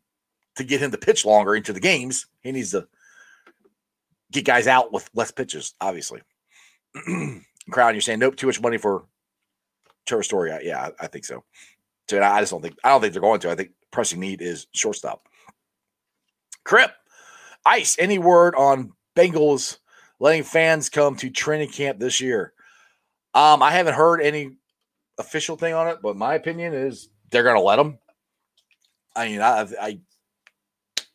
to 0.55 0.63
get 0.63 0.81
him 0.81 0.91
to 0.91 0.97
pitch 0.97 1.25
longer 1.25 1.55
into 1.55 1.73
the 1.73 1.79
games, 1.79 2.25
he 2.41 2.51
needs 2.51 2.71
to 2.71 2.87
get 4.31 4.45
guys 4.45 4.67
out 4.67 4.91
with 4.91 5.09
less 5.13 5.31
pitches. 5.31 5.75
Obviously, 5.81 6.21
Crown, 7.71 7.93
you're 7.93 8.01
saying 8.01 8.19
nope, 8.19 8.37
too 8.37 8.47
much 8.47 8.61
money 8.61 8.77
for 8.77 9.03
Trevor 10.05 10.23
Story. 10.23 10.51
Yeah, 10.63 10.89
I 10.99 11.07
think 11.07 11.25
so. 11.25 11.43
So 12.11 12.21
I 12.21 12.41
just 12.41 12.51
don't 12.51 12.61
think 12.61 12.75
I 12.83 12.89
don't 12.89 12.99
think 12.99 13.13
they're 13.13 13.21
going 13.21 13.39
to. 13.39 13.49
I 13.49 13.55
think 13.55 13.71
pressing 13.89 14.19
need 14.19 14.41
is 14.41 14.67
shortstop. 14.73 15.29
Crip, 16.65 16.91
Ice. 17.65 17.95
Any 17.97 18.19
word 18.19 18.53
on 18.55 18.91
Bengals 19.15 19.77
letting 20.19 20.43
fans 20.43 20.89
come 20.89 21.15
to 21.15 21.29
training 21.29 21.69
camp 21.69 21.99
this 21.99 22.19
year. 22.19 22.51
Um, 23.33 23.63
I 23.63 23.71
haven't 23.71 23.93
heard 23.93 24.19
any 24.19 24.57
official 25.19 25.55
thing 25.55 25.73
on 25.73 25.87
it, 25.87 25.99
but 26.03 26.17
my 26.17 26.35
opinion 26.35 26.73
is 26.73 27.07
they're 27.29 27.43
going 27.43 27.55
to 27.55 27.61
let 27.61 27.77
them. 27.77 27.97
I 29.15 29.29
mean, 29.29 29.39
I, 29.39 29.65
I, 29.79 29.99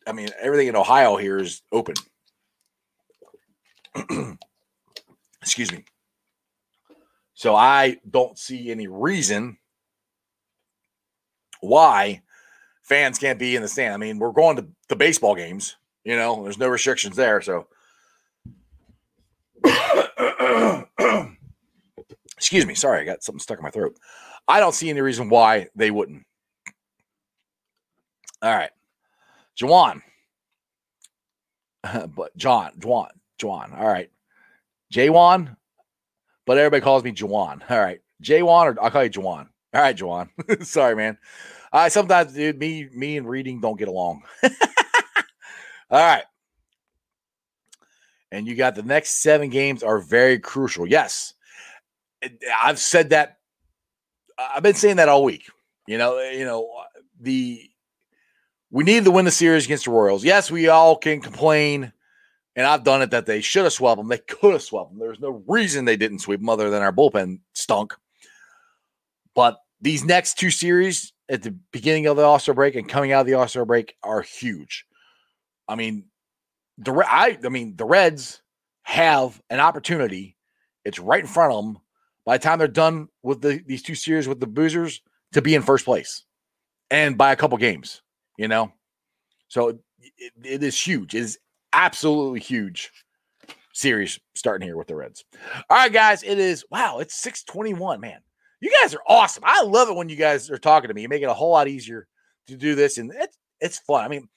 I 0.07 0.13
mean, 0.13 0.29
everything 0.39 0.67
in 0.67 0.75
Ohio 0.75 1.15
here 1.17 1.37
is 1.37 1.61
open. 1.71 1.93
Excuse 5.43 5.71
me. 5.71 5.85
So 7.35 7.55
I 7.55 7.97
don't 8.09 8.39
see 8.39 8.71
any 8.71 8.87
reason 8.87 9.59
why 11.61 12.21
fans 12.83 13.19
can't 13.19 13.39
be 13.39 13.55
in 13.55 13.61
the 13.61 13.67
stand. 13.67 13.93
I 13.93 13.97
mean, 13.97 14.19
we're 14.19 14.31
going 14.31 14.55
to 14.57 14.67
the 14.89 14.95
baseball 14.95 15.35
games, 15.35 15.75
you 16.03 16.15
know, 16.15 16.43
there's 16.43 16.57
no 16.57 16.67
restrictions 16.67 17.15
there. 17.15 17.41
So 17.41 17.67
Excuse 22.37 22.65
me. 22.65 22.75
Sorry, 22.75 23.01
I 23.01 23.05
got 23.05 23.23
something 23.23 23.39
stuck 23.39 23.57
in 23.57 23.63
my 23.63 23.71
throat. 23.71 23.95
I 24.47 24.59
don't 24.59 24.75
see 24.75 24.89
any 24.89 25.01
reason 25.01 25.29
why 25.29 25.67
they 25.75 25.91
wouldn't. 25.91 26.23
All 28.41 28.55
right. 28.55 28.69
Juwan. 29.59 30.01
but 32.15 32.35
John, 32.37 32.71
Juwan, 32.79 33.09
Juwan. 33.39 33.77
All 33.77 33.87
right. 33.87 34.09
Jaywan. 34.93 35.55
But 36.45 36.57
everybody 36.57 36.81
calls 36.81 37.03
me 37.03 37.11
Juwan. 37.11 37.69
All 37.69 37.79
right. 37.79 37.99
Jaywan, 38.23 38.77
or 38.77 38.81
I'll 38.81 38.91
call 38.91 39.03
you 39.03 39.09
Juwan. 39.09 39.49
All 39.73 39.81
right, 39.81 39.95
Juwan. 39.95 40.29
Sorry, 40.65 40.95
man. 40.95 41.17
Uh, 41.71 41.89
sometimes, 41.89 42.33
dude, 42.33 42.57
me, 42.57 42.89
me 42.93 43.17
and 43.17 43.27
reading 43.27 43.59
don't 43.59 43.77
get 43.77 43.87
along. 43.89 44.23
All 45.89 45.99
right. 45.99 46.23
and 48.31 48.47
you 48.47 48.55
got 48.55 48.75
the 48.75 48.83
next 48.83 49.21
seven 49.21 49.49
games 49.49 49.83
are 49.83 49.99
very 49.99 50.39
crucial. 50.39 50.87
Yes, 50.87 51.33
uh, 52.23 52.29
I've 52.61 52.79
said 52.79 53.09
that. 53.11 53.37
Uh, 54.37 54.49
I've 54.55 54.63
been 54.63 54.75
saying 54.75 54.97
that 54.97 55.09
all 55.09 55.23
week. 55.23 55.49
You 55.87 55.97
know, 55.97 56.17
uh, 56.17 56.29
you 56.31 56.45
know 56.45 56.69
the 57.21 57.69
we 58.69 58.83
need 58.83 59.05
to 59.05 59.11
win 59.11 59.25
the 59.25 59.31
series 59.31 59.65
against 59.65 59.85
the 59.85 59.91
Royals. 59.91 60.23
Yes, 60.25 60.51
we 60.51 60.67
all 60.67 60.97
can 60.97 61.21
complain, 61.21 61.93
and 62.55 62.67
I've 62.67 62.83
done 62.83 63.01
it 63.01 63.11
that 63.11 63.25
they 63.25 63.39
should 63.39 63.63
have 63.63 63.73
swept 63.73 63.97
them. 63.97 64.09
They 64.09 64.17
could 64.17 64.51
have 64.53 64.61
swept 64.61 64.89
them. 64.89 64.99
There's 64.99 65.19
no 65.21 65.41
reason 65.47 65.85
they 65.85 65.97
didn't 65.97 66.19
sweep 66.19 66.41
them 66.41 66.49
other 66.49 66.69
than 66.69 66.81
our 66.81 66.91
bullpen 66.91 67.39
stunk. 67.53 67.95
But 69.37 69.59
these 69.79 70.03
next 70.03 70.39
two 70.39 70.49
series 70.49 71.13
at 71.29 71.43
the 71.43 71.51
beginning 71.71 72.07
of 72.07 72.17
the 72.17 72.23
All 72.23 72.39
Star 72.39 72.55
break 72.55 72.73
and 72.73 72.89
coming 72.89 73.11
out 73.11 73.21
of 73.21 73.27
the 73.27 73.35
All 73.35 73.47
Star 73.47 73.65
break 73.65 73.95
are 74.01 74.23
huge. 74.23 74.83
I 75.67 75.75
mean, 75.75 76.05
the 76.79 76.91
I 77.07 77.37
I 77.45 77.49
mean 77.49 77.75
the 77.75 77.85
Reds 77.85 78.41
have 78.81 79.39
an 79.51 79.59
opportunity. 79.59 80.35
It's 80.85 80.97
right 80.97 81.21
in 81.21 81.27
front 81.27 81.53
of 81.53 81.63
them. 81.63 81.77
By 82.25 82.37
the 82.37 82.43
time 82.43 82.57
they're 82.57 82.67
done 82.67 83.09
with 83.21 83.41
the, 83.41 83.61
these 83.67 83.83
two 83.83 83.93
series 83.93 84.27
with 84.27 84.39
the 84.39 84.47
Boozers, 84.47 85.01
to 85.33 85.41
be 85.43 85.53
in 85.53 85.61
first 85.61 85.85
place, 85.85 86.25
and 86.89 87.15
by 87.15 87.31
a 87.31 87.35
couple 87.35 87.59
games, 87.59 88.01
you 88.39 88.47
know. 88.47 88.73
So 89.49 89.67
it, 89.67 90.33
it 90.43 90.63
is 90.63 90.81
huge. 90.81 91.13
It 91.13 91.19
is 91.19 91.37
absolutely 91.73 92.39
huge 92.39 92.91
series 93.71 94.19
starting 94.33 94.67
here 94.67 94.77
with 94.77 94.87
the 94.87 94.95
Reds. 94.95 95.23
All 95.69 95.77
right, 95.77 95.93
guys. 95.93 96.23
It 96.23 96.39
is 96.39 96.65
wow. 96.71 96.97
It's 96.97 97.13
six 97.13 97.43
twenty 97.43 97.75
one. 97.75 97.99
Man, 97.99 98.19
you 98.59 98.71
guys 98.81 98.93
are 98.93 99.01
awesome. 99.07 99.43
I 99.45 99.63
love 99.63 99.89
it 99.89 99.95
when 99.95 100.09
you 100.09 100.15
guys 100.15 100.49
are 100.49 100.57
talking 100.57 100.87
to 100.87 100.93
me. 100.93 101.01
You 101.03 101.09
make 101.09 101.21
it 101.21 101.29
a 101.29 101.33
whole 101.33 101.51
lot 101.51 101.67
easier 101.67 102.07
to 102.47 102.55
do 102.55 102.75
this, 102.75 102.97
and 102.97 103.11
it's 103.13 103.37
it's 103.59 103.79
fun. 103.79 104.03
I 104.03 104.07
mean, 104.07 104.27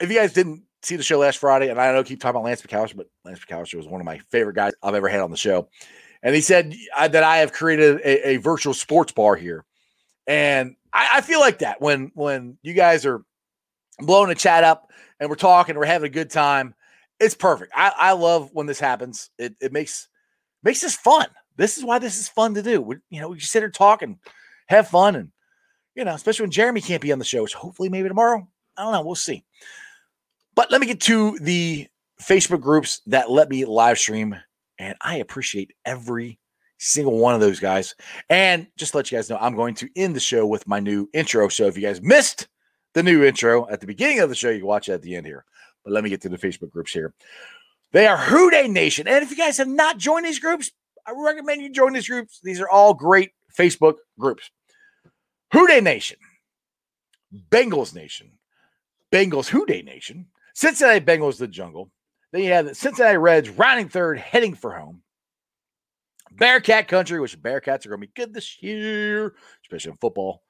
if 0.00 0.10
you 0.10 0.18
guys 0.18 0.32
didn't 0.32 0.64
see 0.82 0.96
the 0.96 1.02
show 1.02 1.18
last 1.18 1.38
Friday, 1.38 1.68
and 1.68 1.80
I 1.80 1.92
know 1.92 2.00
I 2.00 2.02
keep 2.02 2.20
talking 2.20 2.36
about 2.36 2.44
Lance 2.44 2.62
McAlister, 2.62 2.96
but 2.96 3.06
Lance 3.24 3.40
McAlister 3.40 3.76
was 3.76 3.86
one 3.86 4.00
of 4.00 4.04
my 4.04 4.18
favorite 4.30 4.56
guys 4.56 4.72
I've 4.82 4.94
ever 4.94 5.08
had 5.08 5.20
on 5.20 5.30
the 5.30 5.36
show. 5.36 5.68
And 6.22 6.34
he 6.34 6.40
said 6.40 6.74
that 6.96 7.22
I 7.22 7.38
have 7.38 7.52
created 7.52 8.00
a, 8.00 8.30
a 8.30 8.36
virtual 8.36 8.74
sports 8.74 9.12
bar 9.12 9.34
here. 9.34 9.64
And 10.26 10.76
I, 10.92 11.08
I, 11.14 11.20
feel 11.20 11.40
like 11.40 11.58
that 11.58 11.80
when 11.80 12.12
when 12.14 12.58
you 12.62 12.74
guys 12.74 13.04
are 13.06 13.24
blowing 13.98 14.28
the 14.28 14.36
chat 14.36 14.62
up 14.62 14.90
and 15.18 15.28
we're 15.28 15.34
talking, 15.36 15.74
we're 15.74 15.84
having 15.84 16.06
a 16.06 16.12
good 16.12 16.30
time. 16.30 16.74
It's 17.18 17.34
perfect. 17.34 17.72
I, 17.74 17.92
I 17.96 18.12
love 18.12 18.50
when 18.52 18.66
this 18.66 18.78
happens. 18.78 19.30
It, 19.36 19.56
it 19.60 19.72
makes 19.72 20.08
makes 20.62 20.80
this 20.80 20.94
fun. 20.94 21.26
This 21.56 21.78
is 21.78 21.84
why 21.84 21.98
this 21.98 22.18
is 22.18 22.28
fun 22.28 22.54
to 22.54 22.62
do. 22.62 22.80
We, 22.80 22.96
you 23.10 23.20
know, 23.20 23.28
we 23.28 23.38
just 23.38 23.52
sit 23.52 23.62
here 23.62 23.70
talk 23.70 24.02
and 24.02 24.16
have 24.68 24.88
fun, 24.88 25.16
and 25.16 25.30
you 25.94 26.04
know, 26.04 26.14
especially 26.14 26.44
when 26.44 26.50
Jeremy 26.50 26.80
can't 26.80 27.02
be 27.02 27.12
on 27.12 27.18
the 27.18 27.24
show, 27.24 27.42
which 27.42 27.54
hopefully 27.54 27.88
maybe 27.88 28.08
tomorrow. 28.08 28.46
I 28.76 28.82
don't 28.82 28.92
know. 28.92 29.02
We'll 29.02 29.14
see. 29.14 29.44
But 30.54 30.70
let 30.70 30.80
me 30.80 30.86
get 30.86 31.00
to 31.02 31.38
the 31.40 31.86
Facebook 32.22 32.60
groups 32.60 33.00
that 33.06 33.30
let 33.30 33.48
me 33.48 33.64
live 33.64 33.98
stream. 33.98 34.36
And 34.78 34.96
I 35.00 35.16
appreciate 35.16 35.72
every 35.84 36.38
single 36.78 37.18
one 37.18 37.34
of 37.34 37.40
those 37.40 37.60
guys. 37.60 37.94
And 38.28 38.66
just 38.76 38.92
to 38.92 38.98
let 38.98 39.10
you 39.10 39.18
guys 39.18 39.30
know, 39.30 39.38
I'm 39.40 39.54
going 39.54 39.74
to 39.76 39.88
end 39.96 40.16
the 40.16 40.20
show 40.20 40.46
with 40.46 40.66
my 40.66 40.80
new 40.80 41.08
intro. 41.12 41.48
So 41.48 41.66
if 41.66 41.76
you 41.76 41.82
guys 41.82 42.02
missed 42.02 42.48
the 42.94 43.02
new 43.02 43.22
intro 43.24 43.68
at 43.68 43.80
the 43.80 43.86
beginning 43.86 44.20
of 44.20 44.28
the 44.28 44.34
show, 44.34 44.50
you 44.50 44.58
can 44.58 44.66
watch 44.66 44.88
it 44.88 44.94
at 44.94 45.02
the 45.02 45.14
end 45.14 45.26
here. 45.26 45.44
But 45.84 45.92
let 45.92 46.04
me 46.04 46.10
get 46.10 46.20
to 46.22 46.28
the 46.28 46.38
Facebook 46.38 46.70
groups 46.70 46.92
here. 46.92 47.14
They 47.92 48.06
are 48.06 48.50
Dey 48.50 48.68
Nation. 48.68 49.06
And 49.06 49.22
if 49.22 49.30
you 49.30 49.36
guys 49.36 49.58
have 49.58 49.68
not 49.68 49.98
joined 49.98 50.24
these 50.24 50.38
groups, 50.38 50.70
I 51.06 51.12
recommend 51.16 51.62
you 51.62 51.70
join 51.70 51.92
these 51.92 52.08
groups. 52.08 52.40
These 52.42 52.60
are 52.60 52.68
all 52.68 52.94
great 52.94 53.30
Facebook 53.56 53.96
groups. 54.18 54.50
Who 55.52 55.66
Dey 55.66 55.80
Nation, 55.80 56.18
Bengals 57.50 57.94
Nation, 57.94 58.32
Bengals 59.12 59.48
Who 59.48 59.66
Dey 59.66 59.82
Nation, 59.82 60.26
Cincinnati 60.54 61.04
Bengals, 61.04 61.38
the 61.38 61.48
jungle. 61.48 61.90
Then 62.32 62.42
you 62.42 62.52
have 62.52 62.66
the 62.66 62.74
Cincinnati 62.74 63.18
Reds 63.18 63.50
rounding 63.50 63.88
third, 63.88 64.18
heading 64.18 64.54
for 64.54 64.72
home. 64.72 65.02
Bearcat 66.30 66.88
country, 66.88 67.20
which 67.20 67.40
Bearcats 67.40 67.84
are 67.84 67.90
going 67.90 68.00
to 68.00 68.06
be 68.06 68.12
good 68.14 68.32
this 68.32 68.62
year, 68.62 69.34
especially 69.64 69.90
in 69.90 69.98
football. 69.98 70.42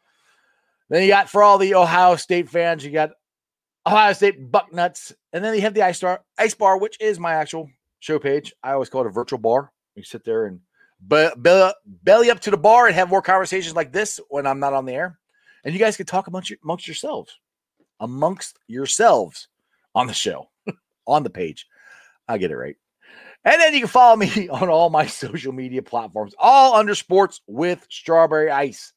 Then 0.88 1.02
you 1.02 1.08
got 1.08 1.28
for 1.28 1.42
all 1.42 1.58
the 1.58 1.74
Ohio 1.74 2.16
State 2.16 2.48
fans, 2.48 2.84
you 2.84 2.92
got 2.92 3.10
Ohio 3.84 4.12
State 4.12 4.52
Bucknuts, 4.52 5.12
and 5.32 5.44
then 5.44 5.54
you 5.54 5.62
have 5.62 5.74
the 5.74 5.82
Ice 5.82 6.00
Bar, 6.00 6.20
Ice 6.38 6.54
Bar, 6.54 6.78
which 6.78 7.00
is 7.00 7.18
my 7.18 7.34
actual 7.34 7.68
show 7.98 8.18
page. 8.18 8.52
I 8.62 8.72
always 8.72 8.88
call 8.88 9.00
it 9.00 9.08
a 9.08 9.10
virtual 9.10 9.40
bar. 9.40 9.72
You 9.94 10.02
sit 10.02 10.24
there 10.24 10.46
and 10.46 10.60
be, 11.06 11.28
belly 11.86 12.30
up 12.30 12.40
to 12.40 12.50
the 12.50 12.56
bar 12.56 12.86
and 12.86 12.94
have 12.94 13.10
more 13.10 13.22
conversations 13.22 13.76
like 13.76 13.92
this 13.92 14.20
when 14.28 14.46
I'm 14.46 14.60
not 14.60 14.72
on 14.72 14.86
the 14.86 14.94
air, 14.94 15.18
and 15.64 15.74
you 15.74 15.80
guys 15.80 15.96
can 15.96 16.06
talk 16.06 16.26
amongst, 16.26 16.52
amongst 16.62 16.86
yourselves, 16.86 17.38
amongst 18.00 18.58
yourselves 18.66 19.48
on 19.94 20.06
the 20.06 20.14
show, 20.14 20.48
on 21.06 21.22
the 21.22 21.30
page. 21.30 21.66
I 22.28 22.38
get 22.38 22.50
it 22.50 22.56
right. 22.56 22.76
And 23.44 23.60
then 23.60 23.74
you 23.74 23.80
can 23.80 23.88
follow 23.88 24.16
me 24.16 24.48
on 24.50 24.68
all 24.68 24.90
my 24.90 25.06
social 25.06 25.52
media 25.52 25.82
platforms, 25.82 26.34
all 26.38 26.74
under 26.74 26.94
sports 26.94 27.40
with 27.46 27.86
strawberry 27.90 28.50
ice. 28.50 28.92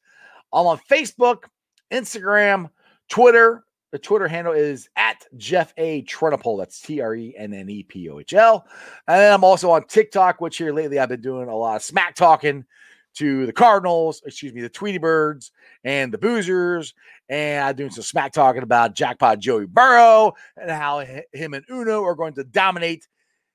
I'm 0.52 0.66
on 0.66 0.78
Facebook, 0.90 1.44
Instagram, 1.92 2.70
Twitter. 3.08 3.64
The 3.96 4.02
Twitter 4.02 4.28
handle 4.28 4.52
is 4.52 4.90
at 4.96 5.24
Jeff 5.38 5.72
A. 5.78 6.02
Trennepohl. 6.02 6.58
That's 6.58 6.82
T 6.82 7.00
R 7.00 7.14
E 7.14 7.34
N 7.34 7.54
N 7.54 7.70
E 7.70 7.82
P 7.82 8.10
O 8.10 8.20
H 8.20 8.34
L. 8.34 8.66
And 9.08 9.18
then 9.18 9.32
I'm 9.32 9.42
also 9.42 9.70
on 9.70 9.86
TikTok, 9.86 10.38
which 10.38 10.58
here 10.58 10.74
lately 10.74 10.98
I've 10.98 11.08
been 11.08 11.22
doing 11.22 11.48
a 11.48 11.56
lot 11.56 11.76
of 11.76 11.82
smack 11.82 12.14
talking 12.14 12.66
to 13.14 13.46
the 13.46 13.54
Cardinals, 13.54 14.20
excuse 14.26 14.52
me, 14.52 14.60
the 14.60 14.68
Tweety 14.68 14.98
Birds 14.98 15.50
and 15.82 16.12
the 16.12 16.18
Boozers. 16.18 16.92
And 17.30 17.64
I'm 17.64 17.74
doing 17.74 17.88
some 17.88 18.02
smack 18.02 18.34
talking 18.34 18.62
about 18.62 18.94
Jackpot 18.94 19.38
Joey 19.38 19.64
Burrow 19.64 20.34
and 20.58 20.70
how 20.70 20.98
him 21.32 21.54
and 21.54 21.64
Uno 21.70 22.04
are 22.04 22.16
going 22.16 22.34
to 22.34 22.44
dominate 22.44 23.08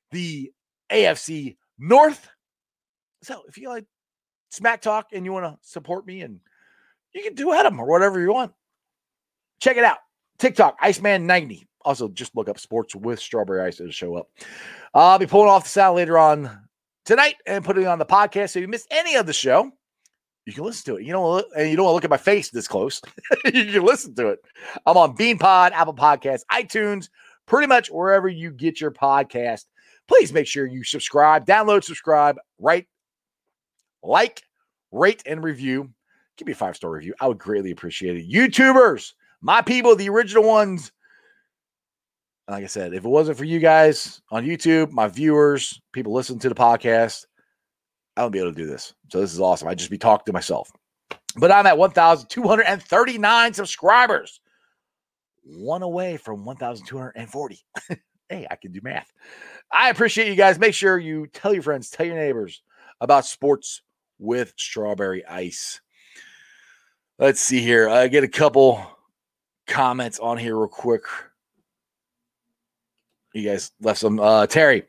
the 0.09 0.51
AFC 0.91 1.55
North. 1.77 2.27
So 3.21 3.43
if 3.47 3.59
you 3.59 3.69
like 3.69 3.85
smack 4.49 4.81
talk 4.81 5.09
and 5.13 5.23
you 5.23 5.33
want 5.33 5.45
to 5.45 5.59
support 5.69 6.07
me 6.07 6.21
and 6.21 6.39
you 7.13 7.21
can 7.21 7.35
do 7.35 7.53
Adam 7.53 7.79
or 7.79 7.85
whatever 7.85 8.19
you 8.19 8.33
want, 8.33 8.53
check 9.59 9.77
it 9.77 9.83
out. 9.83 9.99
TikTok, 10.41 10.81
Iceman90. 10.81 11.67
Also, 11.85 12.09
just 12.09 12.35
look 12.35 12.49
up 12.49 12.59
sports 12.59 12.95
with 12.95 13.19
strawberry 13.19 13.61
ice 13.61 13.77
to 13.77 13.91
show 13.91 14.15
up. 14.15 14.27
I'll 14.93 15.19
be 15.19 15.27
pulling 15.27 15.49
off 15.49 15.63
the 15.63 15.69
sound 15.69 15.95
later 15.95 16.17
on 16.17 16.67
tonight 17.05 17.35
and 17.45 17.63
putting 17.63 17.83
it 17.83 17.87
on 17.87 17.99
the 17.99 18.05
podcast. 18.07 18.49
So 18.49 18.59
if 18.59 18.63
you 18.63 18.67
missed 18.67 18.87
any 18.89 19.15
of 19.15 19.27
the 19.27 19.33
show, 19.33 19.71
you 20.47 20.53
can 20.53 20.63
listen 20.63 20.83
to 20.85 20.99
it. 20.99 21.05
You 21.05 21.13
know, 21.13 21.43
and 21.55 21.69
you 21.69 21.75
don't 21.75 21.85
want 21.85 21.91
to 21.91 21.95
look 21.95 22.03
at 22.05 22.09
my 22.09 22.17
face 22.17 22.49
this 22.49 22.67
close. 22.67 23.01
you 23.45 23.65
can 23.71 23.85
listen 23.85 24.15
to 24.15 24.29
it. 24.29 24.39
I'm 24.87 24.97
on 24.97 25.15
BeanPod, 25.15 25.73
Apple 25.73 25.93
Podcasts, 25.93 26.41
iTunes, 26.51 27.09
pretty 27.45 27.67
much 27.67 27.89
wherever 27.91 28.27
you 28.27 28.49
get 28.49 28.81
your 28.81 28.91
podcast. 28.91 29.65
Please 30.07 30.33
make 30.33 30.47
sure 30.47 30.65
you 30.65 30.83
subscribe, 30.83 31.45
download, 31.45 31.83
subscribe, 31.83 32.37
write, 32.59 32.87
like, 34.01 34.41
rate, 34.91 35.21
and 35.27 35.43
review. 35.43 35.91
Give 36.35 36.47
me 36.47 36.53
a 36.53 36.55
five 36.55 36.75
star 36.75 36.89
review. 36.89 37.13
I 37.21 37.27
would 37.27 37.37
greatly 37.37 37.69
appreciate 37.69 38.17
it. 38.17 38.29
YouTubers, 38.29 39.13
my 39.41 39.61
people, 39.61 39.95
the 39.95 40.09
original 40.09 40.43
ones 40.43 40.91
like 42.51 42.63
I 42.65 42.67
said, 42.67 42.93
if 42.93 43.05
it 43.05 43.09
wasn't 43.09 43.37
for 43.37 43.45
you 43.45 43.59
guys 43.59 44.21
on 44.29 44.45
YouTube, 44.45 44.91
my 44.91 45.07
viewers, 45.07 45.81
people 45.93 46.13
listen 46.13 46.37
to 46.39 46.49
the 46.49 46.55
podcast, 46.55 47.25
I 48.17 48.21
wouldn't 48.21 48.33
be 48.33 48.39
able 48.39 48.51
to 48.51 48.57
do 48.57 48.67
this. 48.67 48.93
So 49.09 49.21
this 49.21 49.33
is 49.33 49.39
awesome. 49.39 49.69
I'd 49.69 49.77
just 49.77 49.89
be 49.89 49.97
talking 49.97 50.25
to 50.25 50.33
myself. 50.33 50.69
But 51.37 51.51
I'm 51.51 51.65
at 51.65 51.77
1,239 51.77 53.53
subscribers, 53.53 54.41
one 55.43 55.81
away 55.81 56.17
from 56.17 56.43
1,240. 56.43 57.59
hey, 58.29 58.47
I 58.51 58.55
can 58.57 58.73
do 58.73 58.81
math. 58.83 59.09
I 59.71 59.89
appreciate 59.89 60.27
you 60.27 60.35
guys. 60.35 60.59
Make 60.59 60.73
sure 60.73 60.99
you 60.99 61.27
tell 61.27 61.53
your 61.53 61.63
friends, 61.63 61.89
tell 61.89 62.05
your 62.05 62.17
neighbors 62.17 62.61
about 62.99 63.25
sports 63.25 63.81
with 64.19 64.53
strawberry 64.57 65.25
ice. 65.25 65.79
Let's 67.17 67.39
see 67.39 67.61
here. 67.61 67.87
I 67.87 68.09
get 68.09 68.25
a 68.25 68.27
couple 68.27 68.85
comments 69.71 70.19
on 70.19 70.37
here 70.37 70.57
real 70.57 70.67
quick. 70.67 71.03
You 73.33 73.49
guys 73.49 73.71
left 73.81 73.99
some. 73.99 74.19
Uh, 74.19 74.45
Terry, 74.45 74.83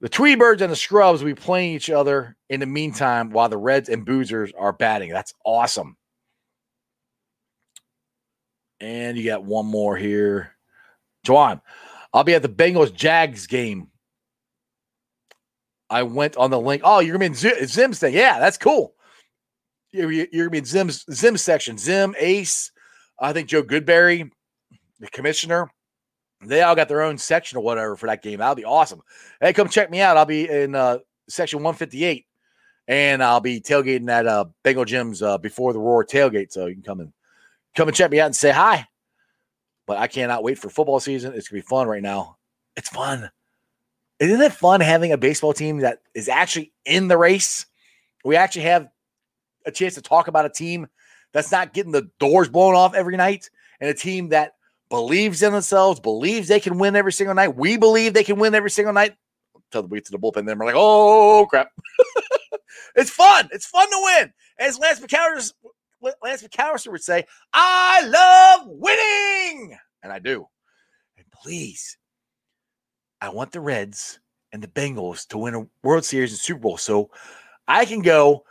the 0.00 0.08
Tweety 0.08 0.36
Birds 0.36 0.62
and 0.62 0.70
the 0.70 0.76
Scrubs 0.76 1.22
will 1.22 1.30
be 1.30 1.34
playing 1.34 1.74
each 1.74 1.90
other 1.90 2.36
in 2.50 2.60
the 2.60 2.66
meantime 2.66 3.30
while 3.30 3.48
the 3.48 3.56
Reds 3.56 3.88
and 3.88 4.06
Boozers 4.06 4.52
are 4.56 4.72
batting. 4.72 5.10
That's 5.10 5.34
awesome. 5.44 5.96
And 8.80 9.16
you 9.16 9.24
got 9.24 9.44
one 9.44 9.66
more 9.66 9.96
here. 9.96 10.54
Juan, 11.26 11.60
I'll 12.12 12.24
be 12.24 12.34
at 12.34 12.42
the 12.42 12.48
Bengals 12.48 12.94
Jags 12.94 13.46
game. 13.46 13.88
I 15.90 16.02
went 16.02 16.36
on 16.36 16.50
the 16.50 16.60
link. 16.60 16.82
Oh, 16.84 17.00
you're 17.00 17.16
gonna 17.16 17.30
be 17.30 17.48
in 17.48 17.66
Zim's 17.66 17.98
thing. 17.98 18.14
Yeah, 18.14 18.38
that's 18.38 18.58
cool. 18.58 18.94
You're, 19.90 20.12
you're 20.12 20.26
gonna 20.32 20.50
be 20.50 20.58
in 20.58 20.64
Zim's 20.66 21.06
Zim's 21.10 21.40
section. 21.40 21.78
Zim, 21.78 22.14
Ace, 22.18 22.70
I 23.20 23.32
think 23.32 23.48
Joe 23.48 23.62
Goodberry, 23.62 24.30
the 25.00 25.08
commissioner. 25.08 25.70
They 26.40 26.62
all 26.62 26.76
got 26.76 26.88
their 26.88 27.02
own 27.02 27.18
section 27.18 27.58
or 27.58 27.62
whatever 27.62 27.96
for 27.96 28.06
that 28.06 28.22
game. 28.22 28.38
That'll 28.38 28.54
be 28.54 28.64
awesome. 28.64 29.02
Hey, 29.40 29.52
come 29.52 29.68
check 29.68 29.90
me 29.90 30.00
out. 30.00 30.16
I'll 30.16 30.24
be 30.24 30.48
in 30.48 30.74
uh, 30.74 30.98
section 31.28 31.58
158, 31.58 32.26
and 32.86 33.22
I'll 33.24 33.40
be 33.40 33.60
tailgating 33.60 34.08
at 34.08 34.26
uh, 34.26 34.44
Bengal 34.62 34.84
Jim's 34.84 35.20
uh, 35.20 35.38
before 35.38 35.72
the 35.72 35.80
Roar 35.80 36.04
tailgate. 36.04 36.52
So 36.52 36.66
you 36.66 36.74
can 36.74 36.84
come 36.84 37.00
and 37.00 37.12
come 37.74 37.88
and 37.88 37.96
check 37.96 38.12
me 38.12 38.20
out 38.20 38.26
and 38.26 38.36
say 38.36 38.52
hi. 38.52 38.86
But 39.86 39.98
I 39.98 40.06
cannot 40.06 40.44
wait 40.44 40.58
for 40.58 40.70
football 40.70 41.00
season. 41.00 41.32
It's 41.34 41.48
gonna 41.48 41.60
be 41.60 41.66
fun 41.66 41.88
right 41.88 42.02
now. 42.02 42.36
It's 42.76 42.88
fun. 42.88 43.30
Isn't 44.20 44.40
it 44.40 44.52
fun 44.52 44.80
having 44.80 45.12
a 45.12 45.18
baseball 45.18 45.52
team 45.52 45.78
that 45.78 46.00
is 46.14 46.28
actually 46.28 46.72
in 46.84 47.08
the 47.08 47.18
race? 47.18 47.66
We 48.24 48.36
actually 48.36 48.62
have 48.62 48.88
a 49.64 49.72
chance 49.72 49.94
to 49.94 50.02
talk 50.02 50.28
about 50.28 50.44
a 50.44 50.50
team 50.50 50.86
that's 51.32 51.52
not 51.52 51.72
getting 51.72 51.92
the 51.92 52.10
doors 52.18 52.48
blown 52.48 52.74
off 52.74 52.94
every 52.94 53.16
night 53.16 53.50
and 53.80 53.90
a 53.90 53.94
team 53.94 54.30
that 54.30 54.54
believes 54.88 55.42
in 55.42 55.52
themselves, 55.52 56.00
believes 56.00 56.48
they 56.48 56.60
can 56.60 56.78
win 56.78 56.96
every 56.96 57.12
single 57.12 57.34
night. 57.34 57.56
We 57.56 57.76
believe 57.76 58.14
they 58.14 58.24
can 58.24 58.38
win 58.38 58.54
every 58.54 58.70
single 58.70 58.94
night. 58.94 59.14
Tell 59.70 59.82
the 59.82 59.88
we 59.88 60.00
to 60.00 60.10
the 60.10 60.18
bullpen, 60.18 60.46
then 60.46 60.58
we're 60.58 60.66
like, 60.66 60.74
oh 60.76 61.46
crap. 61.48 61.70
it's 62.94 63.10
fun. 63.10 63.48
It's 63.52 63.66
fun 63.66 63.88
to 63.88 64.00
win. 64.02 64.32
As 64.58 64.78
Lance 64.78 65.00
McAlister, 65.00 65.52
Lance 66.22 66.42
McAlister 66.42 66.90
would 66.90 67.02
say, 67.02 67.24
I 67.52 68.02
love 68.06 68.66
winning. 68.66 69.76
And 70.02 70.12
I 70.12 70.18
do. 70.20 70.46
And 71.16 71.26
please, 71.30 71.98
I 73.20 73.28
want 73.28 73.52
the 73.52 73.60
Reds 73.60 74.20
and 74.52 74.62
the 74.62 74.68
Bengals 74.68 75.26
to 75.28 75.38
win 75.38 75.54
a 75.54 75.66
World 75.82 76.04
Series 76.04 76.32
and 76.32 76.38
Super 76.38 76.60
Bowl. 76.60 76.78
So 76.78 77.10
I 77.66 77.84
can 77.84 78.00
go 78.00 78.44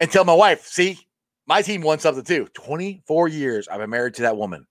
and 0.00 0.10
tell 0.10 0.24
my 0.24 0.34
wife, 0.34 0.66
see, 0.66 1.05
my 1.46 1.62
team 1.62 1.80
won 1.80 1.98
something 1.98 2.24
too. 2.24 2.48
24 2.54 3.28
years 3.28 3.68
I've 3.68 3.80
been 3.80 3.90
married 3.90 4.14
to 4.14 4.22
that 4.22 4.36
woman. 4.36 4.66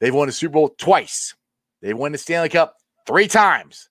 They've 0.00 0.14
won 0.14 0.26
the 0.26 0.32
Super 0.32 0.54
Bowl 0.54 0.74
twice. 0.78 1.34
They've 1.80 1.96
won 1.96 2.12
the 2.12 2.18
Stanley 2.18 2.48
Cup 2.48 2.76
three 3.06 3.28
times. 3.28 3.88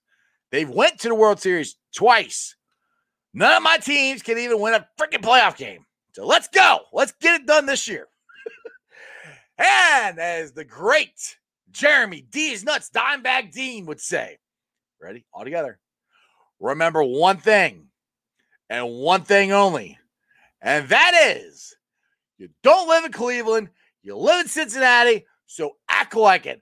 They've 0.52 0.70
went 0.70 1.00
to 1.00 1.10
the 1.10 1.16
World 1.16 1.40
Series 1.40 1.76
twice. 1.96 2.56
None 3.34 3.58
of 3.58 3.64
my 3.64 3.78
teams 3.78 4.22
can 4.22 4.38
even 4.38 4.60
win 4.60 4.74
a 4.74 4.88
freaking 5.00 5.22
playoff 5.22 5.58
game. 5.58 5.86
So 6.14 6.26
let's 6.26 6.48
go. 6.48 6.80
Let's 6.94 7.12
get 7.20 7.42
it 7.42 7.48
done 7.48 7.66
this 7.66 7.88
year. 7.88 8.08
and 9.58 10.20
as 10.20 10.54
the 10.54 10.64
great 10.64 11.38
Jeremy 11.72 12.22
D's 12.22 12.64
Nuts 12.64 12.90
Dimebag 12.90 13.52
Dean 13.52 13.86
would 13.88 14.00
say, 14.00 14.38
ready? 15.02 15.26
All 15.34 15.44
together. 15.44 15.80
Remember 16.60 17.04
one 17.04 17.38
thing 17.38 17.88
and 18.70 18.88
one 18.88 19.24
thing 19.24 19.52
only, 19.52 20.00
and 20.66 20.90
that 20.90 21.38
is 21.38 21.74
you 22.38 22.50
don't 22.64 22.90
live 22.90 23.06
in 23.06 23.14
Cleveland, 23.14 23.70
you 24.04 24.18
live 24.18 24.42
in 24.42 24.48
Cincinnati, 24.50 25.26
so 25.46 25.78
act 25.88 26.16
like 26.16 26.46
it. 26.46 26.62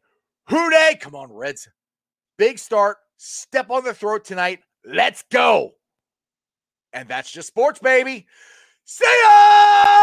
Dey? 0.49 0.97
Come 0.99 1.15
on, 1.15 1.31
Reds. 1.31 1.67
Big 2.37 2.59
start. 2.59 2.97
Step 3.17 3.71
on 3.71 3.83
the 3.83 3.93
throat 3.93 4.25
tonight. 4.25 4.59
Let's 4.85 5.23
go. 5.31 5.71
And 6.91 7.07
that's 7.07 7.31
just 7.31 7.47
sports, 7.47 7.79
baby. 7.79 8.27
See 8.85 9.05
ya! 9.23 10.02